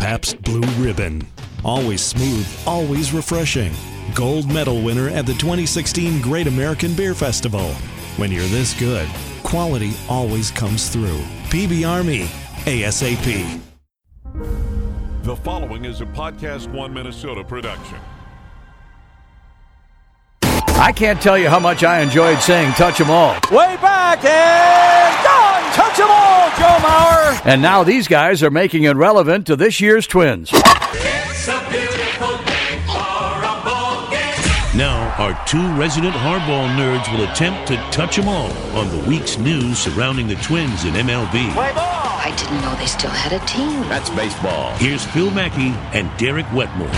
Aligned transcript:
Pabst 0.00 0.40
Blue 0.40 0.66
Ribbon. 0.82 1.26
Always 1.62 2.00
smooth, 2.00 2.48
always 2.66 3.12
refreshing. 3.12 3.70
Gold 4.14 4.50
medal 4.50 4.80
winner 4.82 5.10
at 5.10 5.26
the 5.26 5.34
2016 5.34 6.22
Great 6.22 6.46
American 6.46 6.94
Beer 6.94 7.14
Festival. 7.14 7.74
When 8.16 8.32
you're 8.32 8.46
this 8.46 8.72
good, 8.80 9.06
quality 9.42 9.92
always 10.08 10.50
comes 10.50 10.88
through. 10.88 11.20
PB 11.50 11.86
Army, 11.86 12.22
ASAP. 12.64 13.60
The 15.22 15.36
following 15.36 15.84
is 15.84 16.00
a 16.00 16.06
Podcast 16.06 16.72
One 16.72 16.94
Minnesota 16.94 17.44
production. 17.44 17.98
I 20.42 20.92
can't 20.96 21.20
tell 21.20 21.36
you 21.36 21.50
how 21.50 21.60
much 21.60 21.84
I 21.84 22.00
enjoyed 22.00 22.40
saying 22.40 22.72
touch 22.72 23.02
'em 23.02 23.10
all. 23.10 23.34
Way 23.50 23.76
back 23.82 24.24
and 24.24 25.24
gone! 25.26 25.49
Touch 25.74 26.00
'em 26.00 26.08
all, 26.10 26.50
Joe 26.58 26.78
Mauer! 26.86 27.40
And 27.46 27.62
now 27.62 27.82
these 27.84 28.08
guys 28.08 28.42
are 28.42 28.50
making 28.50 28.84
it 28.84 28.96
relevant 28.96 29.46
to 29.46 29.56
this 29.56 29.80
year's 29.80 30.06
Twins. 30.06 30.52
Now, 34.72 35.12
our 35.18 35.34
two 35.46 35.66
resident 35.74 36.14
hardball 36.14 36.68
nerds 36.76 37.10
will 37.12 37.24
attempt 37.30 37.66
to 37.68 37.76
touch 37.90 38.18
'em 38.18 38.28
all 38.28 38.50
on 38.78 38.88
the 38.88 38.98
week's 39.08 39.36
news 39.36 39.78
surrounding 39.78 40.26
the 40.28 40.36
Twins 40.36 40.84
in 40.84 40.94
MLB. 40.96 41.50
I 41.56 42.32
didn't 42.36 42.60
know 42.62 42.74
they 42.76 42.86
still 42.86 43.10
had 43.10 43.32
a 43.32 43.44
team. 43.46 43.86
That's 43.88 44.10
baseball. 44.10 44.72
Here's 44.78 45.04
Phil 45.06 45.30
Mackey 45.32 45.74
and 45.92 46.08
Derek 46.18 46.46
Wetmore. 46.52 46.90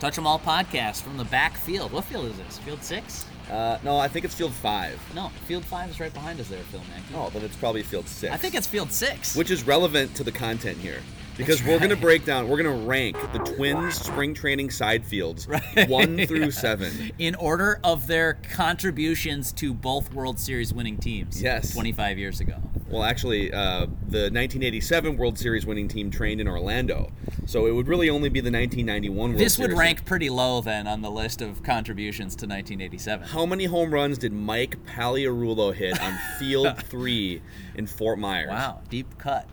Touch 0.00 0.16
'em 0.16 0.26
all 0.26 0.38
podcast 0.38 1.02
from 1.02 1.16
the 1.18 1.24
back 1.24 1.56
field. 1.58 1.92
What 1.92 2.04
field 2.04 2.26
is 2.26 2.36
this? 2.36 2.58
Field 2.64 2.82
six? 2.82 3.24
Uh, 3.50 3.78
no, 3.84 3.96
I 3.98 4.08
think 4.08 4.24
it's 4.24 4.34
field 4.34 4.52
five. 4.52 4.98
No, 5.14 5.28
field 5.46 5.64
five 5.64 5.90
is 5.90 6.00
right 6.00 6.12
behind 6.12 6.40
us 6.40 6.48
there, 6.48 6.62
Phil 6.64 6.80
Mackey. 6.88 7.14
Oh, 7.14 7.30
then 7.30 7.42
it's 7.42 7.56
probably 7.56 7.82
field 7.82 8.08
six. 8.08 8.32
I 8.32 8.36
think 8.36 8.54
it's 8.54 8.66
field 8.66 8.92
six. 8.92 9.36
which 9.36 9.50
is 9.50 9.66
relevant 9.66 10.14
to 10.16 10.24
the 10.24 10.32
content 10.32 10.78
here 10.78 11.00
because 11.36 11.58
That's 11.58 11.68
we're 11.68 11.78
going 11.78 11.90
to 11.90 11.96
break 11.96 12.24
down. 12.24 12.48
We're 12.48 12.62
going 12.62 12.80
to 12.80 12.86
rank 12.86 13.16
the 13.32 13.38
Twins 13.38 13.94
spring 13.94 14.34
training 14.34 14.70
side 14.70 15.04
fields 15.04 15.48
one 15.88 16.26
through 16.26 16.50
seven. 16.50 17.12
in 17.18 17.34
order 17.36 17.80
of 17.84 18.06
their 18.06 18.34
contributions 18.34 19.52
to 19.54 19.72
both 19.74 20.12
World 20.12 20.38
Series 20.38 20.72
winning 20.74 20.96
teams. 20.98 21.40
Yes. 21.42 21.72
25 21.74 22.18
years 22.18 22.40
ago. 22.40 22.56
Well, 22.88 23.04
actually, 23.04 23.50
uh, 23.52 23.86
the 24.08 24.28
1987 24.28 25.16
World 25.16 25.38
Series 25.38 25.64
winning 25.64 25.88
team 25.88 26.10
trained 26.10 26.42
in 26.42 26.48
Orlando, 26.48 27.10
so 27.46 27.64
it 27.66 27.70
would 27.72 27.88
really 27.88 28.10
only 28.10 28.28
be 28.28 28.40
the 28.40 28.50
1991 28.50 29.16
World 29.30 29.40
This 29.40 29.56
would 29.58 29.66
Series. 29.70 29.78
rank 29.78 30.04
pretty 30.04 30.28
low 30.28 30.60
then 30.60 30.86
on 30.86 31.00
the 31.00 31.10
list 31.10 31.40
of 31.40 31.62
contributions 31.62 32.36
to 32.36 32.44
1987. 32.46 33.28
How 33.28 33.46
many 33.46 33.64
home 33.64 33.94
runs 33.94 34.18
did 34.18 34.34
Mike 34.34 34.76
Pagliarulo 34.84 35.72
hit 35.74 35.98
on 36.02 36.18
Field 36.38 36.76
Three 36.84 37.40
in 37.76 37.86
Fort 37.86 38.18
Myers? 38.18 38.50
Wow, 38.50 38.82
deep 38.90 39.16
cut. 39.16 39.48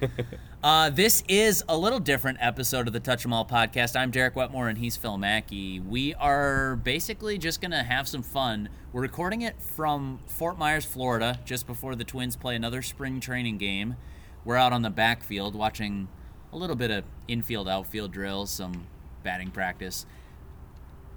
uh, 0.62 0.90
this 0.90 1.24
is 1.26 1.64
a 1.68 1.76
little 1.76 1.98
different 1.98 2.38
episode 2.40 2.86
of 2.86 2.92
the 2.92 3.00
Touch 3.00 3.24
'Em 3.24 3.32
All 3.32 3.44
podcast. 3.44 3.96
I'm 3.98 4.12
Derek 4.12 4.36
Wetmore 4.36 4.68
and 4.68 4.78
he's 4.78 4.96
Phil 4.96 5.18
Mackey. 5.18 5.80
We 5.80 6.14
are 6.14 6.76
basically 6.76 7.36
just 7.36 7.60
going 7.60 7.72
to 7.72 7.82
have 7.82 8.06
some 8.06 8.22
fun. 8.22 8.68
We're 8.92 9.02
recording 9.02 9.42
it 9.42 9.60
from 9.60 10.20
Fort 10.28 10.58
Myers, 10.58 10.84
Florida, 10.84 11.40
just 11.44 11.66
before 11.66 11.96
the 11.96 12.04
Twins 12.04 12.36
play 12.36 12.54
another 12.54 12.80
spring 12.80 13.18
training 13.18 13.58
game. 13.58 13.96
We're 14.44 14.56
out 14.56 14.72
on 14.72 14.82
the 14.82 14.90
backfield 14.90 15.56
watching 15.56 16.06
a 16.52 16.56
little 16.56 16.76
bit 16.76 16.92
of 16.92 17.04
infield, 17.26 17.68
outfield 17.68 18.12
drills, 18.12 18.50
some 18.50 18.86
batting 19.24 19.50
practice. 19.50 20.06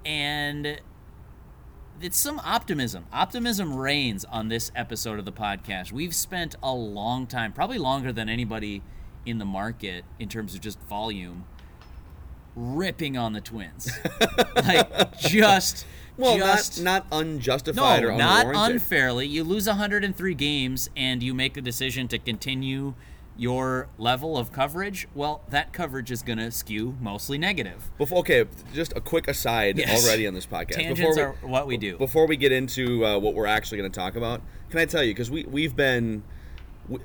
And 0.04 0.82
it's 2.02 2.18
some 2.18 2.40
optimism. 2.40 3.06
Optimism 3.14 3.76
reigns 3.76 4.26
on 4.26 4.48
this 4.48 4.72
episode 4.76 5.20
of 5.20 5.26
the 5.26 5.32
podcast. 5.32 5.92
We've 5.92 6.16
spent 6.16 6.56
a 6.64 6.74
long 6.74 7.28
time, 7.28 7.54
probably 7.54 7.78
longer 7.78 8.12
than 8.12 8.28
anybody 8.28 8.82
in 9.26 9.38
the 9.40 9.46
market 9.46 10.06
in 10.20 10.30
terms 10.30 10.54
of 10.56 10.62
just 10.62 10.80
volume, 10.82 11.46
ripping 12.56 13.18
on 13.18 13.34
the 13.34 13.42
Twins. 13.42 13.92
like 14.56 15.18
just 15.20 15.86
Well, 16.18 16.38
just 16.38 16.82
not 16.82 17.10
not 17.12 17.20
unjustified 17.20 18.04
no, 18.04 18.10
or 18.10 18.18
not 18.18 18.46
unfairly. 18.72 19.28
You 19.28 19.44
lose 19.44 19.68
103 19.68 20.34
games 20.36 20.90
and 20.96 21.22
you 21.22 21.34
make 21.34 21.54
the 21.54 21.62
decision 21.62 22.08
to 22.10 22.18
continue 22.20 22.94
your 23.38 23.90
level 23.98 24.38
of 24.38 24.52
coverage. 24.54 25.10
Well, 25.14 25.42
that 25.50 25.74
coverage 25.74 26.10
is 26.10 26.22
going 26.22 26.38
to 26.38 26.52
skew 26.52 26.96
mostly 27.02 27.38
negative. 27.38 27.92
Before, 27.98 28.20
okay, 28.20 28.46
just 28.74 28.94
a 28.96 29.02
quick 29.02 29.28
aside 29.28 29.78
Yes. 29.78 30.06
already 30.06 30.26
on 30.26 30.34
this 30.34 30.46
podcast. 30.46 30.76
Tangents 30.76 31.18
we- 31.18 31.22
are 31.22 31.36
what 31.42 31.68
we 31.68 31.76
do. 31.76 31.98
Before 31.98 32.28
we 32.28 32.38
get 32.38 32.54
into 32.54 33.06
uh, 33.06 33.20
what 33.20 33.34
we're 33.34 33.46
actually 33.46 33.80
going 33.80 33.92
to 33.92 34.00
talk 34.00 34.16
about, 34.16 34.42
can 34.70 34.80
I 34.80 34.86
tell 34.86 35.04
you 35.04 35.12
because 35.14 35.30
we 35.30 35.44
we've 35.44 35.76
been, 35.76 36.24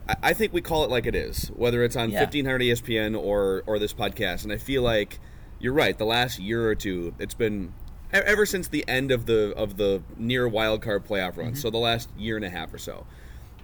I- 0.08 0.16
I 0.22 0.32
think 0.34 0.52
we 0.52 0.60
call 0.60 0.84
it 0.84 0.90
like 0.90 1.06
it 1.06 1.14
is, 1.14 1.48
whether 1.54 1.82
it's 1.82 1.96
on 1.96 2.10
Yeah. 2.10 2.20
1500 2.20 2.60
ESPN 2.62 3.14
or 3.18 3.62
or 3.66 3.78
this 3.78 3.92
podcast, 3.94 4.44
and 4.44 4.52
I 4.52 4.56
feel 4.56 4.82
like 4.82 5.18
you're 5.58 5.72
right. 5.72 5.96
The 5.96 6.04
last 6.06 6.38
year 6.38 6.68
or 6.68 6.74
two, 6.74 7.14
it's 7.18 7.34
been 7.34 7.72
ever 8.12 8.44
since 8.44 8.68
the 8.68 8.84
end 8.88 9.10
of 9.10 9.26
the 9.26 9.52
of 9.56 9.76
the 9.76 10.02
near 10.16 10.48
wild 10.48 10.82
card 10.82 11.04
playoff 11.06 11.36
run. 11.36 11.48
Mm-hmm. 11.48 11.54
So 11.56 11.70
the 11.70 11.78
last 11.78 12.08
year 12.18 12.36
and 12.36 12.44
a 12.44 12.50
half 12.50 12.72
or 12.74 12.78
so, 12.78 13.06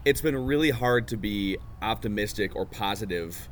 it's 0.05 0.21
been 0.21 0.37
really 0.47 0.71
hard 0.71 1.09
to 1.09 1.17
be 1.17 1.59
optimistic 1.83 2.55
or 2.55 2.65
positive 2.67 3.49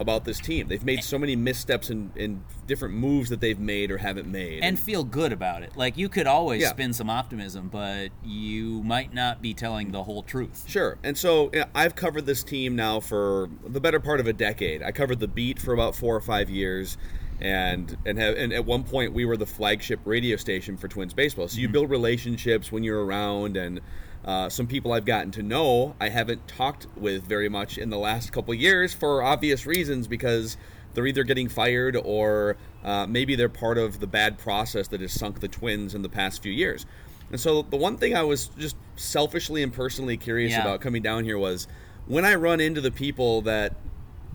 about 0.00 0.24
this 0.24 0.38
team. 0.40 0.68
They've 0.68 0.84
made 0.84 1.02
so 1.02 1.18
many 1.18 1.36
missteps 1.36 1.90
and 1.90 2.16
in, 2.16 2.44
different 2.66 2.94
moves 2.94 3.30
that 3.30 3.40
they've 3.40 3.58
made 3.58 3.90
or 3.90 3.98
haven't 3.98 4.28
made. 4.28 4.62
and 4.62 4.78
feel 4.78 5.04
good 5.04 5.32
about 5.32 5.62
it. 5.62 5.76
Like 5.76 5.96
you 5.96 6.08
could 6.08 6.26
always 6.26 6.62
Yeah. 6.62 6.70
spin 6.70 6.92
some 6.92 7.10
optimism, 7.10 7.68
but 7.68 8.10
you 8.24 8.82
might 8.84 9.12
not 9.12 9.40
be 9.42 9.54
telling 9.54 9.90
the 9.90 10.04
whole 10.04 10.22
truth. 10.22 10.64
Sure. 10.68 10.98
And 11.02 11.16
so 11.16 11.50
you 11.52 11.60
know, 11.60 11.66
I've 11.74 11.94
covered 11.96 12.26
this 12.26 12.42
team 12.42 12.76
now 12.76 13.00
for 13.00 13.48
the 13.66 13.80
better 13.80 14.00
part 14.00 14.20
of 14.20 14.26
a 14.26 14.32
decade. 14.32 14.82
I 14.82 14.92
covered 14.92 15.20
the 15.20 15.28
beat 15.28 15.58
for 15.58 15.72
about 15.72 15.96
four 15.96 16.14
or 16.14 16.20
five 16.20 16.50
years. 16.50 16.96
And 17.40 17.96
and, 18.04 18.18
have, 18.18 18.36
and 18.36 18.52
at 18.52 18.64
one 18.64 18.82
point 18.82 19.12
we 19.12 19.24
were 19.24 19.36
the 19.36 19.46
flagship 19.46 20.00
radio 20.04 20.36
station 20.36 20.76
for 20.76 20.88
Twins 20.88 21.14
baseball. 21.14 21.46
So 21.46 21.58
you 21.58 21.68
mm-hmm. 21.68 21.72
build 21.72 21.90
relationships 21.90 22.72
when 22.72 22.82
you're 22.82 23.04
around, 23.04 23.56
and 23.56 23.80
uh, 24.24 24.48
some 24.48 24.66
people 24.66 24.92
I've 24.92 25.04
gotten 25.04 25.30
to 25.32 25.42
know 25.42 25.94
I 26.00 26.08
haven't 26.10 26.46
talked 26.48 26.86
with 26.96 27.24
very 27.24 27.48
much 27.48 27.78
in 27.78 27.90
the 27.90 27.98
last 27.98 28.32
couple 28.32 28.52
years 28.54 28.92
for 28.92 29.22
obvious 29.22 29.64
reasons 29.66 30.06
because 30.06 30.56
they're 30.94 31.06
either 31.06 31.24
getting 31.24 31.48
fired 31.48 31.96
or 31.96 32.56
uh, 32.84 33.06
maybe 33.06 33.36
they're 33.36 33.48
part 33.48 33.78
of 33.78 34.00
the 34.00 34.06
bad 34.06 34.38
process 34.38 34.88
that 34.88 35.00
has 35.00 35.12
sunk 35.12 35.40
the 35.40 35.48
Twins 35.48 35.94
in 35.94 36.02
the 36.02 36.08
past 36.08 36.42
few 36.42 36.52
years. 36.52 36.84
And 37.30 37.40
so 37.40 37.62
the 37.62 37.76
one 37.76 37.96
thing 37.96 38.16
I 38.16 38.22
was 38.22 38.48
just 38.58 38.76
selfishly 38.96 39.62
and 39.62 39.72
personally 39.72 40.16
curious 40.16 40.52
Yeah. 40.52 40.62
about 40.62 40.80
coming 40.80 41.02
down 41.02 41.24
here 41.24 41.38
was 41.38 41.68
when 42.06 42.24
I 42.24 42.34
run 42.34 42.60
into 42.60 42.80
the 42.80 42.90
people 42.90 43.42
that 43.42 43.74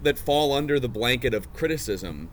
that 0.02 0.20
fall 0.20 0.52
under 0.52 0.80
the 0.80 0.90
blanket 0.90 1.34
of 1.34 1.54
criticism, 1.54 2.30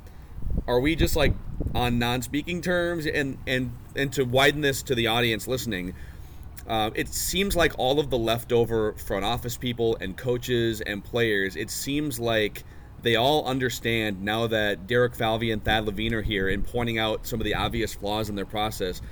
are 0.66 0.80
we 0.80 0.96
just 0.96 1.14
like 1.16 1.32
on 1.74 1.98
non-speaking 1.98 2.60
terms? 2.62 3.06
And 3.06 3.38
and 3.46 3.72
and 3.96 4.12
to 4.12 4.24
widen 4.24 4.60
this 4.60 4.82
to 4.84 4.94
the 4.94 5.06
audience 5.06 5.48
listening, 5.48 5.94
uh, 6.70 6.88
it 6.94 7.08
seems 7.08 7.56
like 7.56 7.76
all 7.78 7.98
of 7.98 8.10
the 8.10 8.16
leftover 8.16 8.92
front 8.92 9.24
office 9.24 9.56
people 9.56 9.96
and 10.00 10.16
coaches 10.16 10.80
and 10.80 11.02
players, 11.02 11.56
it 11.56 11.68
seems 11.68 12.20
like 12.20 12.62
they 13.02 13.16
all 13.16 13.44
understand 13.44 14.22
now 14.22 14.46
that 14.46 14.86
Derek 14.86 15.16
Falvey 15.16 15.50
and 15.50 15.64
Thad 15.64 15.84
Levine 15.86 16.14
are 16.14 16.22
here 16.22 16.48
and 16.48 16.64
pointing 16.64 16.96
out 16.96 17.26
some 17.26 17.40
of 17.40 17.44
the 17.44 17.56
obvious 17.56 17.92
flaws 17.92 18.28
in 18.28 18.36
their 18.36 18.46
process. 18.46 19.02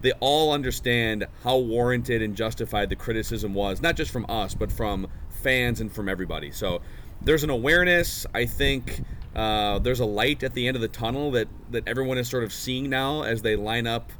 They 0.00 0.10
all 0.18 0.52
understand 0.52 1.28
how 1.44 1.58
warranted 1.58 2.20
and 2.20 2.34
justified 2.34 2.90
the 2.90 2.96
criticism 2.96 3.54
was, 3.54 3.80
not 3.80 3.94
just 3.94 4.10
from 4.10 4.26
us, 4.28 4.52
but 4.54 4.72
from 4.72 5.06
fans 5.30 5.80
and 5.80 5.92
from 5.92 6.08
everybody. 6.08 6.50
So 6.50 6.80
there's 7.22 7.44
an 7.44 7.50
awareness. 7.50 8.26
I 8.34 8.44
think 8.44 9.02
uh, 9.36 9.78
there's 9.78 10.00
a 10.00 10.04
light 10.04 10.42
at 10.42 10.52
the 10.54 10.66
end 10.66 10.74
of 10.74 10.80
the 10.80 10.88
tunnel 10.88 11.30
that, 11.30 11.46
that 11.70 11.86
everyone 11.86 12.18
is 12.18 12.28
sort 12.28 12.42
of 12.42 12.52
seeing 12.52 12.90
now 12.90 13.22
as 13.22 13.42
they 13.42 13.54
line 13.54 13.86
up 13.86 14.10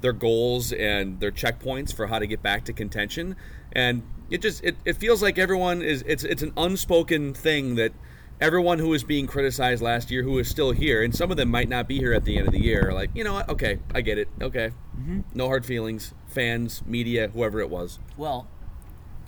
their 0.00 0.12
goals 0.12 0.72
and 0.72 1.20
their 1.20 1.32
checkpoints 1.32 1.94
for 1.94 2.06
how 2.06 2.18
to 2.18 2.26
get 2.26 2.42
back 2.42 2.64
to 2.66 2.72
contention. 2.72 3.36
And 3.72 4.02
it 4.30 4.42
just 4.42 4.62
it, 4.64 4.76
it 4.84 4.96
feels 4.96 5.22
like 5.22 5.38
everyone 5.38 5.82
is 5.82 6.02
it's 6.06 6.24
it's 6.24 6.42
an 6.42 6.52
unspoken 6.56 7.34
thing 7.34 7.76
that 7.76 7.92
everyone 8.40 8.78
who 8.78 8.88
was 8.88 9.02
being 9.02 9.26
criticized 9.26 9.82
last 9.82 10.10
year 10.10 10.22
who 10.22 10.38
is 10.38 10.48
still 10.48 10.72
here, 10.72 11.02
and 11.02 11.14
some 11.14 11.30
of 11.30 11.36
them 11.36 11.50
might 11.50 11.68
not 11.68 11.88
be 11.88 11.98
here 11.98 12.12
at 12.12 12.24
the 12.24 12.36
end 12.36 12.46
of 12.46 12.52
the 12.52 12.60
year, 12.60 12.88
are 12.88 12.92
like, 12.92 13.10
you 13.14 13.24
know 13.24 13.34
what, 13.34 13.48
okay, 13.48 13.78
I 13.94 14.00
get 14.02 14.18
it. 14.18 14.28
Okay. 14.40 14.72
Mm-hmm. 14.98 15.20
No 15.34 15.46
hard 15.46 15.64
feelings. 15.64 16.12
Fans, 16.26 16.84
media, 16.84 17.28
whoever 17.28 17.60
it 17.60 17.70
was. 17.70 17.98
Well, 18.16 18.46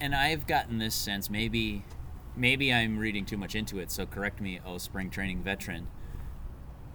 and 0.00 0.14
I've 0.14 0.46
gotten 0.46 0.78
this 0.78 0.94
sense 0.94 1.30
maybe 1.30 1.84
maybe 2.36 2.72
I'm 2.72 2.98
reading 2.98 3.24
too 3.24 3.36
much 3.36 3.54
into 3.54 3.78
it, 3.78 3.90
so 3.90 4.06
correct 4.06 4.40
me, 4.40 4.60
oh 4.64 4.78
spring 4.78 5.10
training 5.10 5.42
veteran. 5.42 5.88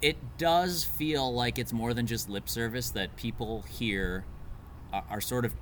It 0.04 0.38
does 0.38 0.84
feel 0.84 1.34
like 1.34 1.58
it's 1.58 1.72
more 1.72 1.94
than 1.94 2.06
just 2.06 2.30
lip 2.30 2.50
service 2.50 2.90
that 2.90 3.16
people 3.16 3.62
here 3.62 4.26
are, 4.92 5.06
are 5.10 5.22
sort 5.22 5.46
of 5.46 5.54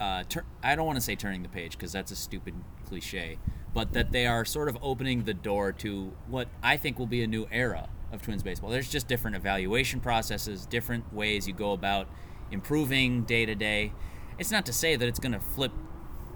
uh, 0.00 0.24
tur- 0.28 0.44
I 0.60 0.74
don't 0.74 0.86
want 0.86 0.96
to 0.96 1.00
say 1.00 1.14
turning 1.14 1.44
the 1.44 1.48
page 1.48 1.72
because 1.78 1.92
that's 1.92 2.10
a 2.10 2.16
stupid 2.16 2.54
cliche, 2.84 3.38
but 3.72 3.92
that 3.92 4.10
they 4.10 4.26
are 4.26 4.44
sort 4.44 4.68
of 4.68 4.76
opening 4.82 5.22
the 5.22 5.34
door 5.34 5.70
to 5.72 6.12
what 6.26 6.48
I 6.64 6.76
think 6.76 6.98
will 6.98 7.06
be 7.06 7.22
a 7.22 7.28
new 7.28 7.46
era 7.52 7.88
of 8.10 8.22
Twins 8.22 8.42
baseball. 8.42 8.70
There's 8.70 8.90
just 8.90 9.06
different 9.06 9.36
evaluation 9.36 10.00
processes, 10.00 10.66
different 10.66 11.14
ways 11.14 11.46
you 11.46 11.54
go 11.54 11.72
about 11.72 12.08
improving 12.50 13.22
day 13.22 13.46
to 13.46 13.54
day. 13.54 13.92
It's 14.36 14.50
not 14.50 14.66
to 14.66 14.72
say 14.72 14.96
that 14.96 15.06
it's 15.06 15.20
going 15.20 15.30
to 15.30 15.38
flip 15.38 15.70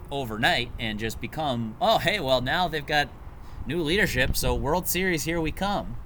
overnight 0.09 0.71
and 0.79 0.97
just 0.97 1.19
become, 1.19 1.75
oh, 1.81 1.97
hey, 1.97 2.21
well, 2.21 2.39
now 2.39 2.69
they've 2.69 2.85
got 2.85 3.09
new 3.67 3.81
leadership. 3.81 4.37
So 4.37 4.55
World 4.55 4.87
Series, 4.87 5.25
here 5.25 5.41
we 5.41 5.51
come. 5.51 5.97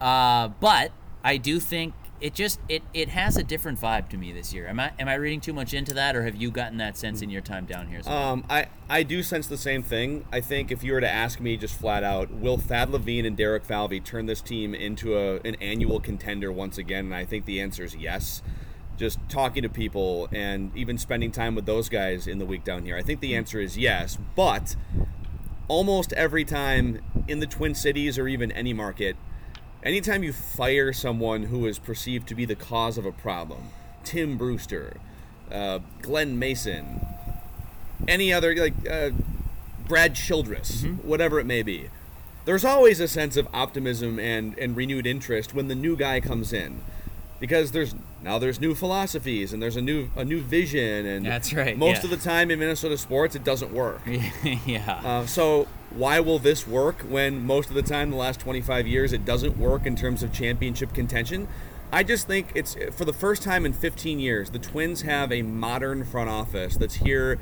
Uh, 0.00 0.48
but 0.60 0.92
I 1.22 1.36
do 1.36 1.60
think 1.60 1.94
it 2.20 2.34
just 2.34 2.60
it 2.68 2.82
it 2.92 3.08
has 3.08 3.36
a 3.36 3.42
different 3.42 3.80
vibe 3.80 4.08
to 4.10 4.16
me 4.16 4.32
this 4.32 4.52
year. 4.52 4.66
Am 4.68 4.78
I 4.78 4.92
am 4.98 5.08
I 5.08 5.14
reading 5.14 5.40
too 5.40 5.52
much 5.52 5.72
into 5.72 5.94
that, 5.94 6.14
or 6.14 6.24
have 6.24 6.36
you 6.36 6.50
gotten 6.50 6.78
that 6.78 6.96
sense 6.96 7.22
in 7.22 7.30
your 7.30 7.40
time 7.40 7.64
down 7.64 7.88
here? 7.88 8.00
As 8.00 8.06
well? 8.06 8.32
Um, 8.32 8.44
I, 8.48 8.66
I 8.88 9.02
do 9.02 9.22
sense 9.22 9.46
the 9.46 9.56
same 9.56 9.82
thing. 9.82 10.26
I 10.32 10.40
think 10.40 10.70
if 10.70 10.84
you 10.84 10.92
were 10.92 11.00
to 11.00 11.10
ask 11.10 11.40
me 11.40 11.56
just 11.56 11.78
flat 11.78 12.04
out, 12.04 12.30
will 12.30 12.58
Thad 12.58 12.90
Levine 12.90 13.24
and 13.24 13.36
Derek 13.36 13.64
Falvey 13.64 14.00
turn 14.00 14.26
this 14.26 14.40
team 14.40 14.74
into 14.74 15.16
a, 15.16 15.36
an 15.40 15.56
annual 15.56 16.00
contender 16.00 16.52
once 16.52 16.78
again? 16.78 17.06
And 17.06 17.14
I 17.14 17.24
think 17.24 17.46
the 17.46 17.60
answer 17.60 17.84
is 17.84 17.96
yes. 17.96 18.42
Just 18.96 19.18
talking 19.30 19.62
to 19.62 19.70
people 19.70 20.28
and 20.30 20.76
even 20.76 20.98
spending 20.98 21.32
time 21.32 21.54
with 21.54 21.64
those 21.64 21.88
guys 21.88 22.26
in 22.26 22.38
the 22.38 22.44
week 22.44 22.64
down 22.64 22.84
here, 22.84 22.98
I 22.98 23.02
think 23.02 23.20
the 23.20 23.34
answer 23.34 23.58
is 23.58 23.78
yes. 23.78 24.18
But 24.36 24.76
almost 25.68 26.12
every 26.12 26.44
time 26.44 27.00
in 27.26 27.40
the 27.40 27.46
Twin 27.46 27.74
Cities 27.74 28.18
or 28.18 28.28
even 28.28 28.52
any 28.52 28.74
market, 28.74 29.16
anytime 29.82 30.22
you 30.22 30.32
fire 30.32 30.92
someone 30.92 31.44
who 31.44 31.66
is 31.66 31.78
perceived 31.78 32.28
to 32.28 32.34
be 32.34 32.44
the 32.44 32.54
cause 32.54 32.98
of 32.98 33.06
a 33.06 33.12
problem, 33.12 33.68
Tim 34.04 34.36
Brewster, 34.36 34.96
uh, 35.50 35.80
Glen 36.02 36.38
Mason, 36.38 37.00
any 38.08 38.32
other 38.32 38.54
like 38.54 38.74
uh, 38.88 39.10
Brad 39.86 40.14
Childress, 40.14 40.84
whatever 41.02 41.40
it 41.40 41.46
may 41.46 41.62
be, 41.62 41.90
there's 42.44 42.64
always 42.64 43.00
a 43.00 43.08
sense 43.08 43.36
of 43.36 43.46
optimism 43.52 44.18
and, 44.18 44.56
and 44.58 44.76
renewed 44.76 45.06
interest 45.06 45.54
when 45.54 45.68
the 45.68 45.74
new 45.74 45.96
guy 45.96 46.20
comes 46.20 46.52
in, 46.52 46.80
because 47.38 47.72
there's 47.72 47.94
now 48.22 48.38
there's 48.38 48.60
new 48.60 48.74
philosophies 48.74 49.52
and 49.52 49.62
there's 49.62 49.76
a 49.76 49.82
new 49.82 50.10
a 50.16 50.24
new 50.24 50.40
vision 50.40 51.06
and 51.06 51.24
That's 51.26 51.52
right, 51.52 51.76
Most 51.76 51.98
yeah. 51.98 52.04
of 52.04 52.10
the 52.10 52.16
time 52.16 52.50
in 52.50 52.58
Minnesota 52.58 52.96
sports, 52.98 53.34
it 53.34 53.44
doesn't 53.44 53.72
work. 53.72 54.00
yeah. 54.66 55.00
Uh, 55.04 55.26
so 55.26 55.66
why 55.90 56.20
will 56.20 56.38
this 56.38 56.66
work 56.66 57.00
when 57.02 57.44
most 57.44 57.68
of 57.68 57.74
the 57.74 57.82
time 57.82 58.10
the 58.10 58.16
last 58.16 58.40
25 58.40 58.86
years 58.86 59.12
it 59.12 59.24
doesn't 59.24 59.58
work 59.58 59.86
in 59.86 59.96
terms 59.96 60.22
of 60.22 60.32
championship 60.32 60.94
contention? 60.94 61.48
I 61.92 62.04
just 62.04 62.28
think 62.28 62.52
it's 62.54 62.76
for 62.92 63.04
the 63.04 63.12
first 63.12 63.42
time 63.42 63.66
in 63.66 63.72
15 63.72 64.20
years 64.20 64.50
the 64.50 64.58
Twins 64.58 65.02
have 65.02 65.32
a 65.32 65.42
modern 65.42 66.04
front 66.04 66.30
office 66.30 66.76
that's 66.76 66.94
here 66.96 67.38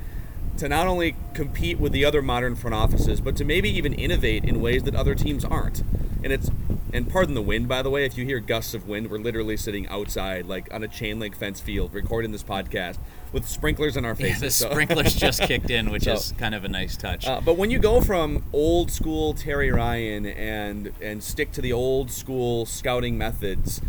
to 0.58 0.68
not 0.68 0.86
only 0.86 1.14
compete 1.34 1.78
with 1.78 1.92
the 1.92 2.04
other 2.04 2.22
modern 2.22 2.54
front 2.56 2.74
offices 2.74 3.20
but 3.20 3.36
to 3.36 3.44
maybe 3.44 3.68
even 3.70 3.92
innovate 3.94 4.44
in 4.44 4.60
ways 4.60 4.82
that 4.84 4.94
other 4.94 5.14
teams 5.14 5.44
aren't. 5.44 5.80
And 6.22 6.32
it's 6.32 6.50
and 6.92 7.08
pardon 7.08 7.34
the 7.34 7.42
wind 7.42 7.68
by 7.68 7.82
the 7.82 7.90
way 7.90 8.04
if 8.06 8.16
you 8.16 8.24
hear 8.24 8.40
gusts 8.40 8.72
of 8.74 8.88
wind 8.88 9.10
we're 9.10 9.18
literally 9.18 9.56
sitting 9.58 9.86
outside 9.88 10.46
like 10.46 10.72
on 10.72 10.82
a 10.82 10.88
chain 10.88 11.18
link 11.20 11.36
fence 11.36 11.60
field 11.60 11.92
recording 11.92 12.32
this 12.32 12.42
podcast 12.42 12.96
with 13.30 13.46
sprinklers 13.46 13.94
in 13.96 14.06
our 14.06 14.16
Yeah, 14.18 14.28
faces. 14.32 14.40
the 14.40 14.50
so- 14.50 14.70
sprinklers 14.70 15.14
just 15.14 15.42
kicked 15.42 15.68
in, 15.70 15.90
which 15.90 16.04
So- 16.04 16.14
is 16.14 16.32
kind 16.38 16.54
of 16.54 16.64
a 16.64 16.68
nice 16.68 16.96
touch. 16.96 17.26
uh, 17.26 17.40
but 17.44 17.56
when 17.58 17.70
you 17.70 17.78
go 17.78 18.00
from 18.00 18.42
old 18.54 18.90
school 18.90 19.34
Terry 19.34 19.70
Ryan 19.70 20.24
and 20.26 20.92
and 21.02 21.22
stick 21.22 21.52
to 21.52 21.60
the 21.60 21.72
old 21.74 22.10
school 22.10 22.64
scouting 22.66 23.18
methods 23.18 23.80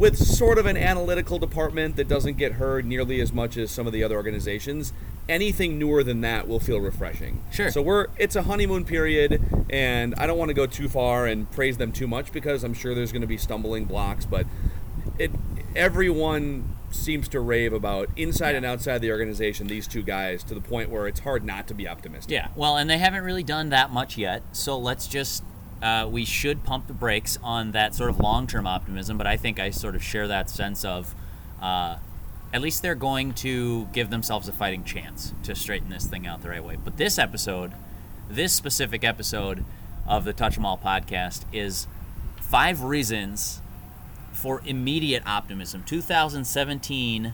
with 0.00 0.16
sort 0.16 0.56
of 0.56 0.64
an 0.64 0.78
analytical 0.78 1.38
department 1.38 1.94
that 1.96 2.08
doesn't 2.08 2.38
get 2.38 2.52
heard 2.52 2.86
nearly 2.86 3.20
as 3.20 3.34
much 3.34 3.58
as 3.58 3.70
some 3.70 3.86
of 3.86 3.92
the 3.92 4.02
other 4.02 4.16
organizations, 4.16 4.94
anything 5.28 5.78
newer 5.78 6.02
than 6.02 6.22
that 6.22 6.48
will 6.48 6.58
feel 6.58 6.80
refreshing. 6.80 7.44
Sure. 7.52 7.70
So 7.70 7.82
we're 7.82 8.06
it's 8.16 8.34
a 8.34 8.44
honeymoon 8.44 8.86
period 8.86 9.42
and 9.68 10.14
I 10.14 10.26
don't 10.26 10.38
want 10.38 10.48
to 10.48 10.54
go 10.54 10.64
too 10.64 10.88
far 10.88 11.26
and 11.26 11.48
praise 11.50 11.76
them 11.76 11.92
too 11.92 12.06
much 12.06 12.32
because 12.32 12.64
I'm 12.64 12.72
sure 12.72 12.94
there's 12.94 13.12
going 13.12 13.20
to 13.20 13.28
be 13.28 13.36
stumbling 13.36 13.84
blocks, 13.84 14.24
but 14.24 14.46
it 15.18 15.30
everyone 15.76 16.76
seems 16.90 17.28
to 17.28 17.38
rave 17.38 17.74
about 17.74 18.08
inside 18.16 18.54
and 18.54 18.64
outside 18.64 19.02
the 19.02 19.12
organization 19.12 19.66
these 19.66 19.86
two 19.86 20.02
guys 20.02 20.42
to 20.44 20.54
the 20.54 20.62
point 20.62 20.88
where 20.88 21.08
it's 21.08 21.20
hard 21.20 21.44
not 21.44 21.68
to 21.68 21.74
be 21.74 21.86
optimistic. 21.86 22.32
Yeah, 22.32 22.48
well, 22.56 22.78
and 22.78 22.88
they 22.88 22.98
haven't 22.98 23.22
really 23.22 23.44
done 23.44 23.68
that 23.68 23.90
much 23.90 24.16
yet. 24.16 24.42
So 24.52 24.78
let's 24.78 25.06
just 25.06 25.44
uh, 25.82 26.08
we 26.10 26.24
should 26.24 26.64
pump 26.64 26.86
the 26.86 26.92
brakes 26.92 27.38
on 27.42 27.72
that 27.72 27.94
sort 27.94 28.10
of 28.10 28.20
long-term 28.20 28.66
optimism. 28.66 29.16
But 29.16 29.26
I 29.26 29.36
think 29.36 29.58
I 29.58 29.70
sort 29.70 29.94
of 29.94 30.02
share 30.02 30.28
that 30.28 30.50
sense 30.50 30.84
of 30.84 31.14
uh, 31.60 31.96
at 32.52 32.60
least 32.60 32.82
they're 32.82 32.94
going 32.94 33.32
to 33.34 33.86
give 33.92 34.10
themselves 34.10 34.48
a 34.48 34.52
fighting 34.52 34.84
chance 34.84 35.32
to 35.44 35.54
straighten 35.54 35.88
this 35.88 36.06
thing 36.06 36.26
out 36.26 36.42
the 36.42 36.48
right 36.48 36.64
way. 36.64 36.76
But 36.82 36.96
this 36.96 37.18
episode, 37.18 37.72
this 38.28 38.52
specific 38.52 39.04
episode 39.04 39.64
of 40.06 40.24
the 40.24 40.32
Touch 40.32 40.58
'Em 40.58 40.66
All 40.66 40.78
podcast 40.78 41.44
is 41.52 41.86
five 42.40 42.82
reasons 42.82 43.60
for 44.32 44.62
immediate 44.64 45.22
optimism. 45.26 45.84
2017 45.84 47.32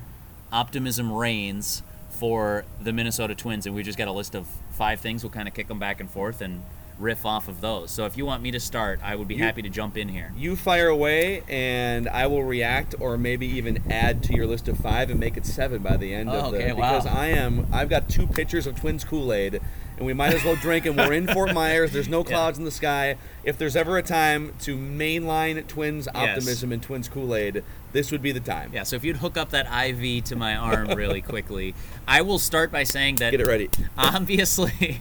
optimism 0.53 1.13
reigns 1.13 1.83
for 2.11 2.65
the 2.81 2.93
Minnesota 2.93 3.35
Twins, 3.35 3.67
and 3.67 3.75
we 3.75 3.83
just 3.83 3.99
got 3.99 4.09
a 4.09 4.13
list 4.13 4.35
of 4.35 4.47
five 4.71 5.01
things. 5.01 5.23
We'll 5.23 5.31
kind 5.31 5.49
of 5.49 5.55
kick 5.55 5.69
them 5.69 5.79
back 5.79 6.01
and 6.01 6.11
forth 6.11 6.41
and 6.41 6.63
riff 6.99 7.27
off 7.27 7.49
of 7.49 7.61
those. 7.61 7.91
So 7.91 8.07
if 8.07 8.17
you 8.17 8.25
want 8.25 8.43
me 8.43 8.51
to 8.53 8.61
start, 8.61 9.01
I 9.03 9.17
would 9.17 9.29
be 9.29 9.37
happy 9.37 9.63
to 9.63 9.69
jump 9.69 9.97
in 9.97 10.09
here. 10.09 10.33
You 10.37 10.57
fire 10.57 10.89
away, 10.89 11.43
and 11.49 12.09
I 12.09 12.27
will 12.27 12.43
react, 12.45 12.95
or 13.01 13.19
maybe 13.19 13.47
even 13.47 13.83
add 13.91 14.23
to 14.25 14.35
your 14.35 14.47
list 14.47 14.67
of 14.69 14.79
five 14.79 15.11
and 15.11 15.21
make 15.21 15.37
it 15.37 15.45
seven 15.45 15.83
by 15.83 15.97
the 15.97 16.15
end 16.15 16.31
Oh, 16.31 16.47
of 16.47 16.53
the. 16.53 16.59
okay, 16.59 16.73
wow. 16.73 16.93
because 16.99 17.07
I 17.07 17.27
am, 17.29 17.67
I've 17.73 17.89
got 17.91 18.09
two 18.09 18.27
pitchers 18.27 18.67
of 18.67 18.77
Twins 18.81 19.05
Kool 19.05 19.33
Aid, 19.33 19.61
and 19.99 20.07
we 20.07 20.13
might 20.15 20.33
as 20.35 20.45
well 20.45 20.57
drink. 20.57 20.87
And 20.87 20.97
we're 20.97 21.13
in 21.13 21.27
Fort 21.33 21.53
Myers. 21.55 21.93
There's 21.93 22.09
no 22.09 22.25
clouds 22.25 22.59
in 22.59 22.65
the 22.65 22.71
sky. 22.71 23.17
If 23.45 23.59
there's 23.59 23.77
ever 23.77 23.97
a 23.99 24.03
time 24.03 24.55
to 24.61 24.77
mainline 24.77 25.67
Twins 25.67 26.09
optimism 26.15 26.73
and 26.73 26.83
Twins 26.83 27.09
Kool 27.09 27.35
Aid, 27.35 27.63
this 27.97 28.13
would 28.13 28.21
be 28.21 28.31
the 28.31 28.41
time. 28.41 28.71
Yeah, 28.75 28.83
so 28.83 28.95
if 28.97 29.05
you'd 29.05 29.17
hook 29.17 29.39
up 29.39 29.51
that 29.51 29.67
IV 29.67 30.25
to 30.25 30.37
my 30.37 30.55
arm 30.55 30.89
really 30.89 31.23
quickly, 31.33 31.75
I 32.07 32.21
will 32.21 32.39
start 32.39 32.71
by 32.71 32.85
saying 32.85 33.17
that 33.17 33.31
Get 33.31 33.41
it 33.41 33.47
ready. 33.47 33.71
obviously 33.97 35.01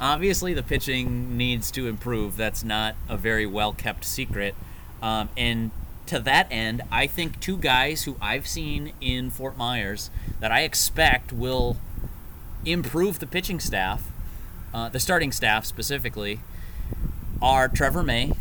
obviously 0.00 0.54
the 0.54 0.62
pitching 0.62 1.36
needs 1.36 1.72
to 1.72 1.88
improve 1.88 2.36
that's 2.36 2.62
not 2.62 2.94
a 3.08 3.16
very 3.16 3.46
well 3.46 3.72
kept 3.72 4.04
secret 4.04 4.54
um, 5.02 5.28
and 5.36 5.70
to 6.06 6.20
that 6.20 6.46
end 6.52 6.82
i 6.92 7.06
think 7.06 7.40
two 7.40 7.56
guys 7.56 8.04
who 8.04 8.16
i've 8.20 8.46
seen 8.46 8.92
in 9.00 9.28
fort 9.30 9.56
myers 9.56 10.10
that 10.40 10.52
i 10.52 10.60
expect 10.60 11.32
will 11.32 11.76
improve 12.64 13.18
the 13.18 13.26
pitching 13.26 13.58
staff 13.58 14.10
uh, 14.72 14.88
the 14.88 15.00
starting 15.00 15.32
staff 15.32 15.64
specifically 15.64 16.40
are 17.42 17.68
trevor 17.68 18.02
may 18.02 18.32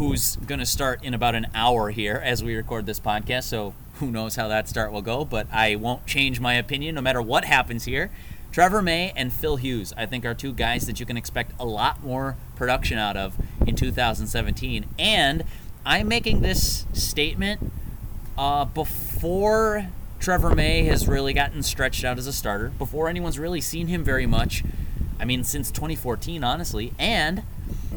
who's 0.00 0.36
going 0.36 0.58
to 0.58 0.64
start 0.64 1.04
in 1.04 1.12
about 1.12 1.34
an 1.34 1.46
hour 1.54 1.90
here 1.90 2.22
as 2.24 2.42
we 2.42 2.56
record 2.56 2.86
this 2.86 2.98
podcast. 2.98 3.42
So 3.42 3.74
who 3.96 4.10
knows 4.10 4.34
how 4.34 4.48
that 4.48 4.66
start 4.66 4.92
will 4.92 5.02
go, 5.02 5.26
but 5.26 5.46
I 5.52 5.76
won't 5.76 6.06
change 6.06 6.40
my 6.40 6.54
opinion 6.54 6.94
no 6.94 7.02
matter 7.02 7.20
what 7.20 7.44
happens 7.44 7.84
here. 7.84 8.10
Trevor 8.50 8.80
May 8.80 9.12
and 9.14 9.30
Phil 9.30 9.56
Hughes, 9.56 9.92
I 9.98 10.06
think, 10.06 10.24
are 10.24 10.32
two 10.32 10.54
guys 10.54 10.86
that 10.86 11.00
you 11.00 11.04
can 11.04 11.18
expect 11.18 11.52
a 11.60 11.66
lot 11.66 12.02
more 12.02 12.38
production 12.56 12.96
out 12.96 13.18
of 13.18 13.36
in 13.66 13.76
2017. 13.76 14.86
And 14.98 15.44
I'm 15.84 16.08
making 16.08 16.40
this 16.40 16.86
statement 16.94 17.70
uh, 18.38 18.64
before 18.64 19.88
Trevor 20.18 20.54
May 20.54 20.84
has 20.84 21.08
really 21.08 21.34
gotten 21.34 21.62
stretched 21.62 22.06
out 22.06 22.16
as 22.16 22.26
a 22.26 22.32
starter, 22.32 22.70
before 22.78 23.10
anyone's 23.10 23.38
really 23.38 23.60
seen 23.60 23.88
him 23.88 24.02
very 24.02 24.24
much. 24.24 24.64
I 25.18 25.26
mean, 25.26 25.44
since 25.44 25.70
2014, 25.70 26.42
honestly, 26.42 26.94
and 26.98 27.42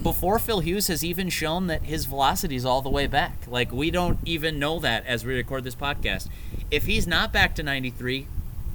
before 0.02 0.38
Phil 0.40 0.60
Hughes 0.60 0.88
has 0.88 1.04
even 1.04 1.30
shown 1.30 1.68
that 1.68 1.84
his 1.84 2.06
velocity 2.06 2.56
is 2.56 2.66
all 2.66 2.82
the 2.82 2.90
way 2.90 3.08
back. 3.08 3.38
Like, 3.48 3.72
we 3.72 3.90
don't 3.92 4.20
even 4.26 4.60
know 4.60 4.80
that 4.80 5.06
as 5.06 5.24
we 5.26 5.34
record 5.34 5.64
this 5.64 5.76
podcast. 5.76 6.28
If 6.72 6.86
he's 6.86 7.08
not 7.08 7.32
back 7.32 7.56
to 7.56 7.64
93, 7.64 8.28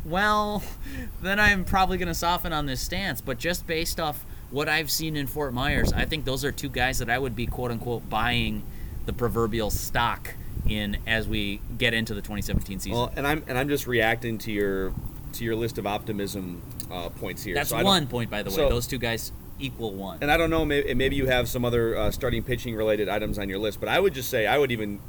well, 0.05 0.63
then 1.23 1.39
I'm 1.39 1.65
probably 1.65 1.99
going 1.99 2.09
to 2.09 2.15
soften 2.15 2.53
on 2.53 2.67
this 2.67 2.81
stance. 2.81 3.21
But 3.21 3.39
just 3.39 3.67
based 3.67 4.01
off 4.01 4.25
what 4.51 4.69
I've 4.69 4.91
seen 4.91 5.17
in 5.17 5.27
Fort 5.27 5.53
Myers, 5.53 5.93
I 5.93 6.05
think 6.07 6.25
those 6.25 6.45
are 6.45 6.53
two 6.53 6.69
guys 6.71 6.99
that 7.01 7.11
I 7.11 7.19
would 7.19 7.37
be 7.37 7.47
quote 7.47 7.71
unquote 7.71 8.09
buying 8.09 8.63
the 9.07 9.13
proverbial 9.13 9.71
stock 9.71 10.35
in 10.69 10.97
as 11.07 11.27
we 11.29 11.61
get 11.79 11.95
into 11.95 12.15
the 12.15 12.21
2017 12.21 12.79
season. 12.81 12.93
Well, 12.99 13.13
and 13.17 13.27
I'm 13.27 13.43
and 13.47 13.57
I'm 13.59 13.69
just 13.69 13.87
reacting 13.87 14.39
to 14.39 14.53
your 14.53 14.93
to 15.35 15.45
your 15.45 15.57
list 15.57 15.79
of 15.79 15.87
optimism 15.87 16.63
uh, 16.91 17.09
points 17.11 17.43
here. 17.43 17.55
That's 17.55 17.71
So 17.71 17.83
one 17.83 18.07
point, 18.07 18.31
by 18.31 18.43
the 18.43 18.51
way. 18.51 18.57
so- 18.57 18.69
Those 18.69 18.87
two 18.87 18.99
guys 18.99 19.33
equal 19.59 19.93
one. 19.95 20.19
and 20.21 20.31
I 20.31 20.37
don't 20.37 20.51
know, 20.51 20.65
maybe, 20.65 20.95
maybe 20.95 21.17
you 21.17 21.27
have 21.27 21.49
some 21.49 21.65
other 21.65 21.97
uh, 21.97 22.11
starting 22.11 22.43
pitching 22.43 22.75
related 22.77 23.09
items 23.09 23.39
on 23.39 23.49
your 23.49 23.59
list, 23.59 23.81
but 23.81 23.89
I 23.89 24.01
would 24.01 24.15
just 24.15 24.31
say 24.31 24.47
I 24.47 24.59
would 24.59 24.71
even 24.71 25.01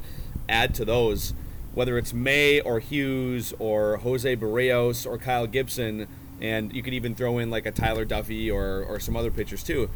add 0.48 0.74
to 0.76 0.84
those, 0.84 1.34
whether 1.74 1.96
it's 1.98 2.12
May 2.12 2.60
or 2.60 2.80
Hughes 2.80 3.54
or 3.58 3.98
Jose 3.98 4.36
Berrios 4.36 5.06
or 5.06 5.18
Kyle 5.18 5.46
Gibson, 5.46 6.06
and 6.40 6.74
you 6.74 6.82
could 6.82 6.94
even 6.94 7.14
throw 7.14 7.38
in 7.38 7.50
like 7.50 7.66
a 7.66 7.70
Tyler 7.70 8.04
Duffey 8.06 8.52
or, 8.52 8.82
or 8.84 8.98
some 8.98 9.14
other 9.16 9.30
pitchers 9.30 9.62
too. 9.62 9.88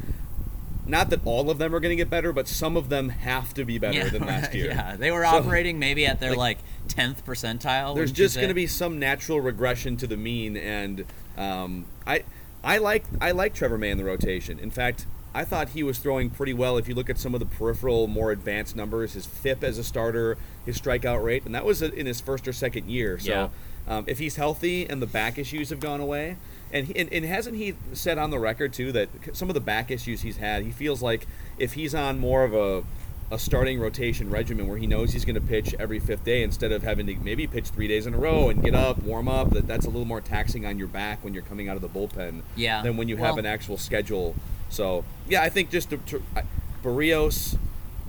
Not 0.87 1.09
that 1.09 1.21
all 1.25 1.49
of 1.49 1.57
them 1.57 1.73
are 1.73 1.79
going 1.79 1.89
to 1.89 1.95
get 1.95 2.11
better, 2.11 2.31
but 2.31 2.47
some 2.47 2.77
of 2.77 2.89
them 2.89 3.09
have 3.09 3.55
to 3.55 3.65
be 3.65 3.79
better 3.79 4.07
than 4.07 4.23
last 4.23 4.53
year. 4.53 4.67
yeah, 4.67 4.95
they 4.95 5.09
were 5.09 5.23
So- 5.23 5.29
operating 5.37 5.79
maybe 5.79 6.05
at 6.05 6.19
their 6.19 6.35
like 6.35 6.59
tenth 6.87 7.25
percentile. 7.25 7.95
there's 7.95 8.11
just 8.11 8.35
going 8.35 8.49
to 8.49 8.53
be 8.53 8.67
some 8.67 8.99
natural 8.99 9.41
regression 9.41 9.97
to 9.97 10.05
the 10.07 10.15
mean, 10.15 10.55
and 10.55 11.03
um, 11.37 11.85
I 12.05 12.23
I 12.65 12.79
like 12.79 13.05
I 13.21 13.31
like 13.31 13.53
Trevor 13.53 13.77
May 13.77 13.91
in 13.91 13.97
the 13.97 14.03
rotation. 14.03 14.59
In 14.59 14.71
fact, 14.71 15.05
I 15.33 15.45
thought 15.45 15.69
he 15.69 15.83
was 15.83 15.99
throwing 15.99 16.29
pretty 16.29 16.53
well. 16.53 16.77
If 16.77 16.87
you 16.87 16.95
look 16.95 17.09
at 17.09 17.19
some 17.19 17.33
of 17.33 17.39
the 17.39 17.45
peripheral, 17.45 18.07
more 18.07 18.31
advanced 18.31 18.75
numbers, 18.75 19.13
his 19.13 19.25
FIP 19.25 19.63
as 19.63 19.77
a 19.77 19.83
starter, 19.83 20.37
his 20.65 20.79
strikeout 20.79 21.23
rate, 21.23 21.45
and 21.45 21.53
that 21.53 21.63
was 21.63 21.81
in 21.81 22.05
his 22.05 22.19
first 22.19 22.47
or 22.47 22.53
second 22.53 22.89
year. 22.89 23.19
So 23.19 23.29
Yeah. 23.29 23.49
Um, 23.87 24.05
if 24.07 24.17
he's 24.17 24.35
healthy 24.35 24.89
and 24.89 24.99
the 24.99 25.05
back 25.07 25.37
issues 25.37 25.69
have 25.69 25.79
gone 25.79 25.99
away, 25.99 26.37
and, 26.71 26.87
he, 26.87 26.95
and 26.95 27.13
and 27.13 27.23
hasn't 27.23 27.55
he 27.55 27.75
said 27.93 28.17
on 28.17 28.31
the 28.31 28.39
record 28.39 28.73
too 28.73 28.91
that 28.93 29.09
some 29.33 29.47
of 29.47 29.53
the 29.53 29.61
back 29.61 29.91
issues 29.91 30.21
he's 30.21 30.37
had, 30.37 30.63
he 30.63 30.71
feels 30.71 31.03
like 31.03 31.27
if 31.59 31.73
he's 31.73 31.93
on 31.93 32.17
more 32.17 32.43
of 32.43 32.55
a 32.55 32.83
a 33.31 33.39
starting 33.39 33.79
rotation 33.79 34.29
regimen 34.29 34.67
where 34.67 34.77
he 34.77 34.85
knows 34.85 35.11
he's 35.13 35.25
going 35.25 35.35
to 35.35 35.41
pitch 35.41 35.73
every 35.79 35.99
fifth 35.99 36.23
day 36.23 36.43
instead 36.43 36.71
of 36.71 36.83
having 36.83 37.07
to 37.07 37.15
maybe 37.15 37.47
pitch 37.47 37.65
three 37.69 37.87
days 37.87 38.05
in 38.05 38.13
a 38.13 38.17
row 38.17 38.49
and 38.49 38.63
get 38.63 38.75
up, 38.75 38.99
warm 39.01 39.27
up. 39.27 39.49
That 39.51 39.67
that's 39.67 39.85
a 39.85 39.89
little 39.89 40.05
more 40.05 40.21
taxing 40.21 40.65
on 40.65 40.77
your 40.77 40.87
back 40.87 41.23
when 41.23 41.33
you're 41.33 41.43
coming 41.43 41.67
out 41.67 41.75
of 41.75 41.81
the 41.81 41.89
bullpen. 41.89 42.41
Yeah. 42.55 42.81
Than 42.83 42.97
when 42.97 43.07
you 43.09 43.17
have 43.17 43.37
an 43.37 43.45
actual 43.45 43.77
schedule. 43.77 44.35
So 44.69 45.03
yeah, 45.27 45.41
I 45.41 45.49
think 45.49 45.69
just 45.71 45.89
to, 45.89 45.97
to, 45.97 46.21
I- 46.35 46.43
Berrios, 46.83 47.57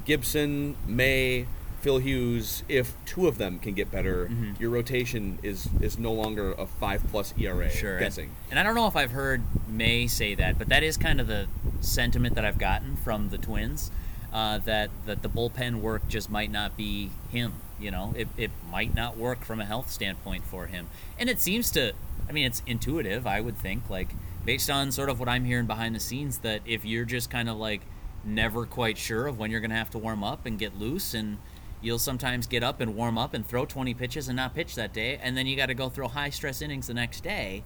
Gibson, 0.04 0.76
May, 0.86 1.46
Phil 1.80 1.98
Hughes. 1.98 2.62
If 2.68 2.94
two 3.06 3.26
of 3.26 3.38
them 3.38 3.58
can 3.58 3.72
get 3.74 3.90
better, 3.90 4.26
Mm-hmm. 4.26 4.52
your 4.60 4.70
rotation 4.70 5.38
is 5.42 5.68
is 5.80 5.98
no 5.98 6.12
longer 6.12 6.52
a 6.52 6.66
five 6.66 7.02
plus 7.10 7.32
ERA. 7.38 7.70
Sure. 7.70 7.98
Guessing. 7.98 8.30
And 8.50 8.58
I 8.58 8.62
don't 8.62 8.74
know 8.74 8.86
if 8.86 8.96
I've 8.96 9.12
heard 9.12 9.42
May 9.68 10.06
say 10.06 10.34
that, 10.34 10.58
but 10.58 10.68
that 10.68 10.82
is 10.82 10.96
kind 10.96 11.20
of 11.20 11.26
the 11.26 11.46
sentiment 11.80 12.34
that 12.34 12.44
I've 12.44 12.58
gotten 12.58 12.96
from 12.96 13.30
the 13.30 13.38
Twins. 13.38 13.90
Uh, 14.32 14.58
that 14.58 14.90
that 15.06 15.22
the 15.22 15.28
bullpen 15.28 15.80
work 15.80 16.06
just 16.08 16.30
might 16.30 16.50
not 16.50 16.76
be 16.76 17.10
him. 17.30 17.54
You 17.78 17.90
know, 17.90 18.14
it, 18.16 18.28
it 18.36 18.50
might 18.70 18.94
not 18.94 19.16
work 19.16 19.44
from 19.44 19.60
a 19.60 19.64
health 19.64 19.90
standpoint 19.90 20.44
for 20.44 20.66
him. 20.66 20.88
And 21.18 21.28
it 21.28 21.40
seems 21.40 21.70
to, 21.72 21.92
I 22.28 22.32
mean, 22.32 22.46
it's 22.46 22.62
intuitive. 22.66 23.26
I 23.26 23.40
would 23.40 23.58
think, 23.58 23.88
like 23.90 24.08
based 24.44 24.70
on 24.70 24.92
sort 24.92 25.10
of 25.10 25.20
what 25.20 25.28
I'm 25.28 25.44
hearing 25.44 25.66
behind 25.66 25.94
the 25.94 26.00
scenes, 26.00 26.38
that 26.38 26.62
if 26.64 26.84
you're 26.84 27.04
just 27.04 27.30
kind 27.30 27.48
of 27.48 27.56
like 27.56 27.82
never 28.26 28.66
quite 28.66 28.98
sure 28.98 29.26
of 29.26 29.38
when 29.38 29.50
you're 29.50 29.60
going 29.60 29.70
to 29.70 29.76
have 29.76 29.90
to 29.90 29.98
warm 29.98 30.24
up 30.24 30.46
and 30.46 30.58
get 30.58 30.76
loose 30.78 31.14
and 31.14 31.38
you'll 31.80 31.98
sometimes 31.98 32.46
get 32.46 32.62
up 32.62 32.80
and 32.80 32.96
warm 32.96 33.16
up 33.16 33.32
and 33.34 33.46
throw 33.46 33.64
20 33.64 33.94
pitches 33.94 34.28
and 34.28 34.36
not 34.36 34.54
pitch 34.54 34.74
that 34.74 34.92
day 34.92 35.18
and 35.22 35.36
then 35.36 35.46
you 35.46 35.56
got 35.56 35.66
to 35.66 35.74
go 35.74 35.88
throw 35.88 36.08
high 36.08 36.30
stress 36.30 36.60
innings 36.60 36.88
the 36.88 36.94
next 36.94 37.22
day 37.22 37.62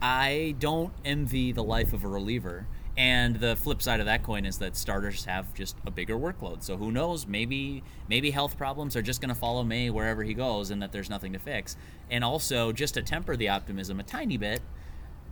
i 0.00 0.54
don't 0.58 0.92
envy 1.04 1.52
the 1.52 1.62
life 1.62 1.92
of 1.92 2.04
a 2.04 2.08
reliever 2.08 2.66
and 2.98 3.36
the 3.36 3.54
flip 3.54 3.80
side 3.80 4.00
of 4.00 4.06
that 4.06 4.22
coin 4.24 4.44
is 4.44 4.58
that 4.58 4.76
starters 4.76 5.24
have 5.24 5.54
just 5.54 5.76
a 5.86 5.90
bigger 5.90 6.16
workload 6.16 6.62
so 6.62 6.76
who 6.76 6.90
knows 6.90 7.26
maybe 7.26 7.82
maybe 8.08 8.30
health 8.32 8.58
problems 8.58 8.96
are 8.96 9.02
just 9.02 9.20
going 9.20 9.28
to 9.28 9.34
follow 9.34 9.62
may 9.62 9.88
wherever 9.88 10.24
he 10.24 10.34
goes 10.34 10.70
and 10.70 10.82
that 10.82 10.90
there's 10.90 11.08
nothing 11.08 11.32
to 11.32 11.38
fix 11.38 11.76
and 12.10 12.24
also 12.24 12.72
just 12.72 12.94
to 12.94 13.02
temper 13.02 13.36
the 13.36 13.48
optimism 13.48 14.00
a 14.00 14.02
tiny 14.02 14.36
bit 14.36 14.60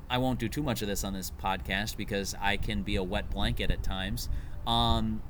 I 0.09 0.19
won't 0.19 0.39
do 0.39 0.49
too 0.49 0.63
much 0.63 0.83
of 0.83 0.89
this 0.89 1.03
on 1.03 1.13
this 1.15 1.33
podcast 1.43 1.97
because 1.97 2.35
I 2.41 2.57
can 2.59 2.83
be 2.83 2.95
a 2.95 3.03
wet 3.03 3.29
blanket 3.29 3.73
at 3.73 3.83
times. 3.83 4.29
Um, 4.65 5.21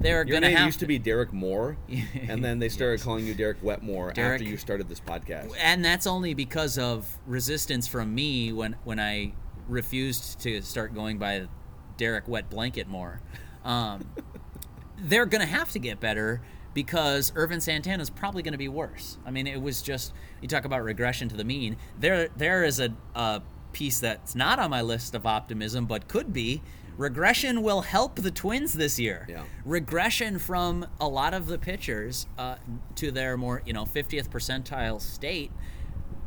they're 0.00 0.26
Your 0.26 0.34
gonna 0.40 0.48
name 0.48 0.56
have 0.56 0.66
used 0.66 0.80
to 0.80 0.86
be 0.86 0.98
Derek 0.98 1.32
Moore, 1.32 1.76
and 2.28 2.44
then 2.44 2.58
they 2.58 2.68
started 2.68 3.00
calling 3.00 3.24
you 3.26 3.34
Derek 3.34 3.62
Wetmore 3.62 4.12
Derek- 4.12 4.40
after 4.40 4.50
you 4.50 4.56
started 4.56 4.88
this 4.88 4.98
podcast. 4.98 5.52
and 5.60 5.84
that's 5.84 6.04
only 6.06 6.34
because 6.34 6.78
of 6.78 7.16
resistance 7.26 7.86
from 7.86 8.12
me 8.14 8.52
when 8.52 8.74
when 8.84 8.98
I 8.98 9.34
refused 9.68 10.40
to 10.40 10.62
start 10.62 10.94
going 10.94 11.18
by 11.18 11.46
Derek 11.98 12.26
Wet 12.26 12.48
Blanket 12.48 12.88
more. 12.88 13.20
Um, 13.64 14.08
they're 14.96 15.26
going 15.26 15.42
to 15.42 15.52
have 15.52 15.70
to 15.72 15.78
get 15.78 16.00
better 16.00 16.40
because 16.74 17.32
Ervin 17.36 17.60
Santana 17.60 18.02
is 18.02 18.10
probably 18.10 18.42
going 18.42 18.52
to 18.52 18.58
be 18.58 18.68
worse. 18.68 19.18
I 19.26 19.30
mean, 19.30 19.46
it 19.46 19.60
was 19.60 19.82
just 19.82 20.14
you 20.40 20.48
talk 20.48 20.64
about 20.64 20.82
regression 20.82 21.28
to 21.28 21.36
the 21.36 21.44
mean. 21.44 21.76
There 21.98 22.28
there 22.36 22.64
is 22.64 22.80
a, 22.80 22.94
a 23.14 23.42
piece 23.72 24.00
that's 24.00 24.34
not 24.34 24.58
on 24.58 24.70
my 24.70 24.82
list 24.82 25.14
of 25.14 25.26
optimism, 25.26 25.86
but 25.86 26.08
could 26.08 26.32
be. 26.32 26.62
Regression 26.96 27.62
will 27.62 27.82
help 27.82 28.16
the 28.16 28.30
Twins 28.30 28.72
this 28.72 28.98
year. 28.98 29.24
Yeah. 29.28 29.44
Regression 29.64 30.38
from 30.40 30.84
a 31.00 31.06
lot 31.06 31.32
of 31.32 31.46
the 31.46 31.56
pitchers 31.56 32.26
uh, 32.36 32.56
to 32.96 33.12
their 33.12 33.36
more 33.36 33.62
you 33.66 33.72
know 33.72 33.84
50th 33.84 34.28
percentile 34.28 35.00
state 35.00 35.52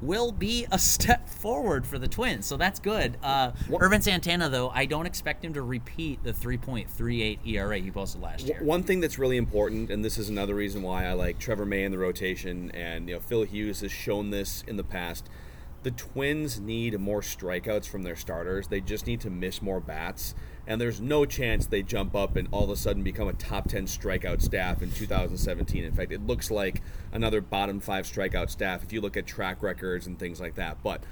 will 0.02 0.32
be 0.32 0.66
a 0.72 0.80
step 0.80 1.30
forward 1.30 1.86
for 1.86 2.00
the 2.00 2.08
Twins. 2.08 2.46
So 2.46 2.58
that's 2.58 2.80
good. 2.80 3.18
Uh, 3.24 3.52
Ervin 3.80 4.02
Santana, 4.02 4.50
though, 4.50 4.70
I 4.70 4.86
don't 4.86 5.06
expect 5.06 5.46
him 5.46 5.54
to 5.54 5.62
repeat 5.62 6.24
the 6.24 6.34
3.38 6.34 7.40
ERA 7.46 7.78
he 7.78 7.92
posted 7.92 8.22
last 8.22 8.48
year. 8.48 8.60
One 8.62 8.84
thing 8.84 9.00
that's 9.00 9.18
really 9.18 9.38
important, 9.38 9.90
and 9.90 10.04
this 10.04 10.18
is 10.18 10.30
another 10.30 10.56
reason 10.56 10.82
why 10.82 11.06
I 11.06 11.14
like 11.14 11.40
Trevor 11.40 11.66
May 11.66 11.84
in 11.84 11.92
the 11.92 11.98
rotation, 11.98 12.72
and 12.72 13.08
you 13.08 13.16
know 13.16 13.22
Phil 13.22 13.44
Hughes 13.44 13.82
has 13.82 13.92
shown 13.92 14.30
this 14.30 14.64
in 14.68 14.78
the 14.78 14.84
past. 14.84 15.30
The 15.84 15.92
Twins 15.92 16.60
need 16.60 17.00
more 17.00 17.22
strikeouts 17.22 17.88
from 17.88 18.04
their 18.04 18.16
starters. 18.16 18.68
They 18.68 18.82
just 18.82 19.08
need 19.08 19.20
to 19.22 19.32
miss 19.32 19.62
more 19.62 19.80
bats, 19.80 20.36
and 20.68 20.80
there's 20.80 21.02
no 21.02 21.26
chance 21.26 21.66
they 21.66 21.82
jump 21.82 22.16
up 22.16 22.36
and 22.36 22.48
all 22.52 22.66
of 22.66 22.70
a 22.70 22.76
sudden 22.76 23.02
become 23.02 23.28
a 23.28 23.34
top 23.34 23.68
10 23.68 23.86
strikeout 23.86 24.42
staff 24.42 24.84
in 24.84 24.92
2017. 24.92 25.84
In 25.84 25.92
fact, 25.92 26.12
it 26.12 26.26
looks 26.26 26.52
like 26.52 26.82
another 27.12 27.42
bottom 27.42 27.80
five 27.80 28.06
strikeout 28.06 28.52
staff 28.52 28.84
if 28.84 28.94
you 28.94 29.02
look 29.02 29.18
at 29.18 29.26
track 29.26 29.64
records 29.64 30.06
and 30.06 30.20
things 30.20 30.40
like 30.40 30.54
that. 30.56 30.78
But 30.84 31.04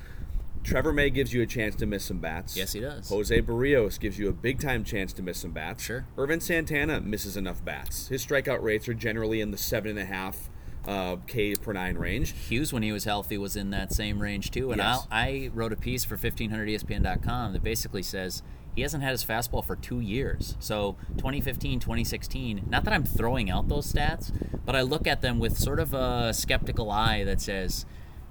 Trevor 0.64 0.94
May 0.94 1.10
gives 1.10 1.34
you 1.34 1.42
a 1.42 1.48
chance 1.48 1.76
to 1.78 1.88
miss 1.88 2.04
some 2.04 2.20
bats. 2.20 2.56
Yes, 2.56 2.74
he 2.74 2.82
does. 2.82 3.10
Jose 3.10 3.42
Berrios 3.42 4.00
gives 4.00 4.20
you 4.20 4.30
a 4.30 4.34
big 4.34 4.60
time 4.60 4.84
chance 4.84 5.14
to 5.14 5.24
miss 5.24 5.40
some 5.40 5.52
bats. 5.52 5.84
Sure. 5.84 6.06
Ervin 6.18 6.42
Santana 6.42 7.02
misses 7.02 7.36
enough 7.36 7.64
bats. 7.66 8.10
His 8.10 8.24
strikeout 8.26 8.62
rates 8.62 8.88
are 8.88 8.94
generally 8.94 9.42
in 9.42 9.50
the 9.50 9.58
seven 9.58 9.92
and 9.92 10.00
a 10.00 10.06
half 10.06 10.50
uh, 10.88 11.18
K 11.28 11.56
per 11.56 11.74
nine 11.74 11.98
range. 11.98 12.34
Hughes, 12.48 12.72
when 12.74 12.84
he 12.84 12.92
was 12.92 13.04
healthy, 13.06 13.38
was 13.38 13.56
in 13.56 13.70
that 13.72 13.92
same 13.94 14.22
range 14.22 14.52
too. 14.52 14.72
And 14.72 14.80
Yes. 14.80 15.08
I 15.12 15.52
wrote 15.54 15.74
a 15.74 15.76
piece 15.76 16.04
for 16.04 16.18
1500ESPN.com 16.18 17.54
that 17.54 17.64
basically 17.64 18.04
says 18.04 18.44
he 18.76 18.82
hasn't 18.82 19.04
had 19.04 19.12
his 19.12 19.24
fastball 19.26 19.66
for 19.66 19.76
two 19.76 20.00
years. 20.00 20.56
So 20.60 20.96
2015, 21.18 21.80
2016. 21.80 22.66
Not 22.70 22.84
that 22.86 22.94
I'm 22.94 23.04
throwing 23.04 23.50
out 23.50 23.68
those 23.68 23.92
stats, 23.92 24.32
but 24.66 24.76
I 24.76 24.82
look 24.82 25.08
at 25.08 25.22
them 25.22 25.40
with 25.40 25.58
sort 25.58 25.80
of 25.80 25.94
a 25.94 26.34
skeptical 26.34 26.90
eye 26.92 27.24
that 27.24 27.42
says, 27.42 27.86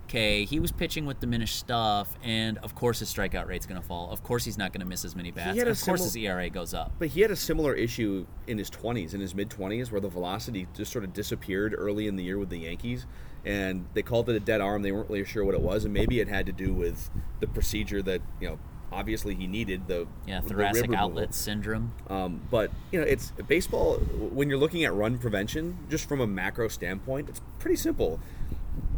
okay, 0.09 0.45
he 0.45 0.59
was 0.59 0.73
pitching 0.73 1.05
with 1.05 1.21
diminished 1.21 1.57
stuff, 1.59 2.17
and 2.23 2.57
of 2.59 2.75
course 2.75 2.99
his 3.01 3.13
strikeout 3.13 3.47
rate's 3.47 3.67
going 3.67 3.81
to 3.81 3.87
fall. 3.87 4.11
Of 4.11 4.23
course 4.23 4.45
he's 4.45 4.57
not 4.57 4.73
going 4.73 4.81
to 4.81 4.87
miss 4.87 5.05
as 5.05 5.15
many 5.15 5.31
bats. 5.31 5.59
Of 5.59 5.65
course 5.65 5.83
simil- 6.01 6.05
his 6.05 6.17
ERA 6.17 6.49
goes 6.49 6.73
up. 6.73 6.93
But 6.99 7.09
he 7.09 7.21
had 7.21 7.31
a 7.31 7.37
similar 7.37 7.75
issue 7.75 8.27
in 8.47 8.57
his 8.57 8.71
20s, 8.71 9.13
in 9.13 9.21
his 9.21 9.35
mid 9.35 9.51
20s, 9.51 9.93
where 9.93 10.01
the 10.01 10.09
velocity 10.09 10.67
just 10.75 10.91
sort 10.93 11.05
of 11.05 11.13
disappeared 11.13 11.75
early 11.77 12.09
in 12.09 12.17
the 12.17 12.25
year 12.25 12.39
with 12.39 12.49
the 12.49 12.59
Yankees. 12.59 13.07
And 13.45 13.87
they 13.95 14.03
called 14.03 14.29
it 14.31 14.37
a 14.37 14.41
dead 14.41 14.61
arm. 14.61 14.83
They 14.83 14.93
weren't 14.93 15.11
really 15.11 15.25
sure 15.25 15.45
what 15.45 15.55
it 15.55 15.61
was. 15.61 15.85
And 15.85 15.93
maybe 15.93 16.21
it 16.21 16.29
had 16.29 16.47
to 16.47 16.53
do 16.53 16.73
with 16.73 17.11
the 17.41 17.47
procedure 17.47 18.03
that, 18.03 18.21
you 18.41 18.49
know, 18.49 18.59
obviously 18.91 19.35
he 19.35 19.47
needed 19.47 19.87
the 19.87 20.07
Yeah, 20.27 20.41
the 20.41 20.49
thoracic 20.49 20.83
removal. 20.85 21.05
outlet 21.05 21.35
syndrome. 21.35 21.93
Um, 22.09 22.41
but 22.51 22.71
you 22.91 22.99
know, 23.01 23.07
it's 23.07 23.33
baseball. 23.47 23.97
When 23.99 24.49
you're 24.49 24.59
looking 24.59 24.85
at 24.85 24.95
run 24.95 25.19
prevention, 25.19 25.79
just 25.91 26.09
from 26.09 26.21
a 26.21 26.27
macro 26.27 26.69
standpoint, 26.69 27.29
it's 27.29 27.41
pretty 27.59 27.77
simple. 27.77 28.19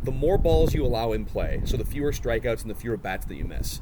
The 0.03 0.13
more 0.13 0.39
balls 0.39 0.75
you 0.75 0.85
allow 0.85 1.13
in 1.13 1.25
play, 1.27 1.61
so 1.65 1.77
the 1.77 1.85
fewer 1.85 2.13
strikeouts 2.13 2.63
and 2.63 2.71
the 2.71 2.75
fewer 2.75 2.97
bats 2.97 3.27
that 3.27 3.35
you 3.35 3.45
miss, 3.45 3.81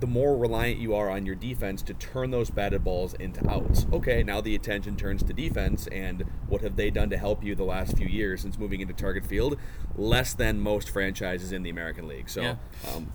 the 0.00 0.06
more 0.06 0.36
reliant 0.36 0.78
you 0.78 0.94
are 0.94 1.08
on 1.08 1.24
your 1.24 1.34
defense 1.36 1.80
to 1.82 1.94
turn 1.94 2.30
those 2.30 2.50
batted 2.50 2.84
balls 2.84 3.14
into 3.14 3.48
outs. 3.50 3.86
Okay, 3.92 4.22
now 4.22 4.40
the 4.42 4.54
attention 4.54 4.96
turns 4.96 5.22
to 5.22 5.32
defense, 5.32 5.86
and 5.86 6.24
what 6.48 6.60
have 6.60 6.76
they 6.76 6.90
done 6.90 7.08
to 7.10 7.16
help 7.16 7.42
you 7.42 7.54
the 7.54 7.64
last 7.64 7.96
few 7.96 8.06
years 8.06 8.42
since 8.42 8.58
moving 8.58 8.80
into 8.82 8.92
target 8.92 9.24
field? 9.24 9.56
Less 9.96 10.34
than 10.34 10.60
most 10.60 10.90
franchises 10.90 11.52
in 11.52 11.62
the 11.62 11.70
American 11.70 12.06
League. 12.08 12.28
So, 12.28 12.42
Yeah. 12.42 12.56
um, 12.94 13.10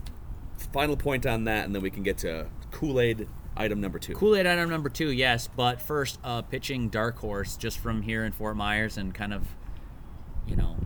final 0.58 0.98
point 0.98 1.26
on 1.28 1.44
that, 1.44 1.66
and 1.66 1.76
then 1.76 1.84
we 1.84 1.92
can 1.92 2.02
get 2.02 2.18
to 2.20 2.48
Kool 2.72 3.00
Aid 3.00 3.28
item 3.56 3.80
number 3.82 4.00
two. 4.00 4.16
Kool 4.16 4.36
Aid 4.36 4.48
item 4.48 4.70
number 4.70 4.90
two, 4.90 5.12
yes. 5.12 5.48
But 5.56 5.80
first, 5.82 6.18
uh, 6.24 6.42
pitching 6.42 6.90
dark 6.90 7.20
horse 7.20 7.58
just 7.58 7.78
from 7.78 8.02
here 8.02 8.24
in 8.26 8.32
Fort 8.32 8.56
Myers 8.56 8.98
and 8.98 9.14
kind 9.14 9.34
of, 9.34 9.50
you 10.48 10.56
know, 10.56 10.78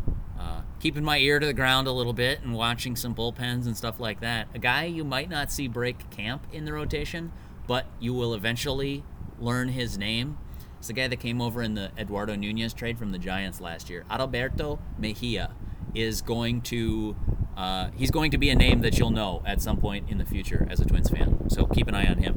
keeping 0.84 1.02
my 1.02 1.18
ear 1.18 1.40
to 1.40 1.46
the 1.46 1.54
ground 1.54 1.88
a 1.88 1.92
little 1.94 2.12
bit 2.12 2.42
and 2.42 2.54
watching 2.54 2.94
some 2.94 3.16
bullpens 3.16 3.66
and 3.66 3.78
stuff 3.78 4.02
like 4.02 4.20
that. 4.20 4.50
A 4.54 4.60
guy 4.60 4.84
you 4.84 5.06
might 5.06 5.30
not 5.30 5.50
see 5.50 5.66
break 5.70 6.10
camp 6.10 6.46
in 6.52 6.66
the 6.66 6.74
rotation, 6.74 7.32
but 7.68 7.86
you 8.02 8.14
will 8.14 8.34
eventually 8.34 9.02
learn 9.40 9.70
his 9.70 9.98
name. 9.98 10.38
It's 10.80 10.88
the 10.88 10.94
guy 10.94 11.08
that 11.08 11.22
came 11.22 11.40
over 11.40 11.64
in 11.64 11.76
the 11.76 11.94
Eduardo 11.98 12.36
Nunez 12.36 12.74
trade 12.74 12.98
from 12.98 13.12
the 13.12 13.18
Giants 13.18 13.62
last 13.62 13.90
year. 13.90 14.04
Adalberto 14.12 14.78
Mejia 14.98 15.52
is 15.96 16.22
going 16.22 16.60
to 16.64 17.16
uh, 17.56 17.92
he's 17.96 18.12
going 18.12 18.32
to 18.32 18.38
be 18.38 18.50
a 18.50 18.56
name 18.56 18.82
that 18.82 19.00
you'll 19.00 19.10
know 19.10 19.42
at 19.46 19.62
some 19.62 19.78
point 19.78 20.10
in 20.10 20.18
the 20.18 20.26
future 20.26 20.68
as 20.70 20.82
a 20.82 20.86
Twins 20.86 21.10
fan. 21.10 21.50
So 21.50 21.66
keep 21.66 21.88
an 21.88 21.96
eye 21.96 22.08
on 22.08 22.18
him. 22.18 22.36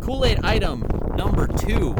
Kool 0.00 0.24
Aid 0.24 0.40
item 0.42 0.84
number 1.14 1.46
two. 1.46 1.94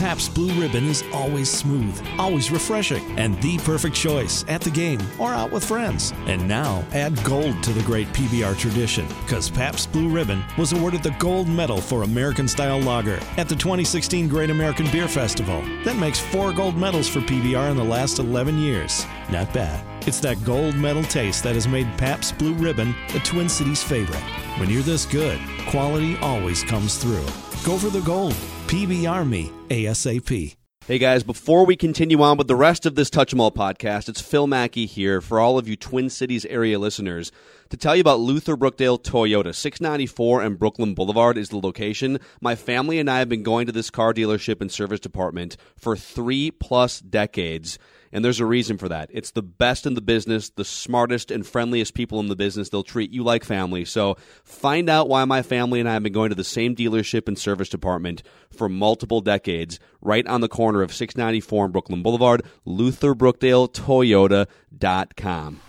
Pabst 0.00 0.34
Blue 0.34 0.58
Ribbon 0.58 0.86
is 0.86 1.04
always 1.12 1.50
smooth, 1.50 2.02
always 2.16 2.50
refreshing, 2.50 3.04
and 3.18 3.40
the 3.42 3.58
perfect 3.58 3.94
choice 3.94 4.46
at 4.48 4.62
the 4.62 4.70
game 4.70 4.98
or 5.18 5.34
out 5.34 5.52
with 5.52 5.62
friends. 5.62 6.14
And 6.24 6.48
now 6.48 6.82
add 6.92 7.22
gold 7.22 7.62
to 7.64 7.74
the 7.74 7.82
great 7.82 8.08
PBR 8.14 8.56
tradition, 8.56 9.06
because 9.26 9.50
Pabst 9.50 9.92
Blue 9.92 10.08
Ribbon 10.08 10.42
was 10.56 10.72
awarded 10.72 11.02
the 11.02 11.14
gold 11.18 11.50
medal 11.50 11.82
for 11.82 12.02
American 12.02 12.48
style 12.48 12.80
lager 12.80 13.20
at 13.36 13.46
the 13.46 13.54
2016 13.54 14.26
Great 14.26 14.48
American 14.48 14.90
Beer 14.90 15.06
Festival. 15.06 15.60
That 15.84 15.98
makes 15.98 16.18
four 16.18 16.54
gold 16.54 16.78
medals 16.78 17.06
for 17.06 17.20
PBR 17.20 17.70
in 17.70 17.76
the 17.76 17.84
last 17.84 18.18
11 18.18 18.58
years. 18.58 19.04
Not 19.30 19.52
bad. 19.52 19.84
It's 20.08 20.20
that 20.20 20.42
gold 20.44 20.76
medal 20.76 21.02
taste 21.02 21.44
that 21.44 21.56
has 21.56 21.68
made 21.68 21.86
Pabst 21.98 22.38
Blue 22.38 22.54
Ribbon 22.54 22.94
the 23.12 23.20
Twin 23.20 23.50
Cities 23.50 23.82
favorite. 23.82 24.24
When 24.56 24.70
you're 24.70 24.80
this 24.80 25.04
good, 25.04 25.38
quality 25.68 26.16
always 26.22 26.64
comes 26.64 26.96
through. 26.96 27.26
Go 27.64 27.76
for 27.76 27.90
the 27.90 28.00
gold. 28.00 28.34
PBR 28.70 29.28
me 29.28 29.50
ASAP. 29.68 30.54
Hey 30.86 30.98
guys, 30.98 31.24
before 31.24 31.66
we 31.66 31.74
continue 31.74 32.22
on 32.22 32.36
with 32.38 32.46
the 32.46 32.54
rest 32.54 32.86
of 32.86 32.94
this 32.94 33.10
Touch 33.10 33.32
'em 33.32 33.40
All 33.40 33.50
podcast, 33.50 34.08
it's 34.08 34.20
Phil 34.20 34.46
Mackey 34.46 34.86
here 34.86 35.20
for 35.20 35.40
all 35.40 35.58
of 35.58 35.66
you 35.66 35.74
Twin 35.74 36.08
Cities 36.08 36.44
area 36.44 36.78
listeners 36.78 37.32
to 37.70 37.76
tell 37.76 37.96
you 37.96 38.00
about 38.00 38.20
Luther 38.20 38.56
Brookdale 38.56 39.02
Toyota. 39.02 39.52
694 39.52 40.42
and 40.42 40.56
Brooklyn 40.56 40.94
Boulevard 40.94 41.36
is 41.36 41.48
the 41.48 41.58
location. 41.58 42.20
My 42.40 42.54
family 42.54 43.00
and 43.00 43.10
I 43.10 43.18
have 43.18 43.28
been 43.28 43.42
going 43.42 43.66
to 43.66 43.72
this 43.72 43.90
car 43.90 44.14
dealership 44.14 44.60
and 44.60 44.70
service 44.70 45.00
department 45.00 45.56
for 45.76 45.96
three 45.96 46.52
plus 46.52 47.00
decades. 47.00 47.76
And 48.12 48.24
there's 48.24 48.40
a 48.40 48.46
reason 48.46 48.76
for 48.76 48.88
that. 48.88 49.08
It's 49.12 49.30
the 49.30 49.42
best 49.42 49.86
in 49.86 49.94
the 49.94 50.00
business, 50.00 50.50
the 50.50 50.64
smartest 50.64 51.30
and 51.30 51.46
friendliest 51.46 51.94
people 51.94 52.18
in 52.20 52.26
the 52.26 52.36
business. 52.36 52.68
They'll 52.68 52.82
treat 52.82 53.12
you 53.12 53.22
like 53.22 53.44
family. 53.44 53.84
So 53.84 54.16
find 54.42 54.90
out 54.90 55.08
why 55.08 55.24
my 55.24 55.42
family 55.42 55.80
and 55.80 55.88
I 55.88 55.92
have 55.92 56.02
been 56.02 56.12
going 56.12 56.30
to 56.30 56.34
the 56.34 56.42
same 56.42 56.74
dealership 56.74 57.28
and 57.28 57.38
service 57.38 57.68
department 57.68 58.24
for 58.50 58.68
multiple 58.68 59.20
decades, 59.20 59.78
right 60.00 60.26
on 60.26 60.40
the 60.40 60.48
corner 60.48 60.82
of 60.82 60.92
694 60.92 61.66
and 61.66 61.72
Brooklyn 61.72 62.02
Boulevard, 62.02 62.42
Luther 62.64 63.14
Brookdale 63.14 63.40
LutherBrookdaleToyota.com. 63.40 65.60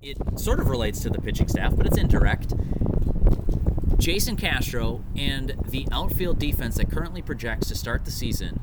It 0.00 0.16
sort 0.36 0.58
of 0.58 0.68
relates 0.68 1.00
to 1.00 1.10
the 1.10 1.20
pitching 1.20 1.48
staff, 1.48 1.76
but 1.76 1.86
it's 1.86 1.96
indirect. 1.96 2.54
Jason 4.02 4.36
Castro 4.36 5.04
and 5.14 5.54
the 5.64 5.86
outfield 5.92 6.36
defense 6.36 6.76
that 6.76 6.90
currently 6.90 7.22
projects 7.22 7.68
to 7.68 7.76
start 7.76 8.04
the 8.04 8.10
season. 8.10 8.58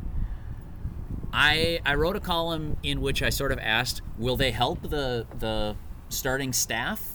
I 1.31 1.79
I 1.85 1.95
wrote 1.95 2.17
a 2.17 2.19
column 2.19 2.75
in 2.83 2.99
which 2.99 3.23
I 3.23 3.29
sort 3.29 3.53
of 3.53 3.59
asked, 3.59 4.01
will 4.17 4.35
they 4.35 4.51
help 4.51 4.81
the 4.89 5.25
the 5.33 5.77
starting 6.09 6.51
staff 6.51 7.13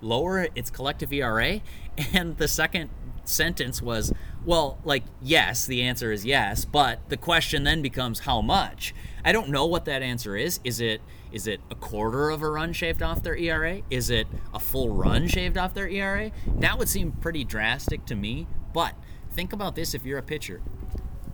lower 0.00 0.48
its 0.56 0.70
collective 0.70 1.12
ERA? 1.12 1.60
And 2.12 2.38
the 2.38 2.48
second 2.48 2.90
sentence 3.22 3.80
was, 3.80 4.12
well, 4.44 4.78
like 4.82 5.04
yes, 5.20 5.64
the 5.64 5.82
answer 5.82 6.10
is 6.10 6.24
yes, 6.24 6.64
but 6.64 7.08
the 7.10 7.16
question 7.16 7.62
then 7.62 7.80
becomes 7.80 8.20
how 8.20 8.40
much. 8.40 8.92
I 9.24 9.30
don't 9.30 9.50
know 9.50 9.66
what 9.66 9.84
that 9.84 10.02
answer 10.02 10.36
is. 10.36 10.58
Is 10.64 10.80
it 10.80 11.00
is 11.32 11.46
it 11.46 11.60
a 11.70 11.74
quarter 11.74 12.30
of 12.30 12.42
a 12.42 12.50
run 12.50 12.72
shaved 12.72 13.02
off 13.02 13.22
their 13.22 13.36
ERA? 13.36 13.82
Is 13.90 14.10
it 14.10 14.26
a 14.52 14.58
full 14.58 14.90
run 14.90 15.26
shaved 15.28 15.56
off 15.56 15.74
their 15.74 15.88
ERA? 15.88 16.30
That 16.58 16.78
would 16.78 16.88
seem 16.88 17.12
pretty 17.12 17.44
drastic 17.44 18.04
to 18.06 18.14
me. 18.14 18.46
But 18.72 18.94
think 19.32 19.52
about 19.52 19.74
this 19.74 19.94
if 19.94 20.04
you're 20.04 20.18
a 20.18 20.22
pitcher, 20.22 20.62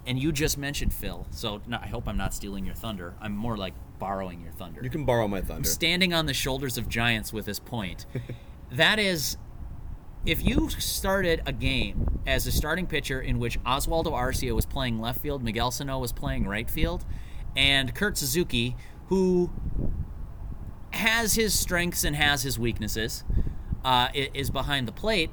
and 0.07 0.19
you 0.19 0.33
just 0.33 0.59
mentioned 0.59 0.93
Phil. 0.93 1.27
So 1.31 1.61
no, 1.67 1.79
I 1.81 1.87
hope 1.87 2.09
I'm 2.09 2.17
not 2.17 2.35
stealing 2.35 2.65
your 2.65 2.75
thunder. 2.75 3.15
I'm 3.21 3.37
more 3.37 3.57
like 3.57 3.75
borrowing 3.99 4.41
your 4.41 4.53
thunder. 4.53 4.81
You 4.83 4.91
can 4.91 5.05
borrow 5.05 5.29
my 5.29 5.41
thunder. 5.41 5.69
Standing 5.69 6.15
on 6.15 6.27
the 6.27 6.35
shoulders 6.35 6.79
of 6.79 6.89
giants 6.89 7.33
with 7.33 7.45
this 7.45 7.59
point. 7.59 8.07
that 8.73 8.99
is 8.99 9.37
if 10.25 10.45
you 10.45 10.69
started 10.69 11.43
a 11.47 11.53
game 11.53 12.21
as 12.27 12.47
a 12.47 12.53
starting 12.53 12.87
pitcher 12.87 13.21
in 13.21 13.39
which 13.39 13.63
Oswaldo 13.65 14.13
Arcia 14.13 14.53
was 14.53 14.67
playing 14.67 15.01
left 15.01 15.21
field, 15.21 15.43
Miguel 15.43 15.71
Sano 15.71 15.99
was 15.99 16.13
playing 16.13 16.47
right 16.47 16.69
field, 16.69 17.05
and 17.57 17.95
Kurt 17.95 18.19
Suzuki, 18.19 18.77
who 19.09 19.51
has 20.93 21.35
his 21.35 21.59
strengths 21.59 22.05
and 22.05 22.17
has 22.17 22.43
his 22.43 22.59
weaknesses, 22.59 23.25
uh, 23.85 24.09
is 24.15 24.51
behind 24.51 24.89
the 24.89 24.93
plate. 24.93 25.31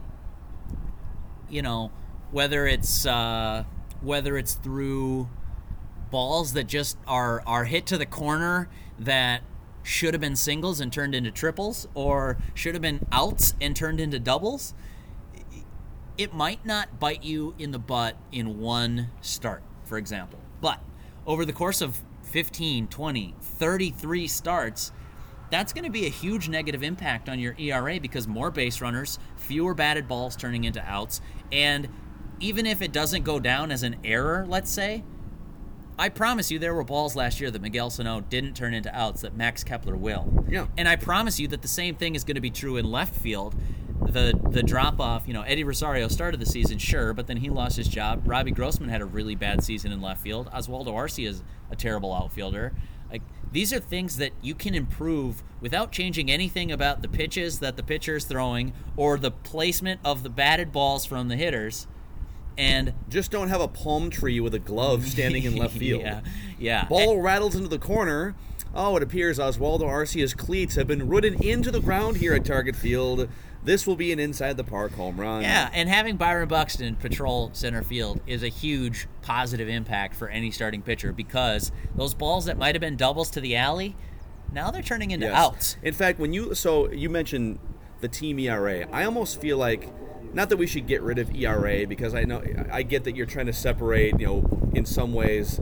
You 1.50 1.62
know, 1.62 1.91
whether 2.32 2.67
it's 2.67 3.05
uh, 3.05 3.65
whether 4.01 4.38
it's 4.38 4.55
through 4.55 5.29
balls 6.12 6.53
that 6.53 6.67
just 6.67 6.98
are 7.08 7.41
are 7.46 7.65
hit 7.65 7.86
to 7.88 7.98
the 7.98 8.05
corner 8.05 8.70
that 9.00 9.41
should 9.84 10.13
have 10.13 10.22
been 10.22 10.36
singles 10.36 10.79
and 10.79 10.91
turned 10.91 11.13
into 11.13 11.32
triples, 11.32 11.88
or 11.94 12.38
should 12.53 12.74
have 12.74 12.82
been 12.82 13.05
outs 13.12 13.53
and 13.62 13.75
turned 13.75 14.00
into 14.00 14.20
doubles. 14.20 14.74
It 16.17 16.34
might 16.34 16.65
not 16.65 17.00
bite 17.00 17.24
you 17.24 17.53
in 17.60 17.72
the 17.72 17.79
butt 17.79 18.15
in 18.32 18.60
one 18.60 19.10
start, 19.22 19.62
for 19.84 19.98
example, 19.98 20.39
but 20.62 20.79
over 21.27 21.46
the 21.46 21.53
course 21.53 21.82
of 21.82 22.01
15, 22.36 22.89
20, 22.89 23.34
33 23.39 24.27
starts, 24.27 24.92
that's 25.51 25.72
going 25.72 25.86
to 25.86 25.89
be 25.89 26.06
a 26.06 26.10
huge 26.10 26.50
negative 26.50 26.84
impact 26.84 27.30
on 27.30 27.39
your 27.39 27.56
ERA 27.58 27.98
because 27.98 28.27
more 28.27 28.51
base 28.51 28.82
runners, 28.82 29.20
fewer 29.38 29.74
batted 29.74 30.06
balls 30.06 30.36
turning 30.36 30.65
into 30.65 30.82
outs, 30.82 31.22
and 31.54 31.88
even 32.42 32.65
if 32.65 32.82
it 32.82 32.92
doesn't 32.92 33.24
go 33.24 33.40
down 33.40 33.72
as 33.72 33.83
an 33.83 33.96
error, 34.03 34.46
let's 34.50 34.70
say, 34.70 35.05
I 35.98 36.09
promise 36.09 36.51
you 36.51 36.59
there 36.59 36.74
were 36.74 36.83
balls 36.83 37.16
last 37.16 37.40
year 37.40 37.50
that 37.51 37.62
Miguel 37.62 37.90
Sano 37.90 38.20
didn't 38.20 38.53
turn 38.53 38.74
into 38.74 38.94
outs 38.94 39.22
that 39.22 39.38
Max 39.38 39.64
Kepler 39.64 39.96
will. 39.96 40.44
Yeah. 40.50 40.68
And 40.77 40.90
I 40.90 40.98
promise 40.98 41.40
you 41.40 41.48
that 41.48 41.62
the 41.62 41.70
same 41.70 41.96
thing 41.96 42.16
is 42.16 42.25
going 42.25 42.36
to 42.36 42.42
be 42.42 42.51
true 42.51 42.75
in 42.75 42.83
left 42.83 43.16
field. 43.16 43.55
The 44.01 44.40
the 44.51 44.62
drop 44.62 45.00
off, 45.00 45.24
you 45.27 45.34
know, 45.34 45.42
Eddie 45.42 45.64
Rosario 45.64 46.08
started 46.08 46.40
the 46.40 46.46
season, 46.46 46.77
sure, 46.77 47.14
but 47.14 47.27
then 47.27 47.38
he 47.38 47.50
lost 47.50 47.77
his 47.77 47.88
job. 47.88 48.22
Robbie 48.25 48.51
Grossman 48.51 48.90
had 48.90 49.01
a 49.01 49.05
really 49.05 49.36
bad 49.36 49.64
season 49.64 49.92
in 49.92 50.01
left 50.01 50.22
field. 50.22 50.50
Oswaldo 50.53 50.88
Arcia 50.88 51.27
is 51.27 51.44
a 51.72 51.75
terrible 51.75 52.14
outfielder. 52.14 52.74
Like 53.10 53.22
these 53.51 53.72
are 53.74 53.79
things 53.79 54.18
that 54.18 54.31
you 54.42 54.53
can 54.53 54.75
improve 54.75 55.42
without 55.62 55.92
changing 55.92 56.29
anything 56.29 56.72
about 56.72 57.01
the 57.01 57.08
pitches 57.08 57.60
that 57.60 57.77
the 57.77 57.84
pitcher 57.84 58.18
is 58.18 58.25
throwing 58.25 58.74
or 58.98 59.18
the 59.18 59.31
placement 59.31 60.01
of 60.03 60.24
the 60.24 60.29
batted 60.29 60.72
balls 60.72 61.05
from 61.05 61.27
the 61.29 61.36
hitters. 61.36 61.88
And 62.58 62.94
just 63.10 63.31
don't 63.31 63.50
have 63.50 63.60
a 63.60 63.68
palm 63.68 64.10
tree 64.10 64.40
with 64.40 64.53
a 64.53 64.60
glove 64.60 65.05
standing 65.08 65.44
in 65.44 65.55
left 65.58 65.77
field. 65.77 66.01
yeah, 66.03 66.22
yeah. 66.60 66.86
Ball 66.86 67.14
And- 67.16 67.24
rattles 67.24 67.55
into 67.55 67.68
the 67.70 67.79
corner. 67.79 68.36
Oh, 68.75 68.98
it 68.98 69.03
appears 69.03 69.40
Oswaldo 69.40 69.88
Arcia's 69.88 70.33
cleats 70.33 70.75
have 70.75 70.88
been 70.88 71.07
rooted 71.07 71.42
into 71.42 71.72
the 71.72 71.79
ground 71.79 72.18
here 72.18 72.33
at 72.33 72.44
Target 72.44 72.75
Field. 72.75 73.29
This 73.64 73.88
will 73.88 73.96
be 73.96 74.11
an 74.11 74.20
inside 74.20 74.57
the 74.57 74.64
park 74.64 74.92
home 74.94 75.20
run. 75.20 75.42
Yeah, 75.42 75.70
and 75.74 75.88
having 75.90 76.18
Byron 76.18 76.48
Buxton 76.50 76.96
patrol 76.98 77.50
center 77.53 77.81
field 77.83 78.20
is 78.27 78.44
a 78.44 78.48
huge 78.50 79.07
positive 79.22 79.68
impact 79.70 80.14
for 80.16 80.27
any 80.27 80.51
starting 80.51 80.81
pitcher 80.81 81.11
because 81.14 81.72
those 81.96 82.14
balls 82.14 82.46
that 82.46 82.57
might 82.57 82.75
have 82.75 82.81
been 82.81 82.98
doubles 82.98 83.31
to 83.31 83.42
the 83.42 83.55
alley, 83.55 83.96
now 84.51 84.70
they're 84.72 84.83
turning 84.83 85.11
into 85.11 85.25
Yes. 85.25 85.35
outs. 85.35 85.77
In 85.81 85.94
fact, 85.94 86.20
when 86.20 86.33
you 86.33 86.53
so 86.53 86.92
you 86.92 87.09
mentioned 87.09 87.57
the 88.01 88.07
team 88.07 88.38
ERA, 88.40 88.85
I 88.92 89.05
almost 89.05 89.40
feel 89.42 89.57
like 89.57 89.90
not 90.33 90.50
that 90.50 90.57
we 90.57 90.68
should 90.68 90.85
get 90.85 91.01
rid 91.01 91.18
of 91.18 91.33
ERA 91.33 91.88
because 91.88 92.14
I 92.14 92.25
know 92.25 92.44
I 92.72 92.83
get 92.83 93.05
that 93.05 93.16
you're 93.16 93.25
trying 93.25 93.46
to 93.48 93.53
separate. 93.53 94.20
You 94.20 94.25
know, 94.27 94.70
in 94.75 94.85
some 94.85 95.14
ways, 95.14 95.59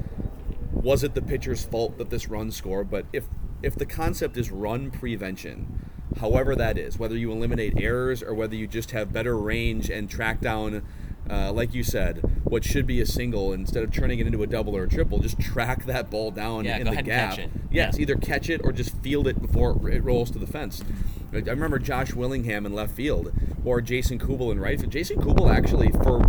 was 0.74 1.04
it 1.04 1.14
the 1.16 1.22
pitcher's 1.22 1.64
fault 1.66 1.98
that 1.98 2.10
this 2.10 2.28
run 2.28 2.52
scored? 2.52 2.90
But 2.90 3.06
if 3.14 3.26
if 3.62 3.76
the 3.76 3.86
concept 3.86 4.36
is 4.38 4.52
run 4.52 4.92
prevention, 4.92 5.90
however 6.20 6.56
that 6.56 6.78
is, 6.78 7.00
whether 7.00 7.16
you 7.18 7.32
eliminate 7.32 7.74
errors 7.80 8.22
or 8.22 8.34
whether 8.34 8.56
you 8.56 8.68
just 8.68 8.92
have 8.92 9.14
better 9.14 9.38
range 9.38 9.90
and 9.90 10.10
track 10.10 10.42
down. 10.42 10.84
Uh, 11.30 11.54
like 11.54 11.74
you 11.74 11.84
said, 11.84 12.18
what 12.44 12.66
should 12.66 12.86
be 12.86 13.00
a 13.00 13.06
single 13.06 13.54
instead 13.54 13.82
of 13.82 13.94
turning 13.94 14.20
it 14.20 14.28
into 14.28 14.44
a 14.44 14.46
double 14.46 14.76
or 14.76 14.84
a 14.84 14.90
triple, 14.90 15.20
just 15.20 15.40
track 15.40 15.86
that 15.86 16.10
ball 16.10 16.32
down 16.32 16.66
Yeah, 16.66 16.80
in 16.80 16.84
the 16.84 17.02
gap. 17.02 17.06
catch 17.30 17.40
it. 17.40 17.50
Yes, 17.72 17.98
either 17.98 18.16
catch 18.18 18.50
it 18.50 18.60
or 18.66 18.74
just 18.74 18.98
field 18.98 19.26
it 19.28 19.42
before 19.42 19.90
it 19.90 20.04
rolls 20.04 20.30
to 20.32 20.38
the 20.38 20.46
fence. 20.46 20.84
I 21.32 21.38
I 21.38 21.40
remember 21.40 21.80
Josh 21.80 22.14
Willingham 22.14 22.66
in 22.66 22.74
left 22.74 22.94
field 22.94 23.32
or 23.64 23.80
Jason 23.80 24.20
Kubel 24.20 24.52
in 24.52 24.60
right 24.60 24.78
field. 24.78 24.92
Jason 24.92 25.22
Kubel 25.22 25.50
actually 25.50 25.92
for 25.94 26.20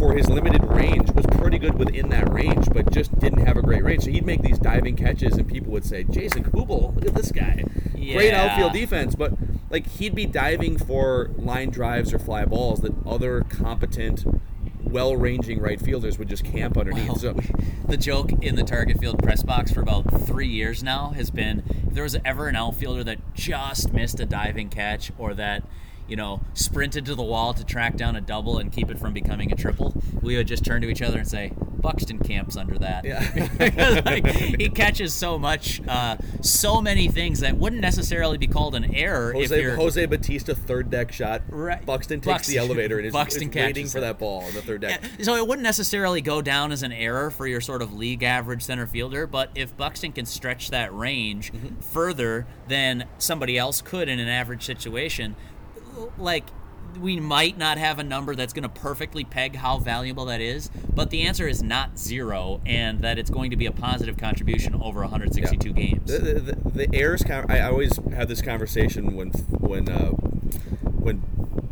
for 0.00 0.14
his 0.14 0.30
limited 0.30 0.64
range 0.64 1.10
was 1.10 1.26
pretty 1.26 1.58
good 1.58 1.78
within 1.78 2.08
that 2.08 2.32
range, 2.32 2.66
but 2.72 2.90
just 2.90 3.16
didn't 3.18 3.46
have 3.46 3.58
a 3.58 3.62
great 3.62 3.84
range. 3.84 4.04
So 4.04 4.10
he'd 4.10 4.24
make 4.24 4.40
these 4.40 4.58
diving 4.58 4.96
catches, 4.96 5.36
and 5.36 5.46
people 5.46 5.70
would 5.72 5.84
say, 5.84 6.04
"Jason 6.04 6.42
Kubel, 6.42 6.94
look 6.94 7.04
at 7.04 7.14
this 7.14 7.30
guy, 7.30 7.62
great 7.92 8.32
outfield 8.32 8.72
defense." 8.72 9.14
But 9.14 9.34
like 9.68 9.86
he'd 9.86 10.14
be 10.14 10.24
diving 10.24 10.78
for 10.78 11.30
line 11.36 11.68
drives 11.68 12.14
or 12.14 12.18
fly 12.18 12.46
balls 12.46 12.80
that 12.80 12.94
other 13.06 13.42
competent, 13.42 14.24
well-ranging 14.82 15.60
right 15.60 15.78
fielders 15.78 16.18
would 16.18 16.30
just 16.30 16.44
camp 16.44 16.78
underneath. 16.78 17.08
Well, 17.08 17.16
so 17.16 17.34
the 17.86 17.98
joke 17.98 18.32
in 18.42 18.56
the 18.56 18.64
target 18.64 18.98
field 18.98 19.22
press 19.22 19.42
box 19.42 19.70
for 19.70 19.82
about 19.82 20.10
three 20.26 20.48
years 20.48 20.82
now 20.82 21.10
has 21.10 21.30
been 21.30 21.62
if 21.86 21.92
there 21.92 22.04
was 22.04 22.16
ever 22.24 22.48
an 22.48 22.56
outfielder 22.56 23.04
that 23.04 23.34
just 23.34 23.92
missed 23.92 24.18
a 24.18 24.24
diving 24.24 24.70
catch 24.70 25.12
or 25.18 25.34
that 25.34 25.62
you 26.10 26.16
know 26.16 26.40
sprinted 26.54 27.06
to 27.06 27.14
the 27.14 27.22
wall 27.22 27.54
to 27.54 27.64
track 27.64 27.96
down 27.96 28.16
a 28.16 28.20
double 28.20 28.58
and 28.58 28.72
keep 28.72 28.90
it 28.90 28.98
from 28.98 29.12
becoming 29.14 29.50
a 29.52 29.54
triple 29.56 29.94
we 30.20 30.36
would 30.36 30.46
just 30.48 30.64
turn 30.64 30.82
to 30.82 30.88
each 30.90 31.00
other 31.02 31.18
and 31.18 31.28
say 31.28 31.52
buxton 31.80 32.18
camps 32.18 32.56
under 32.56 32.76
that 32.78 33.04
Yeah. 33.06 34.02
like, 34.04 34.26
he 34.26 34.68
catches 34.68 35.14
so 35.14 35.38
much 35.38 35.80
uh, 35.88 36.16
so 36.42 36.82
many 36.82 37.08
things 37.08 37.40
that 37.40 37.56
wouldn't 37.56 37.80
necessarily 37.80 38.36
be 38.36 38.46
called 38.46 38.74
an 38.74 38.94
error 38.94 39.30
if 39.34 39.48
Jose, 39.50 39.62
you're 39.62 39.76
Jose 39.76 40.04
Bautista 40.06 40.54
third 40.54 40.90
deck 40.90 41.10
shot. 41.12 41.42
Right. 41.48 41.84
Buxton 41.86 42.20
takes 42.20 42.26
Buxton- 42.26 42.54
the 42.54 42.58
elevator 42.60 42.98
and 42.98 43.06
is, 43.06 43.12
Buxton 43.12 43.48
is 43.48 43.54
waiting 43.54 43.86
for 43.86 44.00
that 44.00 44.18
ball 44.18 44.42
on 44.42 44.52
the 44.52 44.60
third 44.60 44.82
deck. 44.82 45.00
So 45.22 45.36
it 45.36 45.46
wouldn't 45.46 45.62
necessarily 45.62 46.20
go 46.20 46.42
down 46.42 46.70
as 46.72 46.82
an 46.82 46.92
error 46.92 47.30
for 47.30 47.46
your 47.46 47.60
sort 47.62 47.80
of 47.80 47.94
league 47.94 48.22
average 48.22 48.62
center 48.62 48.86
fielder, 48.86 49.26
but 49.26 49.50
if 49.54 49.74
Buxton 49.76 50.12
can 50.12 50.26
stretch 50.26 50.70
that 50.70 50.92
range 50.94 51.50
Mm-hmm. 51.50 51.80
further 51.80 52.46
than 52.68 53.04
somebody 53.18 53.56
else 53.58 53.80
could 53.82 54.08
in 54.08 54.18
an 54.18 54.28
average 54.28 54.64
situation, 54.64 55.34
like 56.18 56.44
we 56.98 57.20
might 57.20 57.56
not 57.56 57.78
have 57.78 57.98
a 57.98 58.04
number 58.04 58.34
that's 58.34 58.52
going 58.52 58.64
to 58.64 58.68
perfectly 58.68 59.24
peg 59.24 59.56
how 59.56 59.78
valuable 59.78 60.24
that 60.26 60.40
is, 60.40 60.70
but 60.94 61.10
the 61.10 61.22
answer 61.22 61.46
is 61.46 61.62
not 61.62 61.98
zero, 61.98 62.60
and 62.66 63.00
that 63.00 63.18
it's 63.18 63.30
going 63.30 63.50
to 63.50 63.56
be 63.56 63.66
a 63.66 63.72
positive 63.72 64.16
contribution 64.16 64.74
over 64.74 65.00
162 65.00 65.72
games. 65.72 66.10
The, 66.10 66.18
the, 66.18 66.40
the, 66.40 66.70
the 66.70 66.94
errors. 66.94 67.22
Con- 67.22 67.50
I 67.50 67.60
always 67.60 67.96
have 68.12 68.28
this 68.28 68.42
conversation 68.42 69.14
when 69.14 69.30
when 69.30 69.88
uh, 69.88 70.10
when 70.10 71.22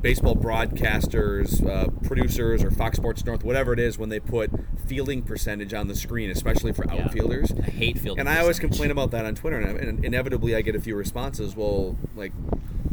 baseball 0.00 0.36
broadcasters, 0.36 1.66
uh, 1.66 1.88
producers, 2.06 2.62
or 2.62 2.70
Fox 2.70 2.96
Sports 2.96 3.24
North, 3.24 3.42
whatever 3.42 3.72
it 3.72 3.80
is, 3.80 3.98
when 3.98 4.08
they 4.08 4.20
put 4.20 4.50
fielding 4.86 5.22
percentage 5.22 5.74
on 5.74 5.88
the 5.88 5.94
screen, 5.94 6.30
especially 6.30 6.72
for 6.72 6.88
outfielders. 6.90 7.52
I 7.52 7.70
hate 7.70 7.98
fielding. 7.98 8.20
And 8.20 8.28
I 8.28 8.40
always 8.40 8.58
complain 8.58 8.90
about 8.90 9.10
that 9.10 9.24
on 9.24 9.34
Twitter, 9.34 9.58
and 9.58 10.04
inevitably 10.04 10.54
I 10.54 10.62
get 10.62 10.74
a 10.76 10.80
few 10.80 10.96
responses. 10.96 11.56
Well, 11.56 11.96
like, 12.14 12.32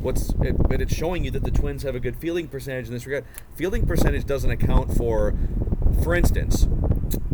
what's 0.05 0.29
it, 0.41 0.55
but 0.69 0.79
it's 0.79 0.93
showing 0.93 1.25
you 1.25 1.31
that 1.31 1.43
the 1.43 1.51
Twins 1.51 1.81
have 1.81 1.95
a 1.95 1.99
good 1.99 2.15
fielding 2.15 2.47
percentage 2.47 2.87
in 2.87 2.93
this 2.93 3.07
regard. 3.07 3.25
Fielding 3.55 3.87
percentage 3.87 4.23
doesn't 4.25 4.51
account 4.51 4.95
for, 4.95 5.33
for 6.03 6.13
instance, 6.13 6.67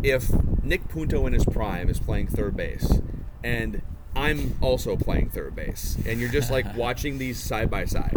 if 0.02 0.30
Nick 0.64 0.88
Punto 0.88 1.26
in 1.26 1.34
his 1.34 1.44
prime 1.44 1.90
is 1.90 2.00
playing 2.00 2.28
third 2.28 2.56
base, 2.56 3.02
and 3.44 3.82
I'm 4.16 4.56
also 4.62 4.96
playing 4.96 5.28
third 5.28 5.54
base, 5.54 5.98
and 6.06 6.18
you're 6.18 6.30
just 6.30 6.50
like 6.50 6.74
watching 6.76 7.18
these 7.18 7.38
side 7.38 7.70
by 7.70 7.84
side, 7.84 8.16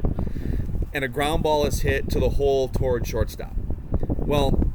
and 0.93 1.03
a 1.03 1.09
ground 1.09 1.43
ball 1.43 1.65
is 1.65 1.81
hit 1.81 2.09
to 2.11 2.19
the 2.19 2.31
hole 2.31 2.69
toward 2.69 3.05
shortstop. 3.05 3.55
Well, 4.07 4.71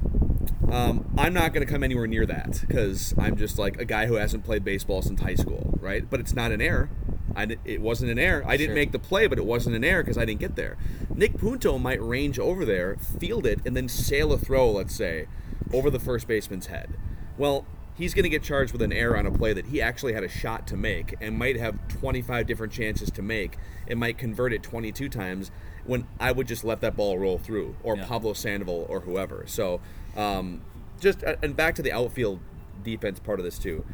um, 0.71 1.11
I'm 1.17 1.33
not 1.33 1.55
going 1.55 1.67
to 1.67 1.73
come 1.73 1.83
anywhere 1.83 2.07
near 2.07 2.27
that 2.27 2.65
because 2.69 3.15
I'm 3.19 3.37
just 3.37 3.59
like 3.59 3.81
a 3.81 3.87
guy 3.87 4.07
who 4.07 4.15
hasn't 4.15 4.45
played 4.45 4.63
baseball 4.63 5.01
since 5.01 5.23
high 5.23 5.35
school, 5.37 5.79
right? 5.81 6.09
But 6.09 6.21
it's 6.21 6.35
not 6.35 6.53
an 6.53 6.61
error. 6.61 6.91
I, 7.37 7.57
it 7.65 7.81
wasn't 7.81 8.11
an 8.11 8.19
error. 8.19 8.43
I 8.47 8.57
didn't 8.57 8.71
Sure. 8.71 8.75
make 8.77 8.93
the 8.93 8.99
play, 8.99 9.27
but 9.27 9.39
it 9.39 9.45
wasn't 9.45 9.77
an 9.77 9.85
error 9.85 10.03
because 10.03 10.19
I 10.19 10.25
didn't 10.25 10.41
get 10.41 10.57
there. 10.57 10.77
Nick 11.15 11.39
Punto 11.39 11.79
might 11.79 12.03
range 12.03 12.39
over 12.39 12.65
there, 12.65 12.97
field 13.19 13.47
it, 13.47 13.61
and 13.65 13.77
then 13.77 13.89
sail 13.89 14.33
a 14.33 14.39
throw, 14.39 14.71
let's 14.71 14.95
say, 14.95 15.27
over 15.73 15.91
the 15.91 16.01
first 16.01 16.27
baseman's 16.27 16.67
head. 16.67 16.95
Well, 17.39 17.67
he's 17.95 18.15
going 18.15 18.23
to 18.25 18.29
get 18.29 18.43
charged 18.43 18.73
with 18.73 18.83
an 18.83 18.93
error 18.93 19.17
on 19.17 19.27
a 19.27 19.31
play 19.31 19.53
that 19.53 19.67
he 19.67 19.81
actually 19.81 20.13
had 20.15 20.25
a 20.25 20.29
shot 20.29 20.67
to 20.69 20.77
make 20.77 21.15
and 21.21 21.39
might 21.39 21.57
have 21.57 21.77
25 21.89 22.47
different 22.47 22.73
chances 22.73 23.11
to 23.13 23.23
make 23.23 23.57
and 23.87 23.99
might 24.01 24.19
convert 24.19 24.53
it 24.53 24.63
22 24.63 25.09
times 25.09 25.51
when 25.85 26.07
I 26.19 26.33
would 26.33 26.47
just 26.47 26.65
let 26.65 26.81
that 26.81 26.97
ball 26.97 27.19
roll 27.19 27.39
through 27.39 27.77
or 27.83 27.97
Yeah. 27.97 28.07
Pablo 28.07 28.33
Sandoval 28.33 28.87
or 28.89 29.01
whoever. 29.01 29.45
So, 29.47 29.81
um, 30.17 30.63
just 31.01 31.23
and 31.23 31.57
back 31.57 31.75
to 31.77 31.83
the 31.83 31.93
outfield 31.93 32.41
defense 32.83 33.19
part 33.19 33.39
of 33.39 33.45
this 33.45 33.59
too. 33.59 33.85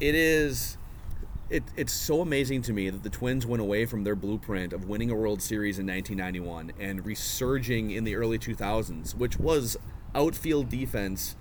It 0.00 0.14
is 0.14 0.76
it, 1.48 1.62
it's 1.76 1.92
so 1.92 2.20
amazing 2.20 2.62
to 2.62 2.72
me 2.72 2.90
that 2.90 3.02
the 3.02 3.10
Twins 3.10 3.46
went 3.46 3.60
away 3.60 3.86
from 3.86 4.04
their 4.04 4.16
blueprint 4.16 4.72
of 4.72 4.86
winning 4.86 5.10
a 5.10 5.14
World 5.14 5.40
Series 5.40 5.78
in 5.78 5.86
1991 5.86 6.72
and 6.80 7.06
resurging 7.06 7.90
in 7.90 8.04
the 8.04 8.16
early 8.16 8.38
2000s, 8.38 9.14
which 9.14 9.38
was 9.38 9.76
outfield 10.14 10.68
defense 10.68 11.36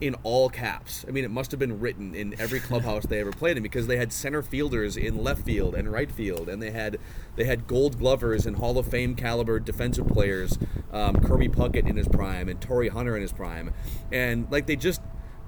in 0.00 0.14
all 0.22 0.48
caps. 0.48 1.04
I 1.06 1.10
mean, 1.10 1.24
it 1.24 1.30
must 1.30 1.50
have 1.50 1.60
been 1.60 1.78
written 1.78 2.14
in 2.14 2.40
every 2.40 2.58
clubhouse 2.58 3.04
they 3.04 3.20
ever 3.20 3.32
played 3.32 3.58
in 3.58 3.62
because 3.62 3.86
they 3.86 3.98
had 3.98 4.12
center 4.12 4.40
fielders 4.40 4.96
in 4.96 5.22
left 5.22 5.44
field 5.44 5.74
and 5.74 5.92
right 5.92 6.10
field, 6.10 6.48
and 6.48 6.62
they 6.62 6.70
had 6.70 6.98
they 7.36 7.44
had 7.44 7.66
Gold 7.66 7.98
Glovers 7.98 8.46
and 8.46 8.56
Hall 8.56 8.78
of 8.78 8.86
Fame 8.86 9.14
caliber 9.14 9.60
defensive 9.60 10.08
players, 10.08 10.58
um, 10.90 11.16
Kirby 11.16 11.48
Puckett 11.48 11.86
in 11.86 11.96
his 11.96 12.08
prime 12.08 12.48
and 12.48 12.60
Torii 12.60 12.88
Hunter 12.88 13.14
in 13.14 13.20
his 13.20 13.32
prime, 13.32 13.74
and 14.10 14.50
like 14.50 14.66
they 14.66 14.76
just 14.76 15.02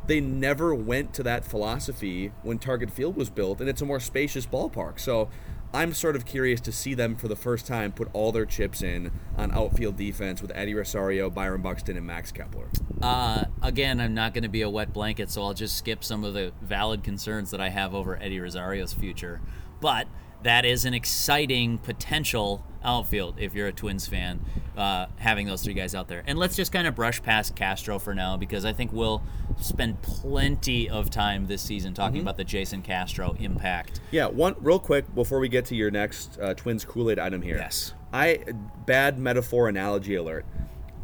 they 0.07 0.21
never 0.21 0.75
went 0.75 1.15
to 1.15 1.23
that 1.23 1.45
philosophy 1.45 2.33
when 2.43 2.59
Target 2.59 2.91
Field 2.91 3.17
was 3.17 3.31
built, 3.31 3.61
and 3.61 3.69
it's 3.69 3.83
a 3.83 3.87
more 3.87 4.01
spacious 4.01 4.47
ballpark. 4.47 4.99
So 4.99 5.29
I'm 5.75 5.95
sort 5.95 6.17
of 6.17 6.27
curious 6.27 6.61
to 6.62 6.73
see 6.73 6.93
them 6.93 7.17
for 7.17 7.29
the 7.29 7.37
first 7.37 7.67
time 7.67 7.93
put 7.93 8.09
all 8.12 8.31
their 8.31 8.45
chips 8.45 8.83
in 8.83 9.11
on 9.37 9.53
outfield 9.53 9.97
defense 9.97 10.43
with 10.43 10.53
Eddie 10.55 10.75
Rosario, 10.75 11.31
Byron 11.31 11.62
Buxton, 11.62 11.97
and 11.97 12.07
Max 12.07 12.31
Kepler. 12.31 12.69
Uh, 13.01 13.45
again, 13.62 14.01
I'm 14.01 14.12
not 14.12 14.35
going 14.35 14.43
to 14.43 14.51
be 14.51 14.62
a 14.62 14.71
wet 14.71 14.93
blanket, 14.93 15.31
so 15.31 15.43
I'll 15.43 15.55
just 15.55 15.79
skip 15.79 16.05
some 16.05 16.25
of 16.25 16.35
the 16.35 16.53
valid 16.61 17.03
concerns 17.03 17.51
that 17.53 17.61
I 17.61 17.71
have 17.71 17.95
over 17.95 18.21
Eddie 18.21 18.41
Rosario's 18.41 18.93
future. 18.93 19.41
But 19.81 20.09
that 20.42 20.64
is 20.64 20.85
an 20.85 20.94
exciting 20.94 21.78
potential 21.78 22.64
outfield 22.85 23.37
if 23.38 23.55
you're 23.55 23.68
a 23.68 23.72
Twins 23.72 24.07
fan, 24.09 24.40
uh, 24.76 25.07
having 25.16 25.46
those 25.46 25.62
three 25.62 25.74
guys 25.74 25.94
out 25.94 26.09
there. 26.09 26.24
And 26.26 26.38
let's 26.38 26.57
just 26.57 26.72
kind 26.72 26.87
of 26.88 26.94
brush 26.96 27.22
past 27.22 27.55
Castro 27.55 27.98
for 28.00 28.14
now 28.14 28.37
because 28.37 28.64
I 28.64 28.72
think 28.72 28.92
we'll 28.92 29.22
spend 29.61 30.02
plenty 30.02 30.90
of 30.90 31.09
time 31.11 31.46
this 31.46 31.62
season 31.62 31.94
talking 31.94 32.16
Mm-hmm. 32.16 32.22
about 32.22 32.37
the 32.38 32.44
Jason 32.44 32.83
Castro 32.83 33.37
impact. 33.38 34.00
Yeah, 34.11 34.26
one 34.26 34.57
real 34.61 34.78
quick 34.81 35.14
before 35.14 35.38
we 35.38 35.48
get 35.48 35.64
to 35.66 35.76
your 35.76 35.90
next 35.92 36.38
uh, 36.40 36.55
Twins 36.55 36.85
Kool 36.85 37.11
Aid 37.11 37.18
item 37.20 37.42
here. 37.42 37.57
Yes. 37.57 37.94
I 38.12 38.40
bad 38.85 39.18
metaphor 39.18 39.68
analogy 39.68 40.16
alert. 40.16 40.44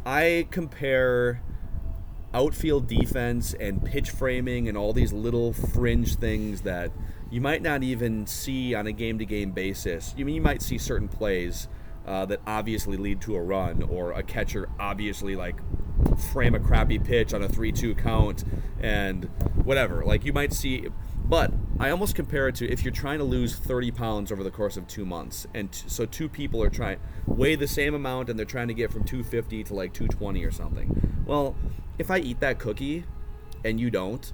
I 0.05 0.47
compare 0.51 1.41
outfield 2.33 2.87
defense 2.87 3.53
and 3.59 3.83
pitch 3.83 4.11
framing 4.11 4.67
and 4.67 4.77
all 4.77 4.93
these 4.93 5.11
little 5.11 5.51
fringe 5.53 6.15
things 6.17 6.61
that 6.61 6.91
you 7.31 7.41
might 7.41 7.61
not 7.61 7.83
even 7.83 8.25
see 8.25 8.73
on 8.73 8.87
a 8.87 8.91
game-to-game 8.91 9.51
basis. 9.51 10.13
You 10.17 10.25
mean 10.25 10.35
you 10.35 10.41
might 10.41 10.61
see 10.61 10.77
certain 10.77 11.07
plays 11.07 11.67
uh, 12.05 12.25
that 12.25 12.41
obviously 12.47 12.97
lead 12.97 13.21
to 13.21 13.35
a 13.35 13.41
run, 13.41 13.83
or 13.83 14.13
a 14.13 14.23
catcher 14.23 14.69
obviously 14.79 15.35
like 15.35 15.59
frame 16.31 16.55
a 16.55 16.59
crappy 16.59 16.97
pitch 16.97 17.33
on 17.33 17.43
a 17.43 17.49
three-two 17.49 17.95
count, 17.95 18.43
and 18.81 19.25
whatever. 19.63 20.03
Like 20.03 20.25
you 20.25 20.33
might 20.33 20.53
see, 20.53 20.87
but 21.25 21.53
I 21.79 21.91
almost 21.91 22.15
compare 22.15 22.47
it 22.47 22.55
to 22.55 22.69
if 22.69 22.83
you're 22.83 22.91
trying 22.91 23.19
to 23.19 23.25
lose 23.25 23.55
30 23.55 23.91
pounds 23.91 24.31
over 24.31 24.43
the 24.43 24.51
course 24.51 24.75
of 24.75 24.87
two 24.87 25.05
months, 25.05 25.45
and 25.53 25.71
t- 25.71 25.83
so 25.87 26.05
two 26.05 26.27
people 26.29 26.63
are 26.63 26.69
trying 26.69 26.99
weigh 27.27 27.55
the 27.55 27.67
same 27.67 27.93
amount, 27.93 28.29
and 28.29 28.39
they're 28.39 28.45
trying 28.45 28.69
to 28.69 28.73
get 28.73 28.91
from 28.91 29.03
250 29.03 29.63
to 29.65 29.73
like 29.75 29.93
220 29.93 30.43
or 30.43 30.51
something. 30.51 31.23
Well, 31.25 31.55
if 31.99 32.09
I 32.09 32.17
eat 32.19 32.39
that 32.39 32.57
cookie, 32.57 33.05
and 33.63 33.79
you 33.79 33.91
don't, 33.91 34.31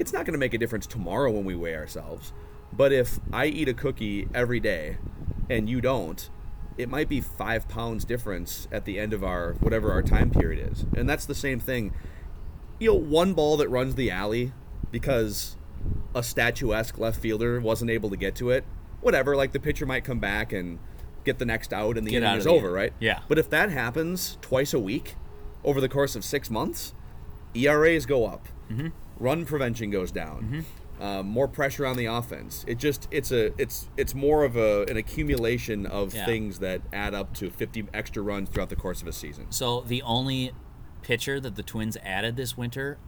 it's 0.00 0.12
not 0.12 0.24
going 0.24 0.32
to 0.32 0.38
make 0.38 0.54
a 0.54 0.58
difference 0.58 0.86
tomorrow 0.86 1.30
when 1.30 1.44
we 1.44 1.54
weigh 1.54 1.76
ourselves. 1.76 2.32
But 2.72 2.92
if 2.92 3.20
I 3.32 3.46
eat 3.46 3.68
a 3.68 3.74
cookie 3.74 4.28
every 4.34 4.58
day 4.60 4.96
and 5.48 5.68
you 5.68 5.80
don't, 5.80 6.28
it 6.78 6.88
might 6.88 7.08
be 7.08 7.20
five 7.20 7.68
pounds 7.68 8.04
difference 8.04 8.66
at 8.72 8.84
the 8.86 8.98
end 8.98 9.12
of 9.12 9.22
our 9.22 9.52
whatever 9.60 9.92
our 9.92 10.02
time 10.02 10.30
period 10.30 10.72
is. 10.72 10.84
And 10.96 11.08
that's 11.08 11.26
the 11.26 11.34
same 11.34 11.60
thing. 11.60 11.92
You 12.78 12.90
know, 12.90 12.94
one 12.96 13.34
ball 13.34 13.56
that 13.58 13.68
runs 13.68 13.94
the 13.94 14.10
alley 14.10 14.52
because 14.90 15.56
a 16.14 16.22
statuesque 16.22 16.98
left 16.98 17.20
fielder 17.20 17.60
wasn't 17.60 17.90
able 17.90 18.08
to 18.10 18.16
get 18.16 18.34
to 18.36 18.50
it. 18.50 18.64
Whatever, 19.00 19.36
like 19.36 19.52
the 19.52 19.60
pitcher 19.60 19.84
might 19.86 20.04
come 20.04 20.18
back 20.18 20.52
and 20.52 20.78
get 21.24 21.38
the 21.38 21.44
next 21.44 21.72
out 21.72 21.98
and 21.98 22.06
the 22.06 22.12
Get 22.12 22.22
inning 22.22 22.38
is 22.38 22.44
the 22.44 22.50
over, 22.50 22.68
inning. 22.68 22.74
right? 22.74 22.92
Yeah. 23.00 23.20
But 23.28 23.38
if 23.38 23.50
that 23.50 23.70
happens 23.70 24.38
twice 24.40 24.72
a 24.72 24.78
week 24.78 25.16
over 25.64 25.80
the 25.80 25.88
course 25.88 26.16
of 26.16 26.24
six 26.24 26.48
months, 26.50 26.94
ERAs 27.54 28.06
go 28.06 28.26
up, 28.26 28.48
Mm-hmm. 28.70 28.88
Run 29.20 29.44
prevention 29.44 29.90
goes 29.90 30.10
down, 30.10 30.64
um, 31.00 31.26
more 31.28 31.46
pressure 31.46 31.86
on 31.86 31.96
the 31.96 32.06
offense. 32.06 32.64
It 32.66 32.78
just 32.78 33.06
it's 33.12 33.30
a 33.30 33.52
it's 33.60 33.88
it's 33.96 34.14
more 34.14 34.42
of 34.44 34.56
a 34.56 34.82
an 34.88 34.96
accumulation 34.96 35.86
of 35.86 36.12
Yeah. 36.14 36.26
things 36.26 36.58
that 36.58 36.82
add 36.92 37.14
up 37.14 37.32
to 37.34 37.50
50 37.50 37.86
extra 37.94 38.22
runs 38.22 38.48
throughout 38.48 38.70
the 38.70 38.76
course 38.76 39.00
of 39.00 39.06
a 39.08 39.12
season. 39.12 39.46
So 39.50 39.82
the 39.82 40.02
only 40.02 40.52
pitcher 41.02 41.38
that 41.40 41.54
the 41.54 41.62
Twins 41.62 41.96
added 42.02 42.36
this 42.36 42.56
winter 42.56 42.98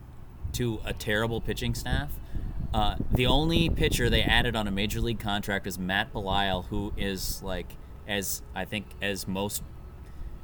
to 0.53 0.81
a 0.85 0.93
terrible 0.93 1.41
pitching 1.41 1.75
staff, 1.75 2.13
uh, 2.73 2.97
the 3.11 3.27
only 3.27 3.69
pitcher 3.69 4.09
they 4.09 4.23
added 4.23 4.55
on 4.57 4.67
a 4.67 4.71
major 4.71 5.01
league 5.01 5.19
contract 5.21 5.67
is 5.67 5.79
Matt 5.79 6.13
Belisle, 6.13 6.67
who 6.67 6.93
is 6.97 7.43
like, 7.43 7.77
as 8.09 8.43
I 8.55 8.65
think 8.65 8.87
as 9.03 9.27
most 9.29 9.63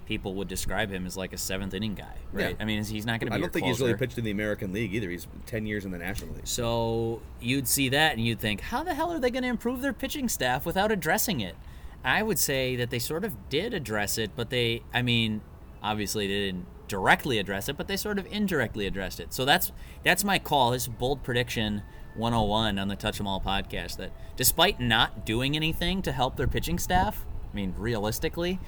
people 0.09 0.35
would 0.37 0.49
describe 0.49 0.91
him 0.91 1.05
as 1.07 1.19
like 1.19 1.35
a 1.35 1.37
seventh 1.37 1.75
inning 1.75 1.95
guy, 1.95 2.15
right? 2.33 2.57
Yeah. 2.57 2.63
I 2.63 2.65
mean, 2.65 2.83
he's 2.83 3.05
not 3.05 3.21
going 3.21 3.31
to 3.31 3.37
be. 3.37 3.37
I 3.37 3.41
don't 3.41 3.53
think 3.53 3.67
he's 3.67 3.79
really 3.79 3.95
pitched 3.95 4.17
in 4.17 4.25
the 4.25 4.31
American 4.31 4.73
League 4.73 4.95
either. 4.95 5.11
He's 5.11 5.29
10 5.45 5.67
years 5.67 5.85
in 5.85 5.91
the 5.91 5.99
National 5.99 6.35
League. 6.35 6.47
So 6.47 7.21
you'd 7.41 7.69
see 7.69 7.91
that 7.91 8.17
and 8.17 8.25
you'd 8.25 8.41
think, 8.41 8.63
how 8.63 8.83
the 8.83 8.95
hell 8.95 9.13
are 9.13 9.21
they 9.21 9.31
going 9.31 9.43
to 9.43 9.51
improve 9.51 9.83
their 9.83 9.93
pitching 9.93 10.31
staff 10.31 10.65
without 10.65 10.91
addressing 10.91 11.41
it? 11.41 11.57
I 12.03 12.23
would 12.23 12.39
say 12.39 12.75
that 12.77 12.89
they 12.89 12.99
sort 12.99 13.23
of 13.23 13.51
did 13.51 13.75
address 13.75 14.17
it, 14.17 14.31
but 14.35 14.49
they, 14.49 14.83
I 14.95 15.03
mean, 15.03 15.43
obviously 15.83 16.27
they 16.27 16.47
didn't 16.47 16.67
directly 16.89 17.39
address 17.39 17.69
it, 17.69 17.77
but 17.77 17.87
they 17.87 17.99
sort 17.99 18.19
of 18.19 18.27
indirectly 18.33 18.87
addressed 18.87 19.21
it. 19.21 19.35
So 19.35 19.45
that's 19.45 19.73
that's 20.05 20.25
my 20.25 20.39
call. 20.39 20.71
This 20.71 20.89
bold 20.89 21.23
prediction 21.23 21.83
101 22.15 22.79
on 22.79 22.89
the 22.89 22.97
Touch 22.97 23.21
'Em 23.21 23.27
All 23.27 23.43
podcast 23.43 23.99
that 23.99 24.13
despite 24.37 24.81
not 24.81 25.27
doing 25.27 25.55
anything 25.55 26.01
to 26.01 26.13
help 26.13 26.37
their 26.37 26.49
pitching 26.49 26.79
staff, 26.79 27.27
I 27.53 27.55
mean, 27.55 27.75
realistically, 27.77 28.59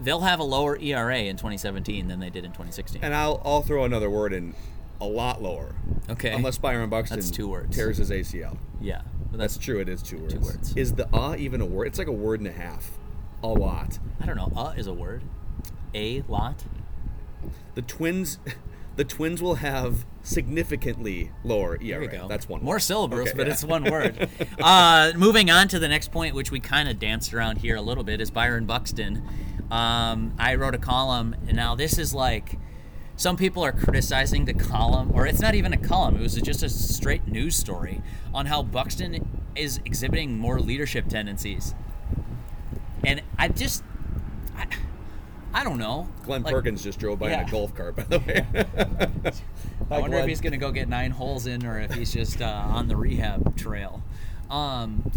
they'll 0.00 0.20
have 0.20 0.40
a 0.40 0.44
lower 0.44 0.76
ERA 0.78 1.18
in 1.18 1.36
2017 1.36 2.08
than 2.08 2.20
they 2.20 2.30
did 2.30 2.44
in 2.44 2.50
2016. 2.52 3.02
And 3.02 3.14
I'll 3.14 3.40
I'll 3.44 3.62
throw 3.62 3.84
another 3.84 4.10
word 4.10 4.32
in 4.32 4.54
a 5.00 5.06
lot 5.06 5.42
lower. 5.42 5.74
Okay. 6.10 6.32
Unless 6.32 6.58
Byron 6.58 6.88
Buxton 6.90 7.18
That's 7.18 7.30
two 7.30 7.48
words. 7.48 7.74
tears 7.74 7.96
his 7.98 8.10
ACL. 8.10 8.56
yeah, 8.80 9.02
but 9.30 9.38
That's 9.38 9.54
that's 9.54 9.64
true. 9.64 9.80
It 9.80 9.88
is 9.88 10.02
two 10.02 10.18
words. 10.18 10.34
Two 10.34 10.40
words. 10.40 10.76
Is 10.76 10.94
the 10.94 11.08
uh 11.14 11.34
even 11.38 11.60
a 11.60 11.66
word? 11.66 11.86
It's 11.88 11.98
like 11.98 12.08
a 12.08 12.12
word 12.12 12.40
and 12.40 12.48
a 12.48 12.52
half. 12.52 12.90
A 13.42 13.48
lot. 13.48 13.98
I 14.20 14.26
don't 14.26 14.36
know. 14.36 14.52
Uh 14.56 14.74
is 14.76 14.86
a 14.86 14.92
word. 14.94 15.22
A 15.94 16.22
lot. 16.28 16.64
The 17.74 17.82
Twins, 17.82 18.38
the 18.96 19.04
Twins 19.04 19.40
will 19.42 19.56
have 19.56 20.04
significantly 20.22 21.30
lower 21.44 21.76
ERA. 21.80 21.86
There 21.88 22.00
we 22.00 22.06
go. 22.08 22.28
That's 22.28 22.48
one. 22.48 22.62
More 22.62 22.74
word. 22.74 22.80
syllables, 22.80 23.28
Okay, 23.28 23.32
but 23.36 23.46
yeah. 23.46 23.52
it's 23.52 23.64
one 23.64 23.84
word. 23.90 24.28
uh, 24.60 25.12
moving 25.16 25.50
on 25.50 25.68
to 25.68 25.78
the 25.78 25.88
next 25.88 26.12
point, 26.12 26.34
which 26.34 26.50
we 26.50 26.60
kind 26.60 26.88
of 26.88 26.98
danced 26.98 27.32
around 27.34 27.58
here 27.58 27.76
a 27.76 27.82
little 27.82 28.04
bit, 28.04 28.20
is 28.20 28.30
Byron 28.30 28.66
Buxton. 28.66 29.26
Um, 29.70 30.34
I 30.38 30.54
wrote 30.56 30.74
a 30.74 30.78
column, 30.78 31.34
and 31.46 31.56
now 31.56 31.74
this 31.74 31.98
is 31.98 32.12
like 32.14 32.58
some 33.16 33.36
people 33.36 33.64
are 33.64 33.72
criticizing 33.72 34.44
the 34.44 34.54
column, 34.54 35.10
or 35.14 35.26
it's 35.26 35.40
not 35.40 35.54
even 35.54 35.72
a 35.72 35.78
column. 35.78 36.16
It 36.16 36.20
was 36.22 36.34
just 36.34 36.62
a 36.62 36.68
straight 36.68 37.26
news 37.26 37.56
story 37.56 38.02
on 38.34 38.46
how 38.46 38.62
Buxton 38.62 39.26
is 39.56 39.80
exhibiting 39.84 40.38
more 40.38 40.60
leadership 40.60 41.08
tendencies, 41.08 41.74
and 43.04 43.22
I 43.38 43.48
just. 43.48 43.82
I, 44.56 44.66
I 45.54 45.64
don't 45.64 45.78
know. 45.78 46.08
Glen 46.24 46.42
Like, 46.42 46.52
Perkins 46.52 46.82
just 46.82 46.98
drove 46.98 47.18
by 47.18 47.32
in 47.32 47.40
a 47.40 47.50
golf 47.50 47.74
cart, 47.74 47.96
by 47.96 48.04
the 48.04 48.18
way. 48.18 49.32
I 49.90 50.00
wonder 50.00 50.16
if 50.18 50.26
he's 50.26 50.40
going 50.40 50.52
to 50.52 50.58
go 50.58 50.70
get 50.72 50.88
nine 50.88 51.10
holes 51.10 51.46
in 51.46 51.66
or 51.66 51.78
if 51.78 51.92
he's 51.92 52.12
just 52.12 52.40
uh, 52.40 52.46
on 52.46 52.88
the 52.88 52.96
rehab 52.96 53.56
trail. 53.56 54.02
Um, 54.50 55.10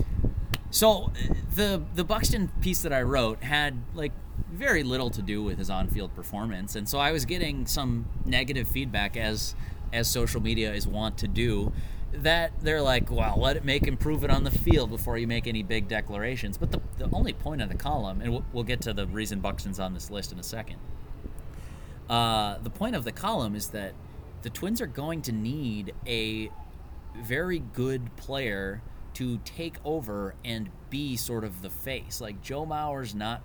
so 0.72 1.04
uh, 1.04 1.34
the 1.56 1.82
the 1.94 2.04
Buxton 2.04 2.50
piece 2.62 2.82
that 2.82 2.92
I 2.92 3.02
wrote 3.02 3.44
had 3.44 3.82
like 3.94 4.12
very 4.52 4.84
little 4.84 5.10
to 5.12 5.22
do 5.22 5.44
with 5.44 5.58
his 5.58 5.70
on-field 5.70 6.16
performance, 6.16 6.76
and 6.76 6.88
so 6.88 7.00
I 7.00 7.12
was 7.12 7.26
getting 7.26 7.66
some 7.66 8.06
negative 8.26 8.68
feedback 8.68 9.16
as 9.18 9.56
as 9.94 10.10
social 10.10 10.42
media 10.42 10.74
is 10.74 10.88
wont 10.88 11.18
to 11.20 11.28
do. 11.28 11.72
That 12.18 12.54
they're 12.62 12.82
like, 12.82 13.12
well, 13.12 13.36
let 13.38 13.58
it 13.58 13.66
make 13.66 13.88
improve 13.88 14.24
it 14.24 14.30
on 14.30 14.44
the 14.44 14.52
field 14.52 14.90
before 14.90 15.18
you 15.18 15.28
make 15.28 15.48
any 15.48 15.64
big 15.64 15.88
declarations. 15.88 16.58
But 16.58 16.72
the, 16.72 16.82
the 16.98 17.10
only 17.12 17.34
point 17.34 17.62
of 17.62 17.70
the 17.70 17.76
column, 17.76 18.22
and 18.22 18.32
we'll, 18.32 18.46
we'll 18.54 18.64
get 18.64 18.82
to 18.82 18.94
the 18.94 19.08
reason 19.08 19.40
Buxton's 19.40 19.80
on 19.80 19.94
this 19.94 20.10
list 20.10 20.32
in 20.32 20.40
a 20.40 20.44
second. 20.44 20.78
Uh, 22.10 22.58
the 22.60 22.70
point 22.70 22.96
of 22.96 23.04
the 23.04 23.12
column 23.12 23.56
is 23.56 23.70
that 23.70 23.94
the 24.44 24.50
Twins 24.50 24.80
are 24.80 24.88
going 24.88 25.22
to 25.24 25.32
need 25.32 25.94
a 26.06 26.52
very 27.24 27.60
good 27.60 28.16
player 28.16 28.82
to 29.16 29.40
take 29.40 29.78
over 29.84 30.36
and 30.44 30.70
be 30.90 31.16
sort 31.16 31.44
of 31.44 31.62
the 31.62 31.70
face. 31.70 32.22
Like 32.22 32.42
Joe 32.42 32.66
Mauer's 32.66 33.16
not. 33.16 33.42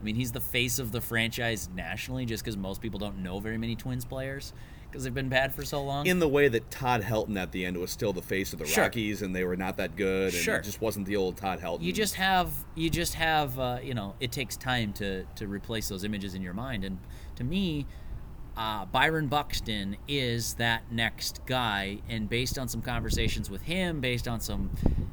I 0.00 0.02
mean, 0.02 0.14
he's 0.14 0.32
the 0.32 0.40
face 0.40 0.78
of 0.78 0.92
the 0.92 1.00
franchise 1.00 1.68
nationally, 1.74 2.24
just 2.24 2.42
because 2.42 2.56
most 2.56 2.80
people 2.80 2.98
don't 2.98 3.18
know 3.18 3.38
very 3.38 3.58
many 3.58 3.76
Twins 3.76 4.04
players 4.04 4.54
because 4.90 5.04
they've 5.04 5.14
been 5.14 5.28
bad 5.28 5.54
for 5.54 5.64
so 5.64 5.82
long. 5.82 6.06
in 6.06 6.18
the 6.18 6.28
way 6.28 6.48
that 6.48 6.70
Todd 6.70 7.02
Helton 7.02 7.36
at 7.40 7.52
the 7.52 7.64
end 7.64 7.76
was 7.76 7.90
still 7.90 8.12
the 8.12 8.22
face 8.22 8.52
of 8.52 8.58
the 8.58 8.66
Sure. 8.66 8.84
Rockies, 8.84 9.22
and 9.22 9.34
they 9.34 9.44
were 9.44 9.56
not 9.56 9.76
that 9.76 9.96
good, 9.96 10.32
and 10.34 10.42
Sure. 10.42 10.56
it 10.56 10.64
just 10.64 10.80
wasn't 10.80 11.06
the 11.06 11.16
old 11.16 11.36
Todd 11.36 11.60
Helton. 11.60 11.82
you 11.82 11.92
just 11.92 12.14
have 12.16 12.50
you 12.74 12.90
just 12.90 13.14
have 13.14 13.58
uh, 13.58 13.78
you 13.82 13.94
know 13.94 14.14
it 14.20 14.32
takes 14.32 14.56
time 14.56 14.92
to 14.94 15.24
to 15.36 15.46
replace 15.46 15.88
those 15.88 16.04
images 16.04 16.34
in 16.34 16.42
your 16.42 16.54
mind 16.54 16.84
and 16.84 16.98
to 17.36 17.44
me 17.44 17.86
uh, 18.56 18.84
byron 18.86 19.28
buxton 19.28 19.96
is 20.08 20.54
that 20.54 20.82
next 20.92 21.40
guy 21.46 21.98
and 22.08 22.28
based 22.28 22.58
on 22.58 22.68
some 22.68 22.82
conversations 22.82 23.48
with 23.48 23.62
him 23.62 24.00
based 24.00 24.26
on 24.26 24.40
some 24.40 24.70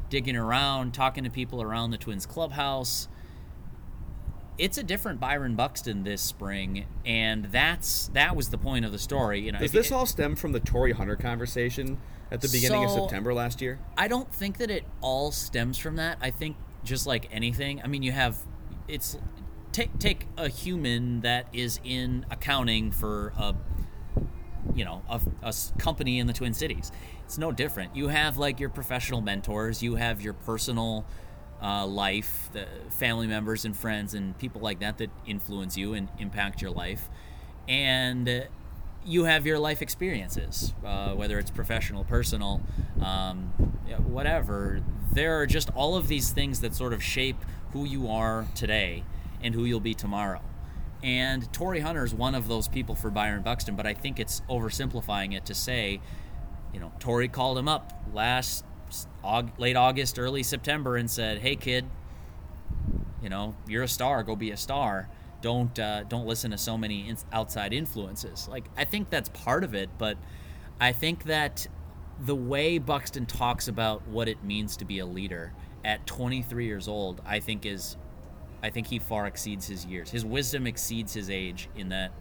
digging 0.09 0.35
around 0.35 0.93
talking 0.93 1.23
to 1.23 1.29
people 1.29 1.61
around 1.61 1.91
the 1.91 1.97
twins 1.97 2.25
clubhouse 2.25 3.07
it's 4.57 4.77
a 4.77 4.83
different 4.83 5.19
byron 5.19 5.55
buxton 5.55 6.03
this 6.03 6.21
spring 6.21 6.85
and 7.05 7.45
that's 7.45 8.09
that 8.13 8.35
was 8.35 8.49
the 8.49 8.57
point 8.57 8.85
of 8.85 8.91
the 8.91 8.99
story 8.99 9.39
you 9.39 9.51
know 9.51 9.59
Does 9.59 9.71
this 9.71 9.91
all 9.91 10.05
stem 10.05 10.35
from 10.35 10.51
the 10.51 10.59
Torii 10.59 10.93
Hunter 10.93 11.15
conversation 11.15 11.97
at 12.31 12.41
the 12.41 12.49
beginning 12.49 12.83
of 12.83 12.91
September 12.91 13.33
last 13.33 13.61
year? 13.61 13.79
I 13.97 14.07
don't 14.07 14.33
think 14.33 14.57
that 14.57 14.69
it 14.69 14.83
all 15.01 15.31
stems 15.31 15.77
from 15.77 15.95
that. 15.97 16.17
I 16.21 16.31
think 16.31 16.57
just 16.83 17.07
like 17.07 17.27
anything, 17.31 17.81
I 17.83 17.87
mean, 17.87 18.03
you 18.03 18.11
have 18.11 18.37
it's 18.87 19.17
take 19.71 19.97
take 19.99 20.27
a 20.37 20.49
human 20.49 21.21
that 21.21 21.47
is 21.53 21.79
in 21.83 22.25
accounting 22.31 22.91
for 22.91 23.33
a 23.37 23.55
you 24.73 24.85
know 24.85 25.01
a 25.09 25.53
company 25.77 26.19
in 26.19 26.27
the 26.27 26.33
Twin 26.33 26.53
Cities. 26.53 26.91
It's 27.25 27.37
no 27.37 27.51
different. 27.51 27.95
You 27.95 28.07
have 28.07 28.37
like 28.37 28.59
your 28.59 28.69
professional 28.69 29.21
mentors. 29.21 29.81
You 29.81 29.95
have 29.95 30.21
your 30.21 30.33
personal 30.33 31.05
uh, 31.61 31.85
life, 31.85 32.49
the 32.53 32.67
family 32.89 33.27
members 33.27 33.65
and 33.65 33.75
friends 33.75 34.13
and 34.13 34.37
people 34.37 34.61
like 34.61 34.79
that 34.79 34.97
that 34.97 35.09
influence 35.25 35.77
you 35.77 35.93
and 35.93 36.09
impact 36.19 36.61
your 36.61 36.71
life, 36.71 37.09
and 37.67 38.47
you 39.05 39.23
have 39.23 39.45
your 39.45 39.57
life 39.57 39.81
experiences, 39.81 40.73
uh, 40.85 41.13
whether 41.13 41.39
it's 41.39 41.49
professional, 41.49 42.03
personal, 42.03 42.61
um, 43.01 43.53
whatever. 44.05 44.81
There 45.13 45.39
are 45.39 45.45
just 45.45 45.69
all 45.75 45.95
of 45.95 46.07
these 46.09 46.31
things 46.31 46.59
that 46.61 46.75
sort 46.75 46.93
of 46.93 47.01
shape 47.01 47.37
who 47.71 47.85
you 47.85 48.09
are 48.09 48.47
today 48.53 49.03
and 49.41 49.55
who 49.55 49.65
you'll 49.65 49.79
be 49.79 49.93
tomorrow. 49.93 50.41
And 51.03 51.51
Torii 51.53 51.79
Hunter 51.79 52.03
is 52.03 52.13
one 52.13 52.35
of 52.35 52.47
those 52.47 52.67
people 52.67 52.95
for 52.95 53.09
Byron 53.09 53.43
Buxton, 53.43 53.75
but 53.75 53.85
I 53.85 53.93
think 53.93 54.19
it's 54.19 54.41
oversimplifying 54.49 55.35
it 55.35 55.45
to 55.45 55.53
say, 55.53 56.01
you 56.73 56.79
know, 56.79 56.91
Torii 56.99 57.27
called 57.27 57.57
him 57.57 57.67
up 57.67 58.03
last 58.13 58.65
Late 59.57 59.75
August, 59.75 60.17
early 60.19 60.43
September, 60.43 60.95
and 60.95 61.09
said, 61.09 61.39
"Hey, 61.39 61.55
kid, 61.55 61.85
you 63.21 63.29
know, 63.29 63.55
you're 63.67 63.83
a 63.83 63.87
star. 63.87 64.23
Go 64.23 64.35
be 64.35 64.51
a 64.51 64.57
star. 64.57 65.09
Don't 65.41 65.77
uh, 65.77 66.03
don't 66.03 66.25
listen 66.25 66.51
to 66.51 66.57
so 66.57 66.77
many 66.77 67.07
in- 67.09 67.17
outside 67.31 67.73
influences." 67.73 68.47
Like 68.47 68.65
I 68.77 68.85
think 68.85 69.09
that's 69.09 69.29
part 69.29 69.63
of 69.63 69.73
it, 69.73 69.89
but 69.97 70.17
I 70.79 70.91
think 70.91 71.23
that 71.25 71.67
the 72.19 72.35
way 72.35 72.77
Buxton 72.77 73.25
talks 73.25 73.67
about 73.67 74.07
what 74.07 74.27
it 74.27 74.43
means 74.43 74.77
to 74.77 74.85
be 74.85 74.99
a 74.99 75.05
leader 75.05 75.53
at 75.83 76.05
23 76.07 76.65
years 76.65 76.87
old, 76.87 77.21
I 77.25 77.39
think 77.39 77.65
is, 77.65 77.95
I 78.63 78.69
think 78.69 78.87
he 78.87 78.99
far 78.99 79.27
exceeds 79.27 79.67
his 79.67 79.85
years. 79.85 80.09
His 80.09 80.25
wisdom 80.25 80.65
exceeds 80.65 81.13
his 81.13 81.29
age 81.29 81.69
in 81.75 81.89
that 81.89 82.11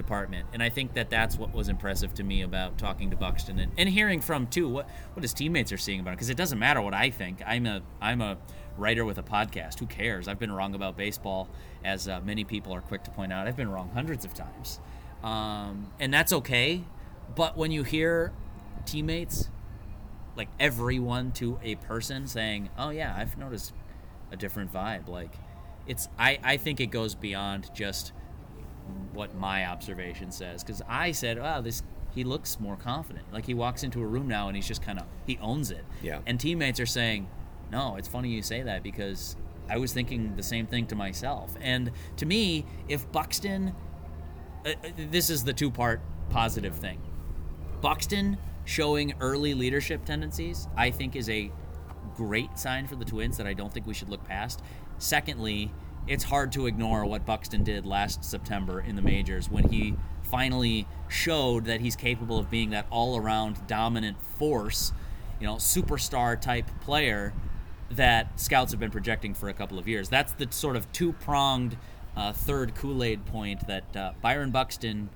department, 0.00 0.46
and 0.52 0.62
I 0.62 0.68
think 0.68 0.94
that 0.94 1.10
that's 1.10 1.36
what 1.36 1.52
was 1.52 1.68
impressive 1.68 2.14
to 2.14 2.22
me 2.22 2.42
about 2.42 2.78
talking 2.78 3.10
to 3.10 3.16
Buxton 3.16 3.58
and, 3.58 3.72
and 3.76 3.88
hearing 3.88 4.20
from 4.20 4.46
too 4.46 4.68
what 4.68 4.88
what 5.12 5.22
his 5.22 5.32
teammates 5.32 5.72
are 5.72 5.78
seeing 5.78 6.00
about 6.00 6.10
him. 6.10 6.16
Because 6.16 6.30
it 6.30 6.36
doesn't 6.36 6.58
matter 6.58 6.80
what 6.80 6.94
I 6.94 7.10
think. 7.10 7.42
I'm 7.46 7.66
a 7.66 7.82
I'm 8.00 8.20
a 8.20 8.38
writer 8.76 9.04
with 9.04 9.18
a 9.18 9.22
podcast. 9.22 9.78
Who 9.78 9.86
cares? 9.86 10.28
I've 10.28 10.38
been 10.38 10.52
wrong 10.52 10.74
about 10.74 10.96
baseball, 10.96 11.48
as 11.84 12.08
uh, 12.08 12.20
many 12.24 12.44
people 12.44 12.74
are 12.74 12.80
quick 12.80 13.04
to 13.04 13.10
point 13.10 13.32
out. 13.32 13.46
I've 13.46 13.56
been 13.56 13.70
wrong 13.70 13.90
hundreds 13.92 14.24
of 14.24 14.34
times, 14.34 14.80
um, 15.22 15.92
and 16.00 16.12
that's 16.12 16.32
okay. 16.32 16.84
But 17.36 17.56
when 17.56 17.70
you 17.70 17.82
hear 17.82 18.32
teammates, 18.86 19.50
like 20.36 20.48
everyone 20.58 21.32
to 21.32 21.58
a 21.62 21.74
person, 21.76 22.26
saying, 22.26 22.70
"Oh 22.78 22.90
yeah, 22.90 23.14
I've 23.16 23.36
noticed 23.36 23.74
a 24.32 24.36
different 24.36 24.72
vibe," 24.72 25.08
like 25.08 25.34
it's 25.86 26.08
I 26.18 26.38
I 26.42 26.56
think 26.56 26.80
it 26.80 26.86
goes 26.86 27.14
beyond 27.14 27.70
just 27.74 28.12
what 29.12 29.34
my 29.34 29.66
observation 29.66 30.30
says 30.30 30.62
because 30.62 30.82
I 30.88 31.12
said, 31.12 31.38
"Wow, 31.38 31.60
this." 31.60 31.82
He 32.12 32.24
looks 32.24 32.58
more 32.58 32.74
confident. 32.74 33.32
Like 33.32 33.46
he 33.46 33.54
walks 33.54 33.84
into 33.84 34.02
a 34.02 34.04
room 34.04 34.26
now 34.26 34.48
and 34.48 34.56
he's 34.56 34.66
just 34.66 34.82
kind 34.82 34.98
of 34.98 35.06
he 35.26 35.38
owns 35.40 35.70
it. 35.70 35.84
Yeah. 36.02 36.18
And 36.26 36.40
teammates 36.40 36.80
are 36.80 36.86
saying, 36.86 37.28
"No, 37.70 37.94
it's 37.94 38.08
funny 38.08 38.30
you 38.30 38.42
say 38.42 38.62
that 38.62 38.82
because 38.82 39.36
I 39.68 39.76
was 39.76 39.92
thinking 39.92 40.34
the 40.34 40.42
same 40.42 40.66
thing 40.66 40.86
to 40.88 40.96
myself." 40.96 41.54
And 41.60 41.92
to 42.16 42.26
me, 42.26 42.66
if 42.88 43.10
Buxton, 43.12 43.76
uh, 44.66 44.70
uh, 44.70 44.88
this 44.96 45.30
is 45.30 45.44
the 45.44 45.52
two-part 45.52 46.00
positive 46.30 46.74
thing. 46.74 47.00
Buxton 47.80 48.38
showing 48.64 49.14
early 49.20 49.54
leadership 49.54 50.04
tendencies, 50.04 50.66
I 50.76 50.90
think, 50.90 51.14
is 51.14 51.28
a 51.28 51.52
great 52.16 52.58
sign 52.58 52.86
for 52.86 52.96
the 52.96 53.04
Twins 53.04 53.36
that 53.36 53.46
I 53.46 53.54
don't 53.54 53.72
think 53.72 53.86
we 53.86 53.94
should 53.94 54.08
look 54.08 54.24
past. 54.24 54.62
Secondly, 54.98 55.72
it's 56.06 56.24
hard 56.24 56.52
to 56.52 56.66
ignore 56.66 57.04
what 57.04 57.24
Buxton 57.24 57.62
did 57.64 57.86
last 57.86 58.24
September 58.24 58.80
in 58.80 58.96
the 58.96 59.02
majors 59.02 59.50
when 59.50 59.68
he 59.68 59.94
finally 60.22 60.86
showed 61.08 61.64
that 61.66 61.80
he's 61.80 61.96
capable 61.96 62.38
of 62.38 62.50
being 62.50 62.70
that 62.70 62.86
all-around 62.90 63.66
dominant 63.66 64.16
force, 64.38 64.92
you 65.40 65.46
know, 65.46 65.56
superstar 65.56 66.40
type 66.40 66.66
player 66.80 67.32
that 67.90 68.38
scouts 68.38 68.70
have 68.72 68.78
been 68.80 68.90
projecting 68.90 69.34
for 69.34 69.48
a 69.48 69.52
couple 69.52 69.78
of 69.78 69.88
years. 69.88 70.08
That's 70.08 70.32
the 70.32 70.46
sort 70.50 70.76
of 70.76 70.90
two-pronged 70.92 71.76
uh, 72.16 72.32
third 72.32 72.74
Kool-Aid 72.74 73.26
point 73.26 73.66
that 73.66 73.96
uh, 73.96 74.12
Byron 74.20 74.50
Buxton 74.50 75.10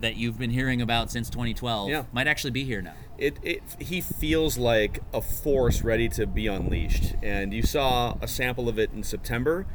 that 0.00 0.16
you've 0.16 0.38
been 0.38 0.50
hearing 0.50 0.80
about 0.80 1.10
since 1.10 1.28
2012 1.28 1.90
Yeah. 1.90 2.04
might 2.12 2.26
actually 2.28 2.52
be 2.52 2.64
here 2.64 2.80
now. 2.80 2.94
It, 3.16 3.36
it 3.42 3.62
he 3.80 4.00
feels 4.00 4.56
like 4.56 5.00
a 5.12 5.20
force 5.20 5.82
ready 5.82 6.08
to 6.10 6.24
be 6.26 6.46
unleashed, 6.46 7.14
and 7.20 7.52
you 7.52 7.62
saw 7.62 8.16
a 8.22 8.28
sample 8.28 8.68
of 8.68 8.78
it 8.78 8.90
in 8.92 9.02
September. 9.02 9.66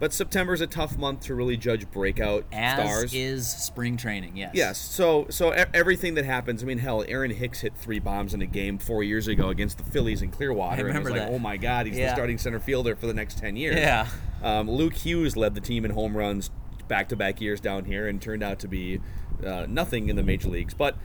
But 0.00 0.12
September's 0.12 0.60
a 0.60 0.66
tough 0.66 0.96
month 0.96 1.22
to 1.22 1.34
really 1.34 1.56
judge 1.56 1.90
breakout 1.90 2.44
As 2.52 2.74
stars. 2.74 3.14
is 3.14 3.48
spring 3.50 3.96
training, 3.96 4.36
yes. 4.36 4.52
Yes. 4.54 4.78
So 4.78 5.26
so 5.28 5.50
everything 5.50 6.14
that 6.14 6.24
happens. 6.24 6.62
I 6.62 6.66
mean, 6.66 6.78
hell, 6.78 7.04
Aaron 7.08 7.32
Hicks 7.32 7.60
hit 7.60 7.76
three 7.76 7.98
bombs 7.98 8.32
in 8.32 8.40
a 8.40 8.46
game 8.46 8.78
four 8.78 9.02
years 9.02 9.26
ago 9.26 9.48
against 9.48 9.78
the 9.78 9.84
Phillies 9.84 10.22
in 10.22 10.30
Clearwater, 10.30 10.72
and 10.72 10.80
it 10.80 10.84
was 10.84 10.88
remember 10.88 11.10
like, 11.10 11.20
that. 11.28 11.34
oh 11.34 11.38
my 11.38 11.56
God, 11.56 11.86
he's 11.86 11.96
the 11.96 12.10
starting 12.10 12.38
center 12.38 12.60
fielder 12.60 12.94
for 12.94 13.06
the 13.06 13.14
next 13.14 13.38
ten 13.38 13.56
years. 13.56 13.76
Yeah. 13.76 14.06
Um, 14.42 14.70
Luke 14.70 14.94
Hughes 14.94 15.36
led 15.36 15.54
the 15.54 15.60
team 15.60 15.84
in 15.84 15.90
home 15.90 16.16
runs 16.16 16.50
back 16.86 17.08
to 17.08 17.16
back 17.16 17.40
years 17.40 17.60
down 17.60 17.84
here, 17.84 18.06
and 18.06 18.22
turned 18.22 18.42
out 18.42 18.60
to 18.60 18.68
be 18.68 19.00
uh, 19.44 19.66
nothing 19.68 20.08
in 20.08 20.16
the 20.16 20.22
major 20.22 20.48
leagues. 20.48 20.74
But 20.74 20.96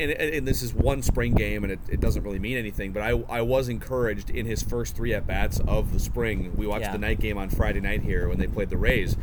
and, 0.00 0.12
and 0.12 0.48
this 0.48 0.62
is 0.62 0.72
one 0.74 1.02
spring 1.02 1.34
game, 1.34 1.64
and 1.64 1.72
it, 1.72 1.80
it 1.88 2.00
doesn't 2.00 2.22
really 2.22 2.38
mean 2.38 2.56
anything. 2.56 2.92
But 2.92 3.02
I, 3.02 3.10
I 3.28 3.42
was 3.42 3.68
encouraged 3.68 4.30
in 4.30 4.46
his 4.46 4.62
first 4.62 4.96
three 4.96 5.12
at 5.14 5.26
bats 5.26 5.60
of 5.60 5.92
the 5.92 6.00
spring. 6.00 6.56
We 6.56 6.66
watched 6.66 6.82
Yeah. 6.86 6.92
the 6.92 6.98
night 6.98 7.20
game 7.20 7.36
on 7.38 7.50
Friday 7.50 7.80
night 7.80 8.02
here 8.02 8.28
when 8.28 8.38
they 8.38 8.46
played 8.46 8.70
the 8.70 8.76
Rays. 8.78 9.16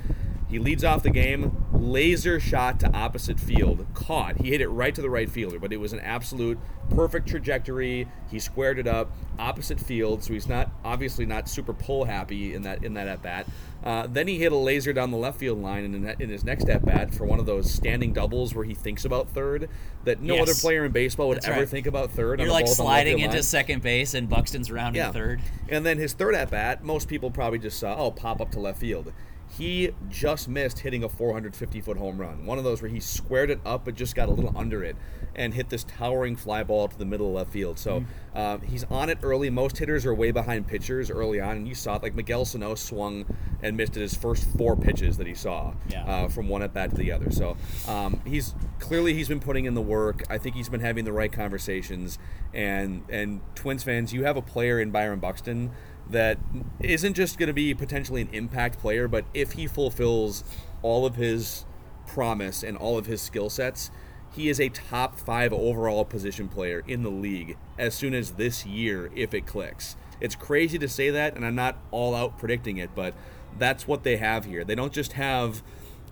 He 0.50 0.60
leads 0.60 0.84
off 0.86 1.04
the 1.04 1.10
game, 1.10 1.66
laser 1.74 2.40
shot 2.40 2.80
to 2.80 2.92
opposite 2.94 3.38
field, 3.40 3.86
caught. 3.94 4.38
He 4.38 4.52
hit 4.52 4.62
it 4.62 4.70
right 4.70 4.96
to 4.96 5.02
the 5.02 5.10
right 5.10 5.30
fielder, 5.30 5.60
but 5.60 5.74
it 5.74 5.78
was 5.78 5.92
an 5.92 6.00
absolute 6.00 6.58
perfect 6.96 7.28
trajectory. 7.28 8.08
He 8.32 8.40
squared 8.40 8.80
it 8.80 8.88
up, 8.88 9.12
opposite 9.38 9.78
field, 9.80 10.24
so 10.24 10.32
he's 10.34 10.48
not 10.48 10.72
obviously 10.86 11.26
not 11.26 11.50
super 11.50 11.74
pull 11.74 12.06
happy 12.06 12.54
in 12.54 12.62
that 12.62 12.82
in 12.84 12.94
that 12.94 13.08
at 13.10 13.22
bat. 13.22 13.46
Uh, 13.84 14.08
then 14.08 14.28
he 14.28 14.38
hit 14.38 14.52
a 14.52 14.56
laser 14.58 14.94
down 14.94 15.12
the 15.12 15.18
left 15.18 15.38
field 15.38 15.62
line 15.62 15.84
in, 15.84 16.06
in 16.20 16.30
his 16.30 16.44
next 16.44 16.68
at 16.70 16.84
bat 16.84 17.14
for 17.14 17.26
one 17.26 17.40
of 17.40 17.46
those 17.46 17.70
standing 17.72 18.12
doubles 18.14 18.56
where 18.56 18.66
he 18.66 18.74
thinks 18.74 19.06
about 19.06 19.30
third 19.30 19.70
that 20.06 20.22
no 20.22 20.42
other 20.42 20.54
player 20.54 20.86
in 20.86 20.92
baseball 20.92 21.28
would 21.28 21.38
That's 21.38 21.48
ever 21.48 21.60
right. 21.60 21.70
think 21.70 21.88
about 21.88 22.12
third. 22.12 22.40
You're 22.40 22.50
like 22.50 22.66
ball 22.66 22.76
down 22.76 22.78
the 22.78 22.84
left 22.84 22.96
sliding 23.06 23.20
into 23.20 23.36
line. 23.36 23.44
second 23.44 23.82
base 23.84 24.14
and 24.14 24.30
Buxton's 24.30 24.72
rounding 24.72 25.02
Yeah. 25.02 25.12
third. 25.12 25.42
And 25.70 25.86
then 25.86 25.98
his 25.98 26.14
third 26.14 26.36
at 26.36 26.50
bat, 26.50 26.84
most 26.84 27.08
people 27.10 27.30
probably 27.32 27.60
just 27.60 27.78
saw, 27.80 27.96
oh, 27.98 28.12
pop 28.12 28.40
up 28.42 28.52
to 28.52 28.60
left 28.60 28.80
field. 28.80 29.12
He 29.50 29.92
just 30.10 30.48
missed 30.50 30.80
hitting 30.80 31.04
a 31.04 31.10
450 31.10 31.82
foot 31.82 31.98
home 31.98 32.18
run. 32.20 32.46
One 32.46 32.58
of 32.58 32.64
those 32.64 32.82
where 32.82 32.90
he 32.92 33.00
squared 33.00 33.50
it 33.50 33.60
up 33.66 33.86
but 33.86 33.96
just 33.96 34.14
got 34.16 34.28
a 34.30 34.32
little 34.32 34.56
under 34.58 34.84
it 34.84 34.96
and 35.36 35.54
hit 35.54 35.70
this 35.70 35.84
towering 35.84 36.36
fly 36.36 36.64
ball 36.64 36.88
to 36.88 36.98
the 36.98 37.06
middle 37.06 37.28
of 37.30 37.34
left 37.34 37.52
field. 37.52 37.78
So 37.80 38.06
uh, 38.36 38.58
he's 38.60 38.84
on 38.86 39.10
it 39.10 39.20
early. 39.24 39.50
Most 39.50 39.78
hitters 39.78 40.06
are 40.06 40.14
way 40.14 40.32
behind 40.32 40.68
pitchers 40.68 41.10
early 41.12 41.40
on, 41.40 41.58
and 41.58 41.68
you 41.68 41.76
saw 41.76 41.96
it. 41.96 42.04
Like 42.04 42.16
Miguel 42.16 42.44
Sano 42.46 42.76
swung 42.76 43.26
and 43.64 43.78
missed 43.78 43.96
at 43.96 44.02
his 44.02 44.16
first 44.16 44.50
four 44.58 44.76
pitches 44.76 45.18
that 45.18 45.28
he 45.28 45.34
saw 45.36 45.74
Yeah. 45.90 46.04
uh, 46.06 46.28
from 46.28 46.50
one 46.50 46.62
at 46.62 46.74
bat 46.74 46.90
to 46.92 46.96
the 46.98 47.12
other. 47.12 47.32
So 47.32 47.56
um, 47.88 48.22
he's 48.26 48.54
clearly 48.80 49.14
he's 49.14 49.28
been 49.28 49.40
putting 49.40 49.66
in 49.66 49.76
the 49.76 49.82
work. 49.82 50.24
I 50.30 50.38
think 50.40 50.56
he's 50.56 50.70
been 50.70 50.82
having 50.82 51.06
the 51.06 51.14
right 51.14 51.32
conversations. 51.32 52.20
And 52.54 53.04
and 53.10 53.42
Twins 53.56 53.84
fans, 53.84 54.14
you 54.14 54.24
have 54.24 54.38
a 54.38 54.42
player 54.42 54.80
in 54.80 54.92
Byron 54.92 55.20
Buxton 55.20 55.72
that 56.10 56.38
isn't 56.80 57.16
just 57.16 57.38
going 57.38 57.48
to 57.48 57.54
be 57.54 57.74
potentially 57.74 58.22
an 58.22 58.30
impact 58.32 58.80
player, 58.80 59.08
but 59.08 59.26
if 59.34 59.54
he 59.54 59.68
fulfills 59.68 60.44
all 60.82 61.06
of 61.06 61.16
his 61.16 61.66
promise 62.06 62.64
and 62.64 62.78
all 62.78 62.98
of 62.98 63.06
his 63.06 63.22
skill 63.22 63.50
sets, 63.50 63.92
he 64.32 64.50
is 64.50 64.60
a 64.60 64.70
top 64.70 65.18
five 65.18 65.52
overall 65.52 66.06
position 66.06 66.48
player 66.48 66.84
in 66.88 67.04
the 67.04 67.10
league 67.10 67.58
as 67.78 67.96
soon 67.96 68.14
as 68.14 68.32
this 68.34 68.66
year 68.66 69.10
if 69.16 69.34
it 69.34 69.46
clicks. 69.46 69.96
It's 70.20 70.36
crazy 70.36 70.78
to 70.80 70.88
say 70.88 71.10
that, 71.10 71.36
and 71.36 71.46
I'm 71.46 71.56
not 71.56 71.78
all 71.92 72.16
out 72.16 72.38
predicting 72.38 72.78
it, 72.78 72.92
but 72.96 73.14
that's 73.58 73.88
what 73.88 74.04
they 74.04 74.18
have 74.18 74.46
here. 74.46 74.64
They 74.64 74.76
don't 74.76 74.94
just 74.94 75.14
have. 75.14 75.64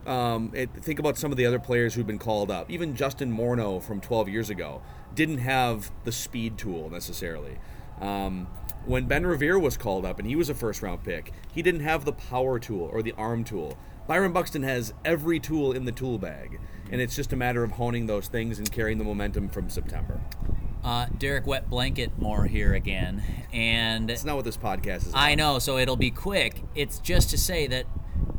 Um, 0.05 0.51
it, 0.53 0.69
think 0.71 0.99
about 0.99 1.17
some 1.17 1.31
of 1.31 1.37
the 1.37 1.47
other 1.47 1.57
players 1.57 1.95
who've 1.95 2.05
been 2.05 2.19
called 2.19 2.51
up. 2.51 2.69
Even 2.69 2.95
Justin 2.95 3.35
Morneau 3.35 3.81
from 3.81 3.99
12 3.99 4.29
years 4.29 4.51
ago 4.51 4.83
didn't 5.15 5.39
have 5.39 5.91
the 6.03 6.11
speed 6.11 6.59
tool 6.59 6.91
necessarily. 6.91 7.57
Um, 7.99 8.47
when 8.85 9.05
Ben 9.05 9.25
Revere 9.25 9.59
was 9.59 9.77
called 9.77 10.05
up 10.05 10.19
and 10.19 10.27
he 10.27 10.35
was 10.35 10.49
a 10.49 10.53
first 10.53 10.81
round 10.81 11.03
pick, 11.03 11.31
he 11.53 11.61
didn't 11.61 11.81
have 11.81 12.05
the 12.05 12.13
power 12.13 12.59
tool 12.59 12.89
or 12.91 13.01
the 13.01 13.13
arm 13.13 13.43
tool. 13.43 13.77
Byron 14.07 14.33
Buxton 14.33 14.63
has 14.63 14.93
every 15.03 15.39
tool 15.39 15.71
in 15.71 15.85
the 15.85 15.91
tool 15.91 16.19
bag, 16.19 16.59
and 16.91 17.01
it's 17.01 17.15
just 17.15 17.33
a 17.33 17.35
matter 17.35 17.63
of 17.63 17.71
honing 17.71 18.05
those 18.05 18.27
things 18.27 18.59
and 18.59 18.71
carrying 18.71 18.99
the 18.99 19.03
momentum 19.03 19.49
from 19.49 19.69
September. 19.69 20.21
Uh, 20.83 21.07
Derek 21.17 21.47
Wet 21.47 21.67
Blanket 21.67 22.11
more 22.19 22.45
here 22.45 22.75
again, 22.75 23.23
and 23.51 24.11
it's 24.11 24.23
not 24.23 24.35
what 24.35 24.45
this 24.45 24.57
podcast 24.57 24.97
is. 24.97 25.09
About. 25.09 25.21
I 25.21 25.33
know, 25.33 25.57
so 25.57 25.79
it'll 25.79 25.95
be 25.95 26.11
quick. 26.11 26.61
It's 26.75 26.99
just 26.99 27.31
to 27.31 27.37
say 27.39 27.65
that 27.65 27.85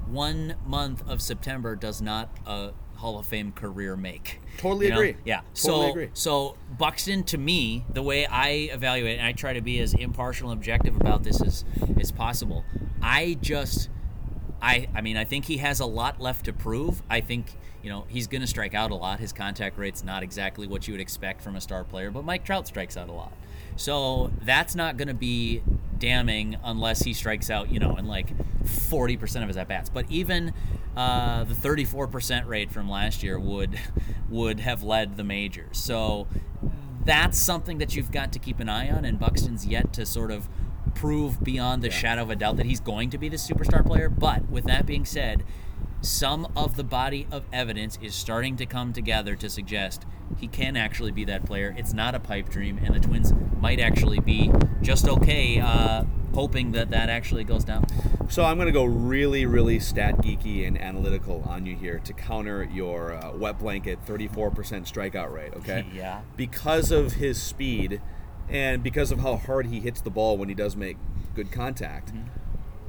one 0.07 0.55
month 0.65 1.03
of 1.09 1.21
September 1.21 1.75
does 1.75 2.01
not 2.01 2.31
a 2.47 2.71
Hall 2.97 3.19
of 3.19 3.27
Fame 3.27 3.53
career 3.53 3.97
make. 3.97 4.41
Totally 4.59 4.87
You 4.87 4.93
know? 4.93 4.99
agree. 4.99 5.17
Yeah. 5.25 5.41
Totally 5.55 5.87
so, 5.87 5.91
agree. 5.91 6.11
So 6.15 6.57
Buxton, 6.79 7.23
to 7.25 7.39
me, 7.39 7.85
the 7.93 8.03
way 8.03 8.27
I 8.27 8.49
evaluate 8.73 9.19
and 9.19 9.27
I 9.27 9.33
try 9.33 9.53
to 9.53 9.61
be 9.61 9.81
as 9.81 9.95
impartial 9.95 10.51
and 10.51 10.59
objective 10.59 10.97
about 10.97 11.23
this 11.23 11.43
as 11.43 11.65
as 12.01 12.11
possible. 12.13 12.65
I 13.03 13.39
just, 13.41 13.89
I, 14.61 14.89
I 14.95 15.01
mean, 15.01 15.17
I 15.17 15.25
think 15.25 15.45
he 15.45 15.59
has 15.59 15.81
a 15.81 15.87
lot 15.87 16.21
left 16.21 16.47
to 16.47 16.53
prove. 16.53 17.03
I 17.09 17.21
think. 17.21 17.57
You 17.83 17.93
know, 17.93 18.05
he's 18.09 18.27
going 18.27 18.41
to 18.41 18.49
strike 18.49 18.75
out 18.75 18.91
a 18.91 18.97
lot. 18.97 19.21
His 19.21 19.33
contact 19.33 19.79
rate's 19.79 20.03
not 20.03 20.25
exactly 20.25 20.67
what 20.67 20.89
you 20.89 20.95
would 20.95 21.01
expect 21.01 21.41
from 21.41 21.55
a 21.55 21.61
star 21.61 21.85
player, 21.85 22.11
but 22.11 22.25
Mike 22.25 22.45
Trout 22.45 22.67
strikes 22.67 22.97
out 22.97 23.09
a 23.09 23.13
lot. 23.13 23.33
So 23.77 24.33
that's 24.43 24.75
not 24.75 24.97
going 24.97 25.07
to 25.07 25.15
be 25.15 25.63
damning 25.99 26.57
unless 26.65 27.03
he 27.03 27.13
strikes 27.13 27.51
out, 27.51 27.71
you 27.71 27.79
know, 27.79 27.97
in 27.97 28.07
like 28.07 28.37
40% 28.65 29.43
of 29.43 29.49
his 29.49 29.57
at 29.57 29.69
bats. 29.69 29.89
But 29.89 30.11
even 30.11 30.53
uh, 30.97 31.45
the 31.45 31.55
34% 31.55 32.47
rate 32.47 32.71
from 32.71 32.89
last 32.89 33.23
year 33.23 33.39
would 33.39 33.79
would 34.29 34.61
have 34.61 34.83
led 34.83 35.17
the 35.17 35.25
majors. 35.25 35.79
So 35.79 36.27
that's 37.05 37.39
something 37.39 37.79
that 37.79 37.95
you've 37.95 38.11
got 38.11 38.33
to 38.33 38.39
keep 38.39 38.61
an 38.61 38.69
eye 38.69 38.91
on. 38.91 39.05
And 39.05 39.19
Buxton's 39.19 39.67
yet 39.67 39.93
to 39.95 40.05
sort 40.07 40.31
of 40.31 40.49
prove 40.95 41.43
beyond 41.45 41.83
the 41.83 41.91
shadow 41.91 42.23
of 42.23 42.31
a 42.31 42.37
doubt 42.37 42.57
that 42.57 42.67
he's 42.67 42.81
going 42.81 43.11
to 43.11 43.19
be 43.19 43.29
the 43.29 43.37
superstar 43.37 43.85
player. 43.85 44.09
But 44.09 44.49
with 44.51 44.65
that 44.65 44.87
being 44.87 45.05
said, 45.05 45.45
some 46.07 46.47
of 46.57 46.77
the 46.77 46.85
body 46.85 47.27
of 47.33 47.45
evidence 47.53 47.99
is 48.01 48.15
starting 48.15 48.57
to 48.57 48.65
come 48.65 48.93
together 48.93 49.35
to 49.35 49.51
suggest 49.51 50.07
he 50.39 50.47
can 50.47 50.77
actually 50.77 51.11
be 51.11 51.25
that 51.25 51.45
player. 51.45 51.75
It's 51.77 51.93
not 51.93 52.15
a 52.15 52.21
pipe 52.21 52.49
dream, 52.49 52.79
and 52.79 52.95
the 52.95 53.01
Twins 53.01 53.33
might 53.61 53.81
actually 53.81 54.21
be 54.21 54.53
just 54.83 55.09
okay, 55.09 55.61
uh, 55.61 56.05
hoping 56.33 56.73
that 56.73 56.91
that 56.91 57.09
actually 57.09 57.43
goes 57.43 57.65
down. 57.65 57.87
So 58.29 58.45
I'm 58.45 58.57
going 58.57 58.67
to 58.67 58.73
go 58.73 58.85
really, 58.85 59.47
really 59.47 59.81
stat 59.81 60.19
geeky 60.19 60.67
and 60.67 60.81
analytical 60.81 61.45
on 61.47 61.67
you 61.67 61.75
here 61.77 61.99
to 62.01 62.13
counter 62.13 62.63
your 62.65 63.15
uh, 63.15 63.33
wet 63.33 63.59
blanket 63.59 63.99
34% 64.07 64.53
strikeout 64.91 65.33
rate. 65.33 65.55
Okay. 65.57 65.87
Yeah. 65.93 66.23
Because 66.37 66.91
of 66.91 67.15
his 67.15 67.41
speed, 67.41 68.01
and 68.49 68.83
because 68.83 69.11
of 69.11 69.21
how 69.21 69.37
hard 69.37 69.67
he 69.67 69.81
hits 69.81 70.01
the 70.01 70.11
ball 70.11 70.37
when 70.37 70.49
he 70.49 70.55
does 70.55 70.77
make 70.77 70.99
good 71.35 71.51
contact. 71.51 72.13
Mm-hmm. 72.13 72.46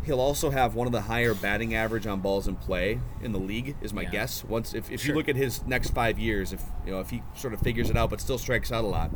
He'll 0.08 0.22
also 0.22 0.52
have 0.52 0.74
one 0.74 0.88
of 0.88 0.94
the 0.94 1.02
higher 1.02 1.34
batting 1.34 1.76
average 1.76 2.08
on 2.08 2.22
balls 2.22 2.48
in 2.48 2.56
play 2.56 3.02
in 3.22 3.34
the 3.34 3.40
league, 3.40 3.76
is 3.82 3.94
my 3.94 4.04
Yeah. 4.04 4.10
guess. 4.12 4.42
Once, 4.46 4.74
if, 4.74 4.90
if 4.90 5.02
Sure. 5.02 5.12
you 5.12 5.18
look 5.18 5.28
at 5.28 5.36
his 5.36 5.66
next 5.68 5.90
five 5.90 6.18
years, 6.18 6.54
if 6.54 6.64
you 6.86 6.94
know 6.94 7.02
if 7.02 7.10
he 7.10 7.22
sort 7.36 7.54
of 7.54 7.60
figures 7.60 7.90
it 7.90 7.98
out, 7.98 8.10
but 8.10 8.22
still 8.22 8.38
strikes 8.38 8.72
out 8.72 8.86
a 8.86 8.88
lot, 8.88 9.12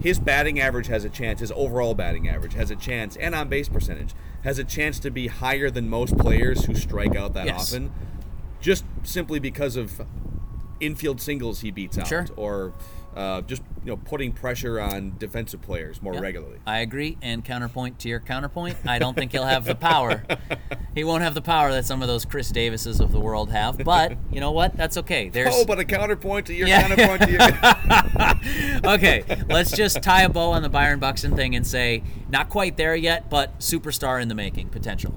his 0.00 0.18
batting 0.18 0.58
average 0.58 0.86
has 0.86 1.04
a 1.04 1.10
chance. 1.10 1.40
His 1.40 1.52
overall 1.52 1.94
batting 1.94 2.26
average 2.26 2.54
has 2.54 2.70
a 2.70 2.76
chance, 2.76 3.16
and 3.18 3.34
on 3.34 3.50
base 3.50 3.68
percentage 3.68 4.14
has 4.44 4.58
a 4.58 4.64
chance 4.64 4.98
to 5.00 5.10
be 5.10 5.26
higher 5.26 5.68
than 5.70 5.90
most 5.90 6.16
players 6.16 6.64
who 6.64 6.74
strike 6.74 7.14
out 7.14 7.34
that 7.34 7.44
Yes. 7.44 7.70
often, 7.74 7.92
just 8.62 8.86
simply 9.02 9.38
because 9.38 9.76
of 9.76 10.00
infield 10.80 11.20
singles 11.20 11.60
he 11.60 11.70
beats 11.70 11.98
out, 11.98 12.08
Sure. 12.08 12.26
or 12.36 12.72
uh, 13.16 13.40
just 13.42 13.62
you 13.84 13.90
know 13.90 13.96
putting 13.96 14.32
pressure 14.32 14.80
on 14.80 15.14
defensive 15.18 15.62
players 15.62 16.02
more 16.02 16.14
Yeah. 16.14 16.20
regularly. 16.20 16.58
I 16.66 16.78
agree. 16.80 17.16
And 17.22 17.44
counterpoint 17.44 17.98
to 18.00 18.08
your 18.08 18.20
counterpoint, 18.20 18.76
I 18.86 18.98
don't 18.98 19.14
think 19.14 19.32
he'll 19.32 19.44
have 19.44 19.64
the 19.64 19.74
power. 19.74 20.24
He 20.94 21.02
won't 21.02 21.24
have 21.24 21.34
the 21.34 21.42
power 21.42 21.72
that 21.72 21.84
some 21.86 22.02
of 22.02 22.08
those 22.08 22.24
Chris 22.24 22.52
Davises 22.52 23.00
of 23.00 23.10
the 23.10 23.18
world 23.18 23.50
have. 23.50 23.78
But 23.78 24.16
you 24.30 24.38
know 24.38 24.52
what? 24.52 24.76
That's 24.76 24.96
okay. 24.98 25.28
There's 25.28 25.52
Oh, 25.52 25.64
but 25.66 25.80
a 25.80 25.84
counterpoint 25.84 26.46
to 26.46 26.54
your 26.54 26.68
Yeah. 26.68 26.82
counterpoint 26.82 27.22
to 27.22 28.84
your. 28.84 28.84
okay, 28.94 29.24
let's 29.48 29.72
just 29.72 30.02
tie 30.02 30.22
a 30.22 30.28
bow 30.28 30.52
on 30.52 30.62
the 30.62 30.68
Byron 30.68 31.00
Buxton 31.00 31.34
thing 31.34 31.56
and 31.56 31.66
say 31.66 32.04
not 32.28 32.48
quite 32.48 32.76
there 32.76 32.94
yet, 32.94 33.28
but 33.28 33.58
superstar 33.58 34.22
in 34.22 34.28
the 34.28 34.36
making 34.36 34.68
potential. 34.68 35.14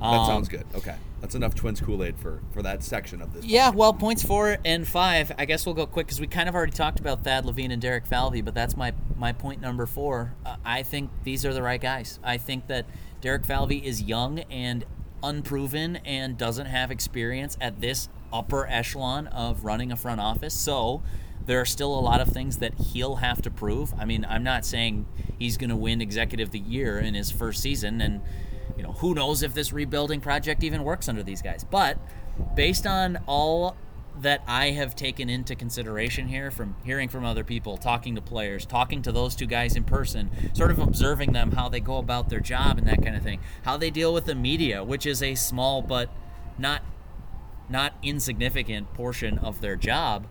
that 0.00 0.06
Um, 0.06 0.26
sounds 0.26 0.48
good. 0.48 0.64
Okay, 0.74 0.96
that's 1.22 1.36
enough 1.36 1.54
Twins 1.54 1.80
Kool 1.80 2.02
Aid 2.02 2.18
for 2.18 2.42
for 2.52 2.62
that 2.62 2.82
section 2.82 3.22
of 3.22 3.32
this. 3.32 3.44
Yeah, 3.44 3.70
well, 3.70 3.94
points 3.94 4.24
four 4.24 4.58
and 4.64 4.86
five. 4.86 5.32
I 5.38 5.44
guess 5.44 5.64
we'll 5.64 5.76
go 5.76 5.86
quick 5.86 6.08
because 6.08 6.20
we 6.20 6.26
kind 6.26 6.48
of 6.48 6.54
already 6.54 6.72
talked 6.72 6.98
about 6.98 7.22
Thad 7.22 7.46
Levine 7.46 7.70
and 7.70 7.80
Derek 7.80 8.04
Falvey, 8.06 8.42
but 8.42 8.54
that's 8.54 8.76
my 8.76 8.92
my 9.16 9.32
point 9.32 9.60
number 9.60 9.86
four. 9.86 10.34
Uh, 10.44 10.56
I 10.64 10.82
think 10.82 11.10
these 11.22 11.46
are 11.46 11.54
the 11.54 11.62
right 11.62 11.80
guys. 11.80 12.18
I 12.24 12.38
think 12.38 12.66
that 12.66 12.86
Derek 13.20 13.44
Falvey 13.44 13.78
is 13.78 14.02
young 14.02 14.40
and 14.40 14.84
unproven 15.22 15.96
and 16.04 16.36
doesn't 16.36 16.66
have 16.66 16.90
experience 16.90 17.56
at 17.60 17.80
this 17.80 18.08
upper 18.32 18.66
echelon 18.66 19.28
of 19.28 19.64
running 19.64 19.92
a 19.92 19.96
front 19.96 20.20
office. 20.20 20.54
So 20.54 21.02
there 21.46 21.60
are 21.60 21.64
still 21.64 21.96
a 21.96 22.00
lot 22.00 22.20
of 22.20 22.28
things 22.28 22.58
that 22.58 22.74
he'll 22.74 23.16
have 23.16 23.40
to 23.42 23.50
prove. 23.50 23.94
I 23.96 24.04
mean, 24.04 24.26
I'm 24.28 24.42
not 24.42 24.64
saying 24.64 25.06
he's 25.38 25.56
going 25.56 25.70
to 25.70 25.76
win 25.76 26.00
Executive 26.00 26.48
of 26.48 26.52
the 26.52 26.58
Year 26.58 26.98
in 26.98 27.14
his 27.14 27.30
first 27.30 27.62
season, 27.62 28.00
and 28.00 28.22
you 28.76 28.82
know 28.82 28.92
who 28.92 29.14
knows 29.14 29.42
if 29.42 29.54
this 29.54 29.72
rebuilding 29.72 30.20
project 30.20 30.62
even 30.62 30.84
works 30.84 31.08
under 31.08 31.22
these 31.22 31.42
guys. 31.42 31.64
But 31.64 31.98
based 32.54 32.86
on 32.86 33.18
all 33.26 33.76
that 34.20 34.42
I 34.46 34.70
have 34.70 34.94
taken 34.94 35.30
into 35.30 35.54
consideration 35.54 36.28
here 36.28 36.50
from 36.50 36.76
hearing 36.84 37.08
from 37.08 37.24
other 37.24 37.44
people, 37.44 37.76
talking 37.76 38.14
to 38.14 38.20
players, 38.20 38.66
talking 38.66 39.02
to 39.02 39.12
those 39.12 39.34
two 39.34 39.46
guys 39.46 39.74
in 39.74 39.84
person, 39.84 40.30
sort 40.52 40.70
of 40.70 40.78
observing 40.78 41.32
them, 41.32 41.52
how 41.52 41.68
they 41.68 41.80
go 41.80 41.96
about 41.96 42.28
their 42.28 42.40
job 42.40 42.78
and 42.78 42.86
that 42.86 43.02
kind 43.02 43.16
of 43.16 43.22
thing, 43.22 43.40
how 43.64 43.76
they 43.76 43.90
deal 43.90 44.12
with 44.12 44.26
the 44.26 44.34
media, 44.34 44.84
which 44.84 45.06
is 45.06 45.22
a 45.22 45.34
small 45.34 45.82
but 45.82 46.10
not 46.58 46.82
not 47.68 47.94
insignificant 48.02 48.92
portion 48.92 49.38
of 49.38 49.60
their 49.60 49.76
job. 49.76 50.26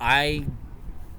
I 0.00 0.46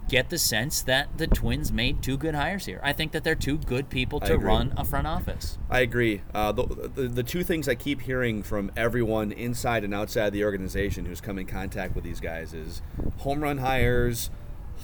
get 0.07 0.29
the 0.29 0.37
sense 0.37 0.81
that 0.83 1.17
the 1.17 1.27
Twins 1.27 1.71
made 1.71 2.01
two 2.01 2.17
good 2.17 2.35
hires 2.35 2.65
here. 2.65 2.79
I 2.83 2.93
think 2.93 3.11
that 3.13 3.23
they're 3.23 3.35
two 3.35 3.57
good 3.57 3.89
people 3.89 4.19
to 4.21 4.37
run 4.37 4.73
a 4.77 4.85
front 4.85 5.07
office. 5.07 5.57
I 5.69 5.79
agree. 5.79 6.21
Uh, 6.33 6.51
the, 6.51 6.65
the 6.65 7.07
the 7.07 7.23
two 7.23 7.43
things 7.43 7.67
I 7.67 7.75
keep 7.75 8.01
hearing 8.01 8.43
from 8.43 8.71
everyone 8.77 9.31
inside 9.31 9.83
and 9.83 9.93
outside 9.93 10.31
the 10.31 10.43
organization 10.43 11.05
who's 11.05 11.21
come 11.21 11.39
in 11.39 11.45
contact 11.45 11.95
with 11.95 12.03
these 12.03 12.19
guys 12.19 12.53
is 12.53 12.81
home 13.19 13.41
run 13.41 13.59
hires, 13.59 14.29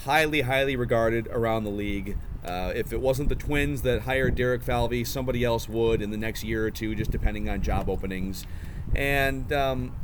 highly 0.06 0.42
highly 0.42 0.76
regarded 0.76 1.28
around 1.28 1.64
the 1.64 1.72
league. 1.72 2.18
Uh, 2.44 2.74
if 2.76 2.92
it 2.92 3.00
wasn't 3.00 3.30
the 3.30 3.36
Twins 3.36 3.84
that 3.84 4.02
hired 4.02 4.34
Derek 4.34 4.64
Falvey, 4.64 5.04
somebody 5.04 5.44
else 5.44 5.70
would 5.70 6.02
in 6.02 6.10
the 6.10 6.18
next 6.18 6.44
year 6.44 6.66
or 6.66 6.72
two, 6.72 6.96
just 6.96 7.12
depending 7.12 7.48
on 7.48 7.62
job 7.62 7.88
openings. 7.88 8.46
And 8.96 9.54
um, 9.54 9.96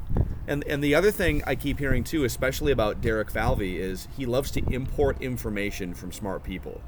and 0.48 0.64
and 0.68 0.84
the 0.84 0.96
other 0.96 1.12
thing 1.12 1.44
I 1.46 1.56
keep 1.56 1.80
hearing 1.80 2.04
too, 2.04 2.24
especially 2.24 2.72
about 2.72 3.02
Derek 3.02 3.30
Falvey, 3.30 3.78
is 3.78 4.08
he 4.16 4.26
loves 4.26 4.52
to 4.52 4.62
import 4.74 5.22
information 5.22 5.94
from 5.94 6.12
smart 6.12 6.44
people. 6.44 6.82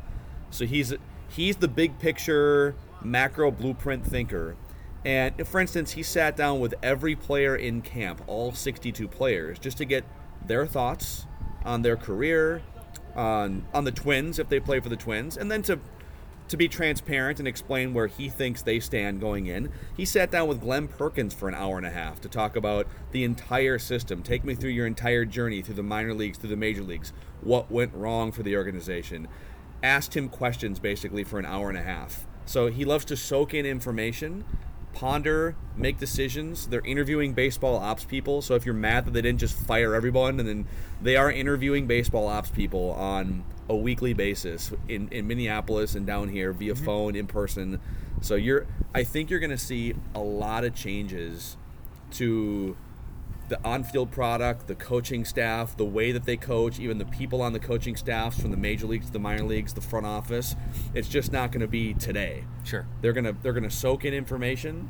So 0.49 0.65
he's 0.65 0.93
he's 1.29 1.57
the 1.57 1.67
big 1.67 1.99
picture 1.99 2.75
macro 3.03 3.51
blueprint 3.51 4.05
thinker. 4.05 4.55
And 5.05 5.47
for 5.47 5.59
instance, 5.59 5.91
he 5.91 6.03
sat 6.03 6.35
down 6.35 6.59
with 6.59 6.75
every 6.83 7.15
player 7.15 7.55
in 7.55 7.81
camp, 7.81 8.21
all 8.27 8.51
62 8.51 9.07
players, 9.07 9.57
just 9.57 9.77
to 9.77 9.85
get 9.85 10.03
their 10.45 10.65
thoughts 10.65 11.25
on 11.63 11.83
their 11.83 11.95
career, 11.95 12.61
on 13.15 13.65
on 13.73 13.83
the 13.83 13.91
Twins 13.91 14.39
if 14.39 14.49
they 14.49 14.59
play 14.59 14.79
for 14.79 14.89
the 14.89 14.97
Twins, 14.97 15.37
and 15.37 15.51
then 15.51 15.61
to 15.63 15.79
to 16.49 16.57
be 16.57 16.67
transparent 16.67 17.39
and 17.39 17.47
explain 17.47 17.93
where 17.93 18.07
he 18.07 18.27
thinks 18.29 18.61
they 18.61 18.79
stand 18.79 19.21
going 19.21 19.47
in, 19.47 19.71
he 19.95 20.05
sat 20.05 20.31
down 20.31 20.47
with 20.47 20.61
Glen 20.61 20.87
Perkins 20.87 21.33
for 21.33 21.47
an 21.47 21.55
hour 21.55 21.77
and 21.77 21.85
a 21.85 21.91
half 21.91 22.19
to 22.21 22.29
talk 22.29 22.55
about 22.55 22.87
the 23.11 23.23
entire 23.23 23.79
system. 23.79 24.21
Take 24.21 24.43
me 24.43 24.55
through 24.55 24.71
your 24.71 24.87
entire 24.87 25.25
journey 25.25 25.61
through 25.61 25.75
the 25.75 25.83
minor 25.83 26.13
leagues, 26.13 26.37
through 26.37 26.49
the 26.49 26.57
major 26.57 26.83
leagues. 26.83 27.13
What 27.41 27.71
went 27.71 27.93
wrong 27.93 28.31
for 28.31 28.43
the 28.43 28.57
organization? 28.57 29.27
Asked 29.81 30.17
him 30.17 30.27
questions 30.27 30.79
basically 30.79 31.23
for 31.23 31.39
an 31.39 31.45
hour 31.45 31.69
and 31.69 31.77
a 31.77 31.83
half. 31.83 32.25
So 32.45 32.67
he 32.67 32.83
loves 32.83 33.05
to 33.05 33.15
soak 33.15 33.53
in 33.53 33.65
information, 33.65 34.43
ponder, 34.93 35.55
make 35.77 35.99
decisions. 35.99 36.67
They're 36.67 36.81
interviewing 36.81 37.33
baseball 37.33 37.75
ops 37.75 38.05
people. 38.05 38.41
So 38.41 38.55
if 38.55 38.65
you're 38.65 38.73
mad 38.73 39.05
that 39.05 39.11
they 39.11 39.21
didn't 39.21 39.39
just 39.39 39.55
fire 39.55 39.93
everyone, 39.93 40.39
and 40.39 40.49
then 40.49 40.67
they 41.01 41.15
are 41.15 41.31
interviewing 41.31 41.85
baseball 41.85 42.27
ops 42.27 42.49
people 42.49 42.91
on 42.91 43.43
a 43.69 43.75
weekly 43.75 44.13
basis 44.13 44.73
in, 44.87 45.07
in 45.09 45.27
Minneapolis 45.27 45.95
and 45.95 46.05
down 46.05 46.29
here 46.29 46.51
via 46.51 46.73
mm-hmm. 46.73 46.85
phone, 46.85 47.15
in 47.15 47.27
person. 47.27 47.79
So 48.21 48.35
you're, 48.35 48.65
I 48.93 49.03
think 49.03 49.29
you're 49.29 49.39
going 49.39 49.51
to 49.51 49.57
see 49.57 49.93
a 50.15 50.19
lot 50.19 50.63
of 50.63 50.73
changes 50.73 51.55
to 52.11 52.75
the 53.49 53.63
on-field 53.63 54.11
product, 54.11 54.67
the 54.67 54.75
coaching 54.75 55.25
staff, 55.25 55.75
the 55.75 55.85
way 55.85 56.11
that 56.11 56.25
they 56.25 56.37
coach, 56.37 56.79
even 56.79 56.97
the 56.97 57.05
people 57.05 57.41
on 57.41 57.53
the 57.53 57.59
coaching 57.59 57.95
staffs 57.95 58.39
from 58.39 58.51
the 58.51 58.57
major 58.57 58.85
leagues 58.85 59.07
to 59.07 59.13
the 59.13 59.19
minor 59.19 59.43
leagues, 59.43 59.73
the 59.73 59.81
front 59.81 60.05
office. 60.05 60.55
It's 60.93 61.07
just 61.07 61.31
not 61.31 61.51
going 61.51 61.61
to 61.61 61.67
be 61.67 61.93
today. 61.93 62.45
Sure. 62.63 62.87
They're 63.01 63.13
gonna 63.13 63.35
they're 63.41 63.53
gonna 63.53 63.71
soak 63.71 64.05
in 64.05 64.13
information. 64.13 64.89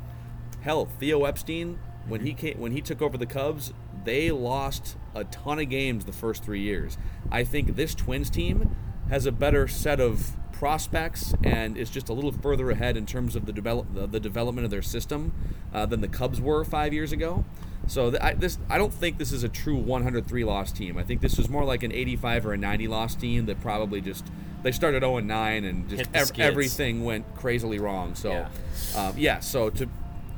Hell, 0.60 0.84
Theo 0.84 1.24
Epstein 1.24 1.78
when 2.06 2.20
he 2.20 2.30
mm-hmm. 2.30 2.38
came 2.38 2.58
when 2.58 2.72
he 2.72 2.80
took 2.80 3.00
over 3.00 3.16
the 3.16 3.26
Cubs, 3.26 3.72
they 4.04 4.30
lost 4.30 4.96
a 5.14 5.24
ton 5.24 5.58
of 5.58 5.68
games 5.68 6.04
the 6.04 6.12
first 6.12 6.42
three 6.44 6.60
years. 6.60 6.96
I 7.30 7.44
think 7.44 7.76
this 7.76 7.94
Twins 7.94 8.30
team 8.30 8.74
has 9.08 9.26
a 9.26 9.32
better 9.32 9.66
set 9.68 10.00
of 10.00 10.36
prospects 10.52 11.34
and 11.42 11.76
is 11.76 11.88
just 11.90 12.08
a 12.08 12.12
little 12.12 12.32
further 12.32 12.70
ahead 12.70 12.96
in 12.96 13.06
terms 13.06 13.34
of 13.34 13.46
the 13.46 13.52
develop 13.52 13.92
the, 13.94 14.06
the 14.06 14.20
development 14.20 14.64
of 14.66 14.70
their 14.70 14.82
system 14.82 15.32
uh, 15.72 15.86
than 15.86 16.00
the 16.00 16.08
Cubs 16.08 16.40
were 16.40 16.64
five 16.64 16.92
years 16.92 17.12
ago. 17.12 17.44
So 17.86 18.10
th- 18.10 18.22
I, 18.22 18.34
this 18.34 18.58
I 18.68 18.76
don't 18.78 18.92
think 18.92 19.18
this 19.18 19.32
is 19.32 19.42
a 19.42 19.48
true 19.48 19.76
103 19.76 20.44
loss 20.44 20.70
team. 20.70 20.96
I 20.98 21.02
think 21.02 21.22
this 21.22 21.38
is 21.38 21.48
more 21.48 21.64
like 21.64 21.82
an 21.82 21.92
85 21.92 22.46
or 22.46 22.52
a 22.52 22.56
90 22.58 22.88
loss 22.88 23.14
team 23.14 23.46
that 23.46 23.60
probably 23.62 24.00
just 24.00 24.26
they 24.62 24.70
started 24.70 25.02
0 25.02 25.16
and 25.16 25.26
9 25.26 25.64
and 25.64 25.88
just 25.88 26.10
ev- 26.12 26.30
everything 26.38 27.04
went 27.04 27.34
crazily 27.34 27.78
wrong. 27.78 28.14
So 28.14 28.30
Yeah. 28.30 28.48
um, 28.96 29.14
yeah, 29.16 29.40
so 29.40 29.70
to 29.70 29.88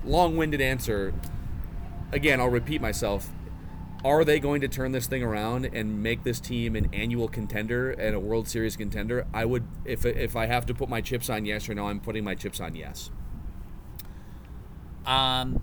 long-winded 0.05 0.61
answer 0.61 1.13
again, 2.13 2.41
I'll 2.41 2.49
repeat 2.49 2.81
myself. 2.81 3.29
Are 4.05 4.25
they 4.25 4.41
going 4.41 4.61
to 4.63 4.69
turn 4.69 4.93
this 4.93 5.07
thing 5.07 5.23
around 5.23 5.65
and 5.67 6.03
make 6.03 6.25
this 6.25 6.41
team 6.41 6.75
an 6.75 6.89
annual 6.93 7.29
contender 7.29 7.93
and 7.93 8.17
a 8.17 8.21
World 8.21 8.49
Series 8.49 8.77
contender? 8.77 9.27
I 9.33 9.45
would, 9.45 9.65
if 9.85 10.05
if 10.05 10.35
I 10.35 10.47
have 10.47 10.67
to 10.67 10.75
put 10.75 10.89
my 10.89 11.01
chips 11.01 11.31
on 11.31 11.45
yes 11.45 11.69
or 11.69 11.75
no, 11.75 11.87
I'm 11.87 12.01
putting 12.01 12.25
my 12.25 12.35
chips 12.35 12.61
on 12.61 12.75
yes. 12.75 13.11
Um, 15.07 15.63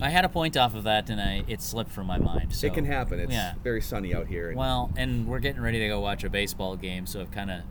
I 0.00 0.08
had 0.08 0.24
a 0.24 0.30
point 0.30 0.56
off 0.56 0.74
of 0.74 0.84
that, 0.84 1.10
and 1.10 1.20
I 1.20 1.44
it 1.46 1.60
slipped 1.60 1.90
from 1.90 2.06
my 2.06 2.18
mind. 2.18 2.54
So, 2.54 2.66
it 2.66 2.74
can 2.74 2.86
happen. 2.86 3.20
It's 3.20 3.32
yeah. 3.32 3.54
very 3.62 3.82
sunny 3.82 4.14
out 4.14 4.26
here. 4.26 4.48
and- 4.48 4.58
Well, 4.58 4.90
and 4.96 5.26
we're 5.26 5.40
getting 5.40 5.60
ready 5.60 5.78
to 5.80 5.88
go 5.88 6.00
watch 6.00 6.24
a 6.24 6.30
baseball 6.30 6.76
game, 6.76 7.06
so 7.06 7.20
I've 7.20 7.30
kind 7.30 7.50
of 7.50 7.62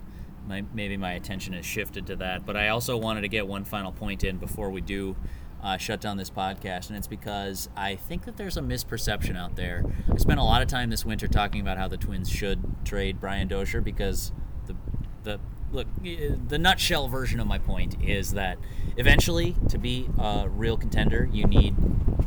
my, 0.47 0.63
maybe 0.73 0.97
my 0.97 1.13
attention 1.13 1.53
has 1.53 1.65
shifted 1.65 2.07
to 2.07 2.15
that. 2.17 2.45
But 2.45 2.55
I 2.57 2.69
also 2.69 2.97
wanted 2.97 3.21
to 3.21 3.27
get 3.29 3.47
one 3.47 3.63
final 3.63 3.91
point 3.91 4.23
in 4.23 4.37
before 4.37 4.69
we 4.69 4.81
do 4.81 5.15
uh, 5.61 5.77
shut 5.77 6.01
down 6.01 6.17
this 6.17 6.29
podcast, 6.29 6.89
and 6.89 6.97
it's 6.97 7.07
because 7.07 7.69
I 7.75 7.95
think 7.95 8.25
that 8.25 8.37
there's 8.37 8.57
a 8.57 8.61
misperception 8.61 9.37
out 9.37 9.55
there. 9.55 9.83
I 10.11 10.17
spent 10.17 10.39
a 10.39 10.43
lot 10.43 10.61
of 10.61 10.67
time 10.67 10.89
this 10.89 11.05
winter 11.05 11.27
talking 11.27 11.61
about 11.61 11.77
how 11.77 11.87
the 11.87 11.97
Twins 11.97 12.29
should 12.29 12.63
trade 12.85 13.19
Brian 13.19 13.47
Dozier 13.47 13.81
because 13.81 14.31
the 14.65 14.75
the 15.23 15.39
look 15.71 15.87
the 16.01 16.57
nutshell 16.57 17.07
version 17.07 17.39
of 17.39 17.47
my 17.47 17.59
point 17.59 18.01
is 18.01 18.33
that 18.33 18.57
eventually 18.97 19.55
to 19.69 19.77
be 19.77 20.09
a 20.17 20.47
real 20.49 20.77
contender 20.77 21.29
you 21.31 21.45
need 21.45 21.75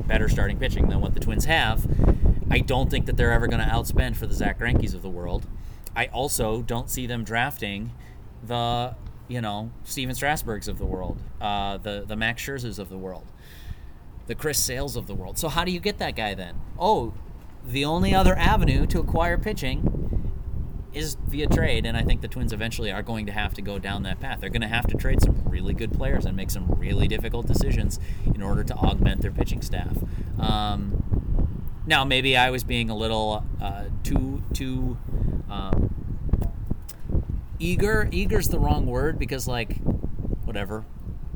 better 0.06 0.28
starting 0.28 0.58
pitching 0.58 0.88
than 0.88 1.00
what 1.00 1.14
the 1.14 1.20
twins 1.20 1.44
have 1.46 1.84
i 2.50 2.60
don't 2.60 2.90
think 2.90 3.06
that 3.06 3.16
they're 3.16 3.32
ever 3.32 3.48
going 3.48 3.60
to 3.60 3.66
outspend 3.68 4.14
for 4.16 4.26
the 4.26 4.34
zack 4.34 4.60
Greinke's 4.60 4.94
of 4.94 5.02
the 5.02 5.10
world 5.10 5.46
i 5.96 6.06
also 6.06 6.62
don't 6.62 6.88
see 6.88 7.06
them 7.06 7.24
drafting 7.24 7.90
the 8.44 8.94
you 9.32 9.40
know 9.40 9.70
stephen 9.84 10.14
strasburgs 10.14 10.68
of 10.68 10.78
the 10.78 10.84
world 10.84 11.18
uh, 11.40 11.78
the, 11.78 12.04
the 12.06 12.16
max 12.16 12.42
scherzers 12.44 12.78
of 12.78 12.88
the 12.88 12.98
world 12.98 13.26
the 14.26 14.34
chris 14.34 14.58
sales 14.58 14.94
of 14.96 15.06
the 15.06 15.14
world 15.14 15.38
so 15.38 15.48
how 15.48 15.64
do 15.64 15.72
you 15.72 15.80
get 15.80 15.98
that 15.98 16.14
guy 16.14 16.34
then 16.34 16.60
oh 16.78 17.14
the 17.64 17.84
only 17.84 18.14
other 18.14 18.36
avenue 18.36 18.86
to 18.86 19.00
acquire 19.00 19.38
pitching 19.38 20.02
is 20.92 21.16
via 21.26 21.46
trade, 21.46 21.86
and 21.86 21.96
I 21.96 22.02
think 22.02 22.20
the 22.20 22.28
Twins 22.28 22.52
eventually 22.52 22.92
are 22.92 23.02
going 23.02 23.26
to 23.26 23.32
have 23.32 23.54
to 23.54 23.62
go 23.62 23.78
down 23.78 24.02
that 24.02 24.20
path. 24.20 24.40
They're 24.40 24.50
going 24.50 24.62
to 24.62 24.68
have 24.68 24.86
to 24.88 24.96
trade 24.96 25.22
some 25.22 25.42
really 25.46 25.74
good 25.74 25.92
players 25.92 26.26
and 26.26 26.36
make 26.36 26.50
some 26.50 26.66
really 26.76 27.08
difficult 27.08 27.46
decisions 27.46 27.98
in 28.26 28.42
order 28.42 28.62
to 28.64 28.74
augment 28.74 29.22
their 29.22 29.30
pitching 29.30 29.62
staff. 29.62 29.96
Um, 30.38 31.70
now, 31.86 32.04
maybe 32.04 32.36
I 32.36 32.50
was 32.50 32.62
being 32.62 32.90
a 32.90 32.96
little 32.96 33.44
uh, 33.60 33.84
too 34.02 34.42
too 34.52 34.98
um, 35.48 35.91
eager. 37.62 38.08
Eager's 38.10 38.48
the 38.48 38.58
wrong 38.58 38.86
word 38.86 39.18
because, 39.18 39.46
like, 39.46 39.78
whatever. 40.44 40.84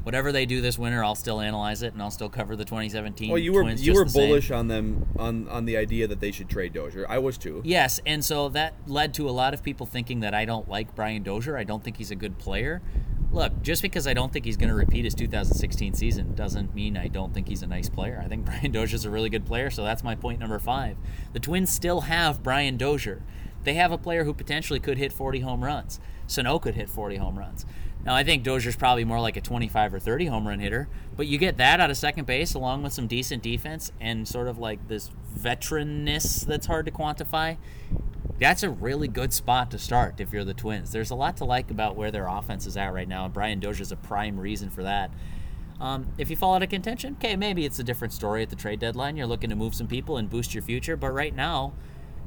Whatever 0.02 0.30
they 0.30 0.46
do 0.46 0.60
this 0.60 0.78
winter, 0.78 1.02
I'll 1.02 1.16
still 1.16 1.40
analyze 1.40 1.82
it 1.82 1.92
and 1.92 2.00
I'll 2.00 2.12
still 2.12 2.28
cover 2.28 2.54
the 2.54 2.64
2017. 2.64 3.28
well, 3.28 3.38
you 3.38 3.52
were 3.52 3.62
Twins 3.62 3.84
you 3.84 3.92
were 3.92 4.04
the 4.04 4.10
same. 4.10 4.28
bullish 4.28 4.52
on 4.52 4.68
them 4.68 5.08
on 5.18 5.48
on 5.48 5.64
the 5.64 5.76
idea 5.76 6.06
that 6.06 6.20
they 6.20 6.30
should 6.30 6.48
trade 6.48 6.72
Dozier. 6.72 7.06
I 7.08 7.18
was 7.18 7.36
too. 7.36 7.60
Yes, 7.64 8.00
and 8.06 8.24
so 8.24 8.48
that 8.50 8.74
led 8.86 9.14
to 9.14 9.28
a 9.28 9.32
lot 9.32 9.52
of 9.52 9.64
people 9.64 9.84
thinking 9.84 10.20
that 10.20 10.32
I 10.32 10.44
don't 10.44 10.68
like 10.68 10.94
Brian 10.94 11.24
Dozier. 11.24 11.56
I 11.56 11.64
don't 11.64 11.82
think 11.82 11.96
he's 11.96 12.12
a 12.12 12.14
good 12.14 12.38
player. 12.38 12.82
Look, 13.32 13.60
just 13.62 13.82
because 13.82 14.06
I 14.06 14.14
don't 14.14 14.32
think 14.32 14.44
he's 14.44 14.56
going 14.56 14.68
to 14.68 14.76
repeat 14.76 15.04
his 15.04 15.14
2016 15.16 15.94
season 15.94 16.36
doesn't 16.36 16.72
mean 16.72 16.96
I 16.96 17.08
don't 17.08 17.34
think 17.34 17.48
he's 17.48 17.62
a 17.62 17.66
nice 17.66 17.88
player. 17.88 18.22
I 18.24 18.28
think 18.28 18.44
Brian 18.46 18.70
Dozier's 18.70 19.04
a 19.04 19.10
really 19.10 19.28
good 19.28 19.44
player, 19.44 19.70
so 19.70 19.82
that's 19.82 20.04
my 20.04 20.14
point 20.14 20.38
number 20.38 20.60
five. 20.60 20.96
The 21.32 21.40
Twins 21.40 21.70
still 21.70 22.02
have 22.02 22.44
Brian 22.44 22.76
Dozier. 22.76 23.24
They 23.64 23.74
have 23.74 23.90
a 23.90 23.98
player 23.98 24.22
who 24.22 24.32
potentially 24.32 24.78
could 24.78 24.98
hit 24.98 25.12
40 25.12 25.40
home 25.40 25.64
runs. 25.64 25.98
Sano 26.26 26.58
could 26.58 26.74
hit 26.74 26.88
40 26.88 27.16
home 27.16 27.38
runs. 27.38 27.66
Now, 28.04 28.14
I 28.14 28.22
think 28.22 28.44
Dozier's 28.44 28.76
probably 28.76 29.04
more 29.04 29.20
like 29.20 29.36
a 29.36 29.40
25 29.40 29.94
or 29.94 29.98
30 29.98 30.26
home 30.26 30.46
run 30.46 30.60
hitter, 30.60 30.88
but 31.16 31.26
you 31.26 31.38
get 31.38 31.56
that 31.56 31.80
out 31.80 31.90
of 31.90 31.96
second 31.96 32.24
base 32.24 32.54
along 32.54 32.84
with 32.84 32.92
some 32.92 33.08
decent 33.08 33.42
defense 33.42 33.90
and 34.00 34.28
sort 34.28 34.46
of 34.46 34.58
like 34.58 34.86
this 34.86 35.10
veteranness 35.36 36.46
that's 36.46 36.66
hard 36.66 36.86
to 36.86 36.92
quantify. 36.92 37.56
That's 38.38 38.62
a 38.62 38.70
really 38.70 39.08
good 39.08 39.32
spot 39.32 39.72
to 39.72 39.78
start 39.78 40.20
if 40.20 40.32
you're 40.32 40.44
the 40.44 40.54
Twins. 40.54 40.92
There's 40.92 41.10
a 41.10 41.16
lot 41.16 41.36
to 41.38 41.44
like 41.44 41.70
about 41.70 41.96
where 41.96 42.12
their 42.12 42.28
offense 42.28 42.64
is 42.66 42.76
at 42.76 42.92
right 42.92 43.08
now, 43.08 43.24
and 43.24 43.34
Brian 43.34 43.60
Dozier's 43.60 43.90
a 43.90 43.96
prime 43.96 44.38
reason 44.38 44.70
for 44.70 44.84
that. 44.84 45.10
Um, 45.80 46.06
if 46.16 46.30
you 46.30 46.36
fall 46.36 46.54
out 46.54 46.62
of 46.62 46.68
contention, 46.68 47.16
okay, 47.18 47.34
maybe 47.34 47.64
it's 47.64 47.78
a 47.78 47.84
different 47.84 48.12
story 48.12 48.42
at 48.42 48.50
the 48.50 48.56
trade 48.56 48.78
deadline. 48.78 49.16
You're 49.16 49.26
looking 49.26 49.50
to 49.50 49.56
move 49.56 49.74
some 49.74 49.88
people 49.88 50.16
and 50.16 50.30
boost 50.30 50.54
your 50.54 50.62
future, 50.62 50.96
but 50.96 51.10
right 51.10 51.34
now, 51.34 51.72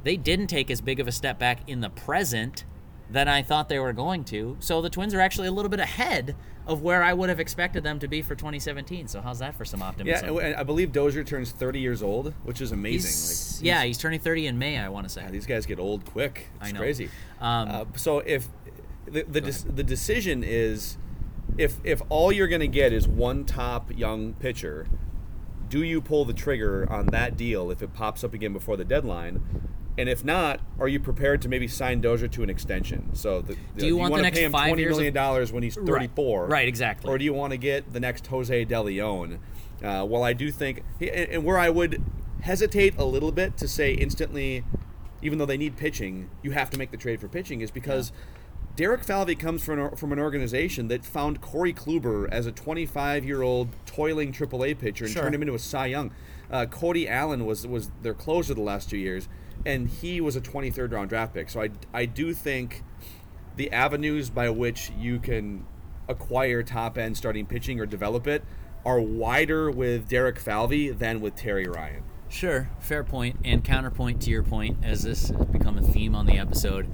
they 0.03 0.17
didn't 0.17 0.47
take 0.47 0.69
as 0.69 0.81
big 0.81 0.99
of 0.99 1.07
a 1.07 1.11
step 1.11 1.39
back 1.39 1.67
in 1.67 1.81
the 1.81 1.89
present 1.89 2.65
than 3.09 3.27
I 3.27 3.41
thought 3.41 3.69
they 3.69 3.79
were 3.79 3.93
going 3.93 4.23
to. 4.25 4.55
So 4.59 4.81
the 4.81 4.89
Twins 4.89 5.13
are 5.13 5.19
actually 5.19 5.47
a 5.47 5.51
little 5.51 5.69
bit 5.69 5.79
ahead 5.79 6.35
of 6.67 6.83
where 6.83 7.01
I 7.01 7.13
would 7.13 7.29
have 7.29 7.39
expected 7.39 7.83
them 7.83 7.97
to 7.99 8.07
be 8.07 8.21
for 8.21 8.35
2017. 8.35 9.07
So 9.07 9.21
how's 9.21 9.39
that 9.39 9.55
for 9.55 9.65
some 9.65 9.79
Yeah, 9.79 9.85
optimism? 9.87 10.37
and 10.37 10.55
I 10.55 10.61
believe 10.63 10.91
Dozier 10.91 11.23
turns 11.23 11.51
30 11.51 11.79
years 11.79 12.03
old, 12.03 12.33
which 12.43 12.61
is 12.61 12.71
amazing. 12.71 13.09
He's- 13.09 13.57
Like, 13.59 13.65
yeah, 13.65 13.83
he's 13.83 13.97
turning 13.97 14.19
30 14.19 14.45
in 14.45 14.59
May. 14.59 14.77
I 14.77 14.89
want 14.89 15.07
to 15.07 15.09
say. 15.09 15.23
Yeah, 15.23 15.31
these 15.31 15.47
guys 15.47 15.65
get 15.65 15.79
old 15.79 16.05
quick. 16.05 16.49
It's 16.61 16.69
I 16.69 16.71
know. 16.71 16.79
crazy. 16.79 17.09
Um, 17.41 17.69
uh, 17.69 17.85
so 17.95 18.19
if 18.19 18.47
the 19.05 19.23
the, 19.23 19.41
dec- 19.41 19.75
the 19.75 19.83
decision 19.83 20.43
is 20.43 20.97
if 21.57 21.77
if 21.83 22.03
all 22.09 22.31
you're 22.31 22.47
going 22.47 22.61
to 22.61 22.67
get 22.67 22.93
is 22.93 23.07
one 23.07 23.43
top 23.45 23.89
young 23.97 24.33
pitcher, 24.33 24.85
do 25.67 25.81
you 25.83 25.99
pull 26.01 26.25
the 26.25 26.33
trigger 26.33 26.87
on 26.91 27.07
that 27.07 27.35
deal 27.35 27.71
if 27.71 27.81
it 27.81 27.93
pops 27.95 28.23
up 28.23 28.35
again 28.35 28.53
before 28.53 28.77
the 28.77 28.85
deadline? 28.85 29.41
And 29.99 30.07
if 30.07 30.23
not, 30.23 30.61
are 30.79 30.87
you 30.87 30.97
prepared 30.97 31.41
to 31.41 31.49
maybe 31.49 31.67
sign 31.67 31.99
Dozier 31.99 32.29
to 32.29 32.41
an 32.41 32.49
extension? 32.49 33.13
So, 33.15 33.41
the, 33.41 33.57
Do 33.75 33.85
you 33.85 33.97
want 33.97 34.07
the 34.07 34.11
wanna 34.13 34.23
next 34.23 34.37
pay 34.37 34.45
him 34.45 34.51
twenty 34.53 34.85
million 34.85 35.13
dollars 35.13 35.51
when 35.51 35.61
he's 35.61 35.75
34? 35.75 36.47
Right, 36.47 36.69
exactly. 36.69 37.11
Or 37.11 37.17
do 37.17 37.25
you 37.25 37.33
want 37.33 37.51
to 37.51 37.57
get 37.57 37.91
the 37.91 37.99
next 37.99 38.25
Jose 38.27 38.63
De 38.63 38.81
Leon? 38.81 39.39
Uh, 39.83 40.05
well, 40.07 40.23
I 40.23 40.31
do 40.31 40.51
think, 40.51 40.83
and 41.01 41.43
where 41.43 41.59
I 41.59 41.69
would 41.69 42.01
hesitate 42.43 42.97
a 42.97 43.03
little 43.03 43.33
bit 43.33 43.57
to 43.57 43.67
say 43.67 43.91
instantly, 43.91 44.63
even 45.21 45.37
though 45.37 45.45
they 45.45 45.57
need 45.57 45.75
pitching, 45.75 46.29
you 46.43 46.51
have 46.51 46.69
to 46.69 46.77
make 46.77 46.91
the 46.91 46.97
trade 46.97 47.19
for 47.19 47.27
pitching, 47.27 47.59
is 47.59 47.69
because 47.69 48.13
Derek 48.77 49.03
Falvey 49.03 49.35
comes 49.35 49.61
from 49.65 49.79
an, 49.81 49.95
from 49.97 50.13
an 50.13 50.19
organization 50.19 50.87
that 50.87 51.03
found 51.03 51.41
Corey 51.41 51.73
Kluber 51.73 52.29
as 52.31 52.45
a 52.45 52.53
25 52.53 53.25
year 53.25 53.41
old 53.41 53.67
toiling 53.85 54.31
AAA 54.31 54.79
pitcher 54.79 55.03
and 55.03 55.13
Sure. 55.13 55.23
turned 55.23 55.35
him 55.35 55.41
into 55.41 55.55
a 55.55 55.59
Cy 55.59 55.87
Young. 55.87 56.11
Uh, 56.49 56.65
Cody 56.65 57.05
Allen 57.07 57.45
was 57.45 57.67
was 57.67 57.91
their 58.01 58.13
closer 58.13 58.53
the 58.53 58.61
last 58.61 58.89
two 58.89 58.97
years, 58.97 59.27
and 59.65 59.89
he 59.89 60.21
was 60.21 60.35
a 60.35 60.41
23rd 60.41 60.93
round 60.93 61.09
draft 61.09 61.33
pick. 61.33 61.49
So 61.49 61.61
I 61.61 61.69
I 61.93 62.05
do 62.05 62.33
think 62.33 62.83
the 63.55 63.71
avenues 63.71 64.29
by 64.29 64.49
which 64.49 64.91
you 64.97 65.19
can 65.19 65.65
acquire 66.07 66.63
top 66.63 66.97
end 66.97 67.17
starting 67.17 67.45
pitching 67.45 67.79
or 67.79 67.85
develop 67.85 68.27
it 68.27 68.43
are 68.85 68.99
wider 68.99 69.69
with 69.69 70.07
Derek 70.07 70.39
Falvey 70.39 70.89
than 70.89 71.21
with 71.21 71.35
Terry 71.35 71.65
Ryan. 71.65 72.03
Sure, 72.29 72.69
fair 72.79 73.03
point. 73.03 73.37
And 73.43 73.63
counterpoint 73.63 74.21
to 74.21 74.29
your 74.29 74.43
point, 74.43 74.77
as 74.83 75.03
this 75.03 75.29
has 75.29 75.45
become 75.47 75.77
a 75.77 75.81
theme 75.81 76.15
on 76.15 76.25
the 76.25 76.37
episode, 76.37 76.89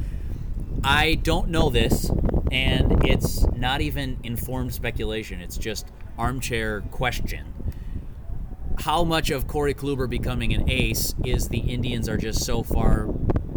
I 0.84 1.16
don't 1.16 1.50
know 1.50 1.70
this, 1.70 2.10
and 2.52 3.06
it's 3.06 3.46
not 3.56 3.82
even 3.82 4.18
informed 4.24 4.74
speculation. 4.74 5.42
It's 5.42 5.58
just 5.58 5.88
armchair 6.18 6.82
question. 6.92 7.54
How 8.80 9.04
much 9.04 9.30
of 9.32 9.48
Corey 9.48 9.74
Kluber 9.74 10.10
becoming 10.10 10.54
an 10.54 10.70
ace 10.70 11.16
is 11.24 11.50
the 11.50 11.60
Indians 11.60 12.08
are 12.10 12.18
just 12.18 12.44
so 12.44 12.62
far 12.64 13.08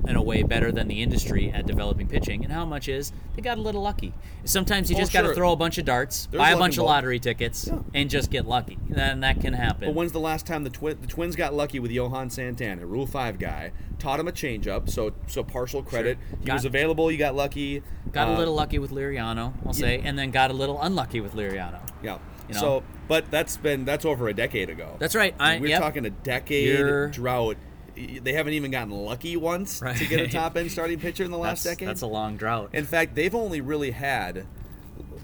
in 0.06 0.16
a 0.16 0.22
way 0.22 0.42
better 0.42 0.72
than 0.72 0.88
the 0.88 1.02
industry 1.02 1.50
at 1.52 1.66
developing 1.66 2.06
pitching, 2.08 2.42
and 2.42 2.50
how 2.50 2.64
much 2.64 2.88
is 2.88 3.12
they 3.36 3.42
got 3.42 3.58
a 3.58 3.60
little 3.60 3.82
lucky. 3.82 4.14
Sometimes 4.44 4.88
you 4.88 4.96
Oh, 4.96 5.00
just 5.00 5.12
got 5.12 5.20
to 5.20 5.26
sure. 5.28 5.34
throw 5.34 5.52
a 5.52 5.56
bunch 5.56 5.76
of 5.76 5.84
darts, 5.84 6.28
There's 6.30 6.38
buy 6.38 6.50
a 6.52 6.56
bunch 6.56 6.74
of 6.76 6.84
involved. 6.84 6.96
lottery 6.96 7.18
tickets, 7.18 7.68
and 7.92 8.08
just 8.08 8.30
get 8.30 8.46
lucky. 8.46 8.78
Then 8.88 9.20
that 9.20 9.38
can 9.42 9.52
happen. 9.52 9.88
But 9.88 9.94
when's 9.94 10.12
the 10.12 10.20
last 10.20 10.46
time 10.46 10.64
the, 10.64 10.70
twi- 10.70 10.94
the 10.94 11.06
Twins 11.06 11.36
got 11.36 11.52
lucky 11.52 11.78
with 11.78 11.90
Johan 11.90 12.30
Santana, 12.30 12.86
Rule 12.86 13.06
Five 13.06 13.38
guy? 13.38 13.72
Taught 13.98 14.20
him 14.20 14.28
a 14.28 14.32
changeup, 14.32 14.88
so 14.88 15.12
so 15.26 15.44
partial 15.44 15.82
credit. 15.82 16.16
He 16.40 16.46
Got- 16.46 16.54
was 16.54 16.64
available. 16.64 17.12
You 17.12 17.18
got 17.18 17.34
lucky. 17.34 17.82
got 18.12 18.28
a 18.28 18.32
Uh, 18.32 18.38
little 18.38 18.54
lucky 18.54 18.78
with 18.78 18.92
Liriano, 18.92 19.52
I'll 19.66 19.74
say, 19.74 20.00
and 20.02 20.18
then 20.18 20.30
got 20.30 20.50
a 20.50 20.54
little 20.54 20.80
unlucky 20.80 21.20
with 21.20 21.34
Liriano. 21.34 21.80
Yeah. 22.02 22.16
You 22.48 22.54
know? 22.54 22.60
So, 22.60 22.82
but 23.08 23.30
that's 23.30 23.56
been 23.56 23.84
that's 23.84 24.04
over 24.04 24.28
a 24.28 24.34
decade 24.34 24.70
ago. 24.70 24.96
That's 24.98 25.14
right. 25.14 25.34
I- 25.38 25.58
We're 25.58 25.68
yep. 25.68 25.80
talking 25.82 26.04
a 26.06 26.10
decade 26.10 26.68
You're- 26.78 27.10
drought. 27.10 27.56
They 27.96 28.32
haven't 28.32 28.52
even 28.52 28.70
gotten 28.70 28.92
lucky 28.92 29.36
once 29.36 29.80
to 29.80 30.06
get 30.08 30.20
a 30.20 30.28
top 30.28 30.56
end 30.56 30.70
starting 30.70 31.00
pitcher 31.00 31.24
in 31.24 31.32
the 31.32 31.38
last 31.38 31.64
That's, 31.64 31.76
decade. 31.76 31.88
that's 31.88 32.02
a 32.02 32.06
long 32.06 32.36
drought. 32.36 32.70
In 32.72 32.84
fact, 32.84 33.16
they've 33.16 33.34
only 33.34 33.60
really 33.60 33.90
had 33.90 34.46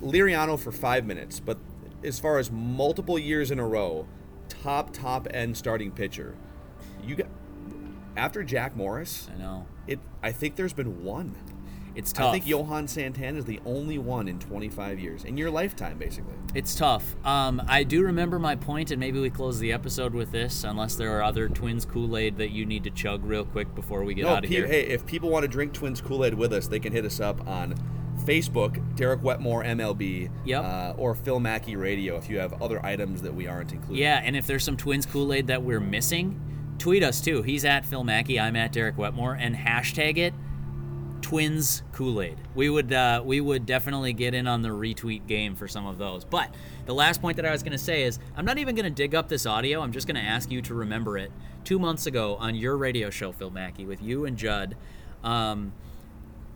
Liriano 0.03 0.59
for 0.59 0.73
five 0.73 1.07
minutes, 1.07 1.39
but 1.39 1.57
as 2.03 2.19
far 2.19 2.39
as 2.39 2.51
multiple 2.51 3.17
years 3.17 3.53
in 3.53 3.61
a 3.61 3.67
row, 3.67 4.07
top 4.49 4.93
top 4.93 5.29
end 5.31 5.57
starting 5.57 5.93
pitcher, 5.93 6.35
you 7.07 7.15
got 7.15 7.29
after 8.17 8.43
Jack 8.43 8.77
Morris. 8.77 9.29
I 9.33 9.39
know. 9.39 9.67
It. 9.87 10.01
I 10.23 10.33
think 10.33 10.57
there's 10.57 10.73
been 10.73 11.05
one. 11.05 11.37
It's 11.95 12.13
tough. 12.13 12.29
I 12.31 12.33
think 12.33 12.47
Johan 12.47 12.89
Santana 12.89 13.39
is 13.39 13.45
the 13.45 13.61
only 13.65 13.99
one 13.99 14.27
in 14.29 14.39
25 14.41 14.99
years 14.99 15.25
in 15.25 15.37
your 15.37 15.51
lifetime, 15.51 15.97
basically. 15.97 16.35
It's 16.55 16.75
tough. 16.75 17.15
Um, 17.25 17.63
I 17.69 17.85
do 17.85 18.03
remember 18.03 18.39
my 18.39 18.57
point, 18.57 18.91
and 18.91 18.99
maybe 18.99 19.21
we 19.21 19.31
close 19.31 19.59
the 19.61 19.73
episode 19.73 20.13
with 20.15 20.33
this, 20.33 20.65
unless 20.65 20.97
there 20.97 21.17
are 21.17 21.23
other 21.23 21.49
Twins 21.49 21.85
Kool 21.85 22.17
Aid 22.17 22.37
that 22.39 22.51
you 22.51 22.67
need 22.67 22.85
to 22.85 22.91
chug 22.91 23.25
real 23.25 23.45
quick 23.45 23.75
before 23.75 24.03
we 24.05 24.15
get 24.15 24.25
No, 24.25 24.31
out 24.35 24.45
of 24.45 24.51
pe- 24.51 24.57
here. 24.57 24.67
hey, 24.67 24.83
if 24.83 25.07
people 25.07 25.31
want 25.31 25.43
to 25.45 25.49
drink 25.49 25.73
Twins 25.73 26.01
Kool 26.01 26.25
Aid 26.25 26.35
with 26.35 26.53
us, 26.53 26.67
they 26.67 26.81
can 26.81 26.93
hit 26.93 27.05
us 27.05 27.21
up 27.21 27.47
on 27.47 27.75
Facebook, 28.25 28.81
Derek 28.97 29.23
Wetmore 29.23 29.63
MLB, 29.65 30.31
Yep. 30.45 30.65
uh, 30.65 30.95
or 30.97 31.15
Phil 31.15 31.41
Mackey 31.41 31.77
Radio 31.77 32.17
if 32.17 32.29
you 32.31 32.39
have 32.39 32.61
other 32.63 32.85
items 32.85 33.23
that 33.23 33.35
we 33.35 33.47
aren't 33.47 33.73
including. 33.73 33.97
Yeah, 34.03 34.21
and 34.25 34.35
if 34.37 34.47
there's 34.47 34.65
some 34.65 34.77
Twins 34.77 35.07
Kool 35.07 35.33
Aid 35.33 35.47
that 35.49 35.63
we're 35.63 35.81
missing, 35.81 36.41
tweet 36.79 37.03
us 37.03 37.21
too. 37.21 37.43
He's 37.43 37.65
at 37.65 37.85
Phil 37.85 38.05
Mackey, 38.05 38.39
I'm 38.41 38.57
at 38.57 38.73
Derek 38.73 38.97
Wetmore, 38.97 39.35
and 39.35 39.55
hashtag 39.55 40.17
it 40.17 40.33
Twins 41.25 41.83
Kool 41.93 42.21
Aid. 42.21 42.37
We 42.55 42.69
would 42.69 42.93
uh, 42.93 43.23
we 43.25 43.41
would 43.41 43.65
definitely 43.65 44.13
get 44.13 44.35
in 44.35 44.47
on 44.47 44.61
the 44.61 44.69
retweet 44.69 45.27
game 45.27 45.55
for 45.55 45.67
some 45.67 45.87
of 45.87 45.97
those. 45.97 46.23
But 46.23 46.55
the 46.85 46.93
last 46.93 47.23
point 47.23 47.37
that 47.37 47.47
I 47.47 47.51
was 47.51 47.63
going 47.63 47.73
to 47.73 47.79
say 47.79 48.03
is 48.03 48.19
I'm 48.37 48.45
not 48.45 48.59
even 48.59 48.75
going 48.75 48.85
to 48.85 48.91
dig 48.91 49.15
up 49.15 49.29
this 49.29 49.47
audio. 49.47 49.81
I'm 49.81 49.91
just 49.91 50.07
going 50.07 50.23
to 50.23 50.23
ask 50.23 50.51
you 50.51 50.61
to 50.61 50.75
remember 50.75 51.17
it. 51.17 51.33
Two 51.65 51.79
months 51.79 52.05
ago 52.05 52.37
on 52.37 52.55
your 52.55 52.77
radio 52.77 53.09
show, 53.09 53.33
Phil 53.33 53.49
Mackey, 53.49 53.87
with 53.87 54.03
you 54.03 54.27
and 54.27 54.37
Judd. 54.37 54.77
Um, 55.23 55.73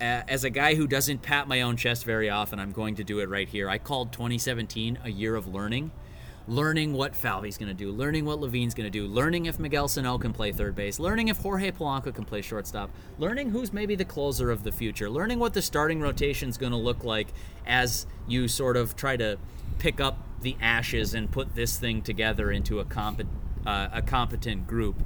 as 0.03 0.45
a 0.45 0.51
guy 0.51 0.75
who 0.75 0.87
doesn't 0.87 1.23
pat 1.23 1.49
my 1.49 1.62
own 1.62 1.79
chest 1.79 2.05
very 2.05 2.29
often, 2.29 2.61
I'm 2.61 2.73
going 2.73 2.97
to 2.97 3.05
do 3.05 3.21
it 3.21 3.31
right 3.31 3.49
here. 3.49 3.71
I 3.71 3.79
called 3.79 4.12
2017 4.12 4.99
a 5.03 5.11
year 5.11 5.35
of 5.35 5.47
learning. 5.47 5.93
Learning 6.49 6.94
what 6.94 7.14
Falvey's 7.14 7.59
going 7.59 7.68
to 7.68 7.74
do, 7.74 7.92
learning 7.92 8.24
what 8.24 8.40
Levine's 8.40 8.72
going 8.72 8.90
to 8.90 8.90
do, 8.90 9.07
learning 9.07 9.44
if 9.44 9.59
Miguel 9.59 9.86
Sano 9.86 10.16
can 10.16 10.32
play 10.32 10.51
third 10.51 10.74
base, 10.74 10.99
learning 10.99 11.28
if 11.28 11.36
Jorge 11.36 11.70
Polanco 11.70 12.14
can 12.14 12.24
play 12.24 12.40
shortstop, 12.40 12.90
learning 13.18 13.51
who's 13.51 13.70
maybe 13.70 13.94
the 13.94 14.05
closer 14.07 14.51
of 14.51 14.62
the 14.62 14.72
future, 14.72 15.11
learning 15.11 15.38
what 15.38 15.53
the 15.53 15.61
starting 15.61 16.01
rotation's 16.01 16.57
going 16.57 16.72
to 16.72 16.78
look 16.78 17.05
like 17.05 17.28
as 17.66 18.07
you 18.26 18.49
sort 18.49 18.78
of 18.78 18.96
try 18.96 19.14
to 19.14 19.38
pick 19.78 20.01
up 20.01 20.26
the 20.40 20.57
ashes 20.59 21.12
and 21.12 21.30
put 21.30 21.55
this 21.55 21.78
thing 21.78 22.01
together 22.01 22.51
into 22.51 22.80
a, 22.80 22.84
compe- 22.86 23.26
uh, 23.66 23.88
a 23.92 24.01
competent 24.01 24.66
group. 24.66 25.03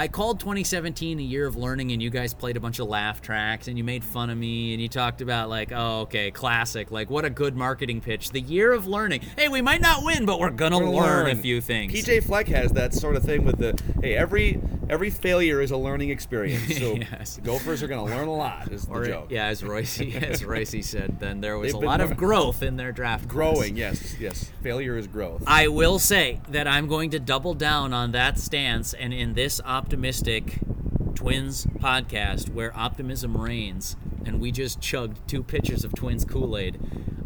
I 0.00 0.08
called 0.08 0.40
2017 0.40 1.18
a 1.18 1.22
year 1.22 1.44
of 1.46 1.56
learning, 1.56 1.92
and 1.92 2.02
you 2.02 2.08
guys 2.08 2.32
played 2.32 2.56
a 2.56 2.60
bunch 2.60 2.78
of 2.78 2.88
laugh 2.88 3.20
tracks, 3.20 3.68
and 3.68 3.76
you 3.76 3.84
made 3.84 4.02
fun 4.02 4.30
of 4.30 4.38
me, 4.38 4.72
and 4.72 4.80
you 4.80 4.88
talked 4.88 5.20
about 5.20 5.50
like, 5.50 5.72
oh, 5.74 6.00
okay, 6.00 6.30
classic, 6.30 6.90
like 6.90 7.10
what 7.10 7.26
a 7.26 7.30
good 7.30 7.54
marketing 7.54 8.00
pitch. 8.00 8.30
The 8.30 8.40
year 8.40 8.72
of 8.72 8.86
learning. 8.86 9.20
Hey, 9.36 9.48
we 9.48 9.60
might 9.60 9.82
not 9.82 10.02
win, 10.02 10.24
but 10.24 10.40
we're 10.40 10.48
gonna 10.48 10.78
We're 10.78 10.84
gonna 10.86 10.96
learn, 10.96 11.26
learn. 11.26 11.38
a 11.38 11.42
few 11.42 11.60
things. 11.60 11.92
PJ 11.92 12.24
Fleck 12.24 12.48
has 12.48 12.72
that 12.72 12.94
sort 12.94 13.14
of 13.14 13.24
thing 13.24 13.44
with 13.44 13.58
the 13.58 13.78
hey 14.00 14.16
every 14.16 14.58
every 14.88 15.10
failure 15.10 15.60
is 15.60 15.70
a 15.70 15.76
learning 15.76 16.08
experience. 16.08 16.78
So 16.78 16.94
Yes. 17.12 17.36
the 17.36 17.42
Gophers 17.42 17.80
are 17.82 17.86
going 17.86 18.08
to 18.08 18.16
learn 18.16 18.26
a 18.26 18.34
lot. 18.34 18.72
Is 18.72 18.86
the 18.86 18.90
Or, 18.92 19.04
joke? 19.04 19.26
yeah, 19.30 19.46
as 19.46 19.62
Royce, 19.62 20.00
as 20.16 20.44
Royce 20.44 20.84
said, 20.84 21.20
then 21.20 21.40
there 21.40 21.56
was 21.58 21.72
They've 21.72 21.80
a 21.80 21.86
lot 21.86 22.00
of 22.00 22.16
growth 22.16 22.60
in 22.64 22.76
their 22.76 22.90
draft. 22.90 23.28
class. 23.28 23.32
Growing, 23.32 23.76
yes, 23.76 24.16
yes. 24.18 24.50
Failure 24.64 24.96
is 24.96 25.06
growth. 25.06 25.44
I 25.46 25.68
will 25.68 26.00
say 26.00 26.40
that 26.48 26.66
I'm 26.66 26.88
going 26.88 27.10
to 27.10 27.20
double 27.20 27.54
down 27.54 27.92
on 27.94 28.10
that 28.12 28.36
stance, 28.40 28.92
and 28.92 29.14
in 29.14 29.34
this 29.34 29.60
optimistic 29.90 30.60
Twins 31.16 31.66
podcast, 31.66 32.48
where 32.50 32.72
optimism 32.76 33.36
reigns, 33.36 33.96
and 34.24 34.40
we 34.40 34.52
just 34.52 34.80
chugged 34.80 35.18
two 35.26 35.42
pitchers 35.42 35.82
of 35.82 35.92
Twins 35.96 36.24
Kool 36.24 36.56
Aid, 36.56 36.78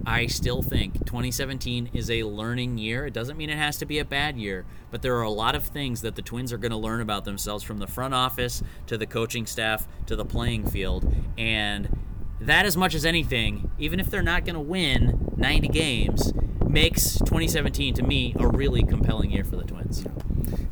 I 0.07 0.25
still 0.29 0.63
think 0.63 1.05
2017 1.05 1.91
is 1.93 2.11
a 2.11 2.23
learning 2.23 2.79
year. 2.79 3.05
It 3.05 3.13
doesn't 3.13 3.37
mean 3.37 3.51
it 3.51 3.59
has 3.59 3.77
to 3.77 3.85
be 3.85 3.99
a 3.99 4.05
bad 4.07 4.39
year, 4.39 4.65
but 4.91 5.03
there 5.03 5.15
are 5.17 5.23
a 5.23 5.31
lot 5.31 5.55
of 5.55 5.65
things 5.65 6.01
that 6.01 6.17
the 6.17 6.23
Twins 6.23 6.55
are 6.55 6.57
going 6.57 6.71
to 6.71 6.79
learn 6.79 7.03
about 7.03 7.27
themselves 7.27 7.63
from 7.63 7.81
the 7.81 7.87
front 7.87 8.15
office 8.15 8.63
to 8.87 8.97
the 8.97 9.07
coaching 9.07 9.45
staff 9.45 9.87
to 10.07 10.17
the 10.17 10.25
playing 10.25 10.67
field, 10.67 11.15
and 11.37 11.95
that 12.41 12.65
as 12.65 12.79
much 12.79 12.95
as 12.95 13.05
anything, 13.05 13.71
even 13.79 14.01
if 14.01 14.09
they're 14.09 14.23
not 14.23 14.47
going 14.47 14.55
to 14.55 14.61
win 14.61 15.35
90 15.37 15.69
games, 15.69 16.33
makes 16.75 17.19
2017 17.21 17.95
to 17.95 18.03
me 18.03 18.35
a 18.39 18.49
really 18.49 18.83
compelling 18.83 19.31
year 19.31 19.45
for 19.45 19.55
the 19.55 19.63
Twins. 19.63 20.05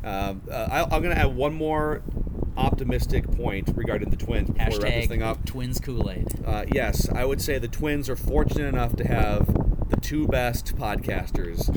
Um, 0.03 0.41
uh, 0.51 0.67
I, 0.69 0.83
I'm 0.83 1.01
going 1.01 1.15
to 1.15 1.17
add 1.17 1.33
one 1.33 1.53
more 1.53 2.03
optimistic 2.57 3.31
point 3.31 3.71
regarding 3.73 4.09
the 4.09 4.17
Twins 4.17 4.49
before 4.49 4.67
we 4.67 4.83
wrap 4.83 4.93
this 4.93 5.07
thing 5.07 5.23
up. 5.23 5.45
Twins 5.45 5.79
Kool 5.79 6.11
Aid. 6.11 6.27
Uh, 6.45 6.65
yes, 6.71 7.09
I 7.09 7.23
would 7.23 7.41
say 7.41 7.57
the 7.57 7.69
Twins 7.69 8.09
are 8.09 8.17
fortunate 8.17 8.67
enough 8.67 8.97
to 8.97 9.07
have 9.07 9.47
the 9.89 9.97
two 9.97 10.27
best 10.27 10.75
podcasters 10.75 11.69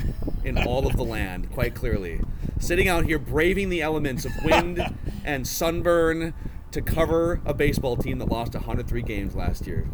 in 0.43 0.57
all 0.57 0.85
of 0.85 0.97
the 0.97 1.03
land, 1.05 1.49
quite 1.51 1.73
clearly. 1.73 2.19
Sitting 2.59 2.89
out 2.89 3.05
here 3.05 3.19
braving 3.19 3.69
the 3.69 3.81
elements 3.81 4.25
of 4.25 4.33
wind 4.43 4.93
and 5.23 5.47
sunburn 5.47 6.33
to 6.71 6.81
cover 6.81 7.39
a 7.45 7.53
baseball 7.53 7.95
team 7.95 8.19
that 8.19 8.27
lost 8.27 8.53
103 8.53 9.01
games 9.03 9.35
last 9.35 9.65
year. 9.65 9.87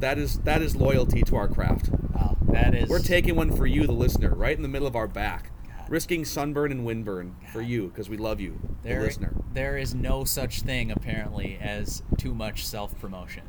That 0.00 0.18
is 0.18 0.38
that 0.40 0.62
is 0.62 0.76
loyalty 0.76 1.22
to 1.22 1.36
our 1.36 1.48
craft. 1.48 1.90
Wow, 2.14 2.36
that 2.52 2.74
is. 2.74 2.88
We're 2.88 3.00
taking 3.00 3.34
one 3.36 3.50
for 3.54 3.66
you, 3.66 3.86
the 3.86 3.92
listener, 3.92 4.34
right 4.34 4.56
in 4.56 4.62
the 4.62 4.68
middle 4.68 4.86
of 4.86 4.94
our 4.94 5.08
back, 5.08 5.50
risking 5.88 6.24
sunburn 6.24 6.70
and 6.70 6.86
windburn 6.86 7.32
for 7.52 7.60
you 7.62 7.88
because 7.88 8.08
we 8.08 8.16
love 8.16 8.40
you, 8.40 8.58
the 8.84 8.90
listener. 9.00 9.34
there 9.52 9.76
is 9.76 9.94
no 9.94 10.24
such 10.24 10.62
thing 10.62 10.90
apparently 10.90 11.58
as 11.60 12.02
too 12.16 12.34
much 12.34 12.64
self 12.66 12.98
promotion. 13.00 13.42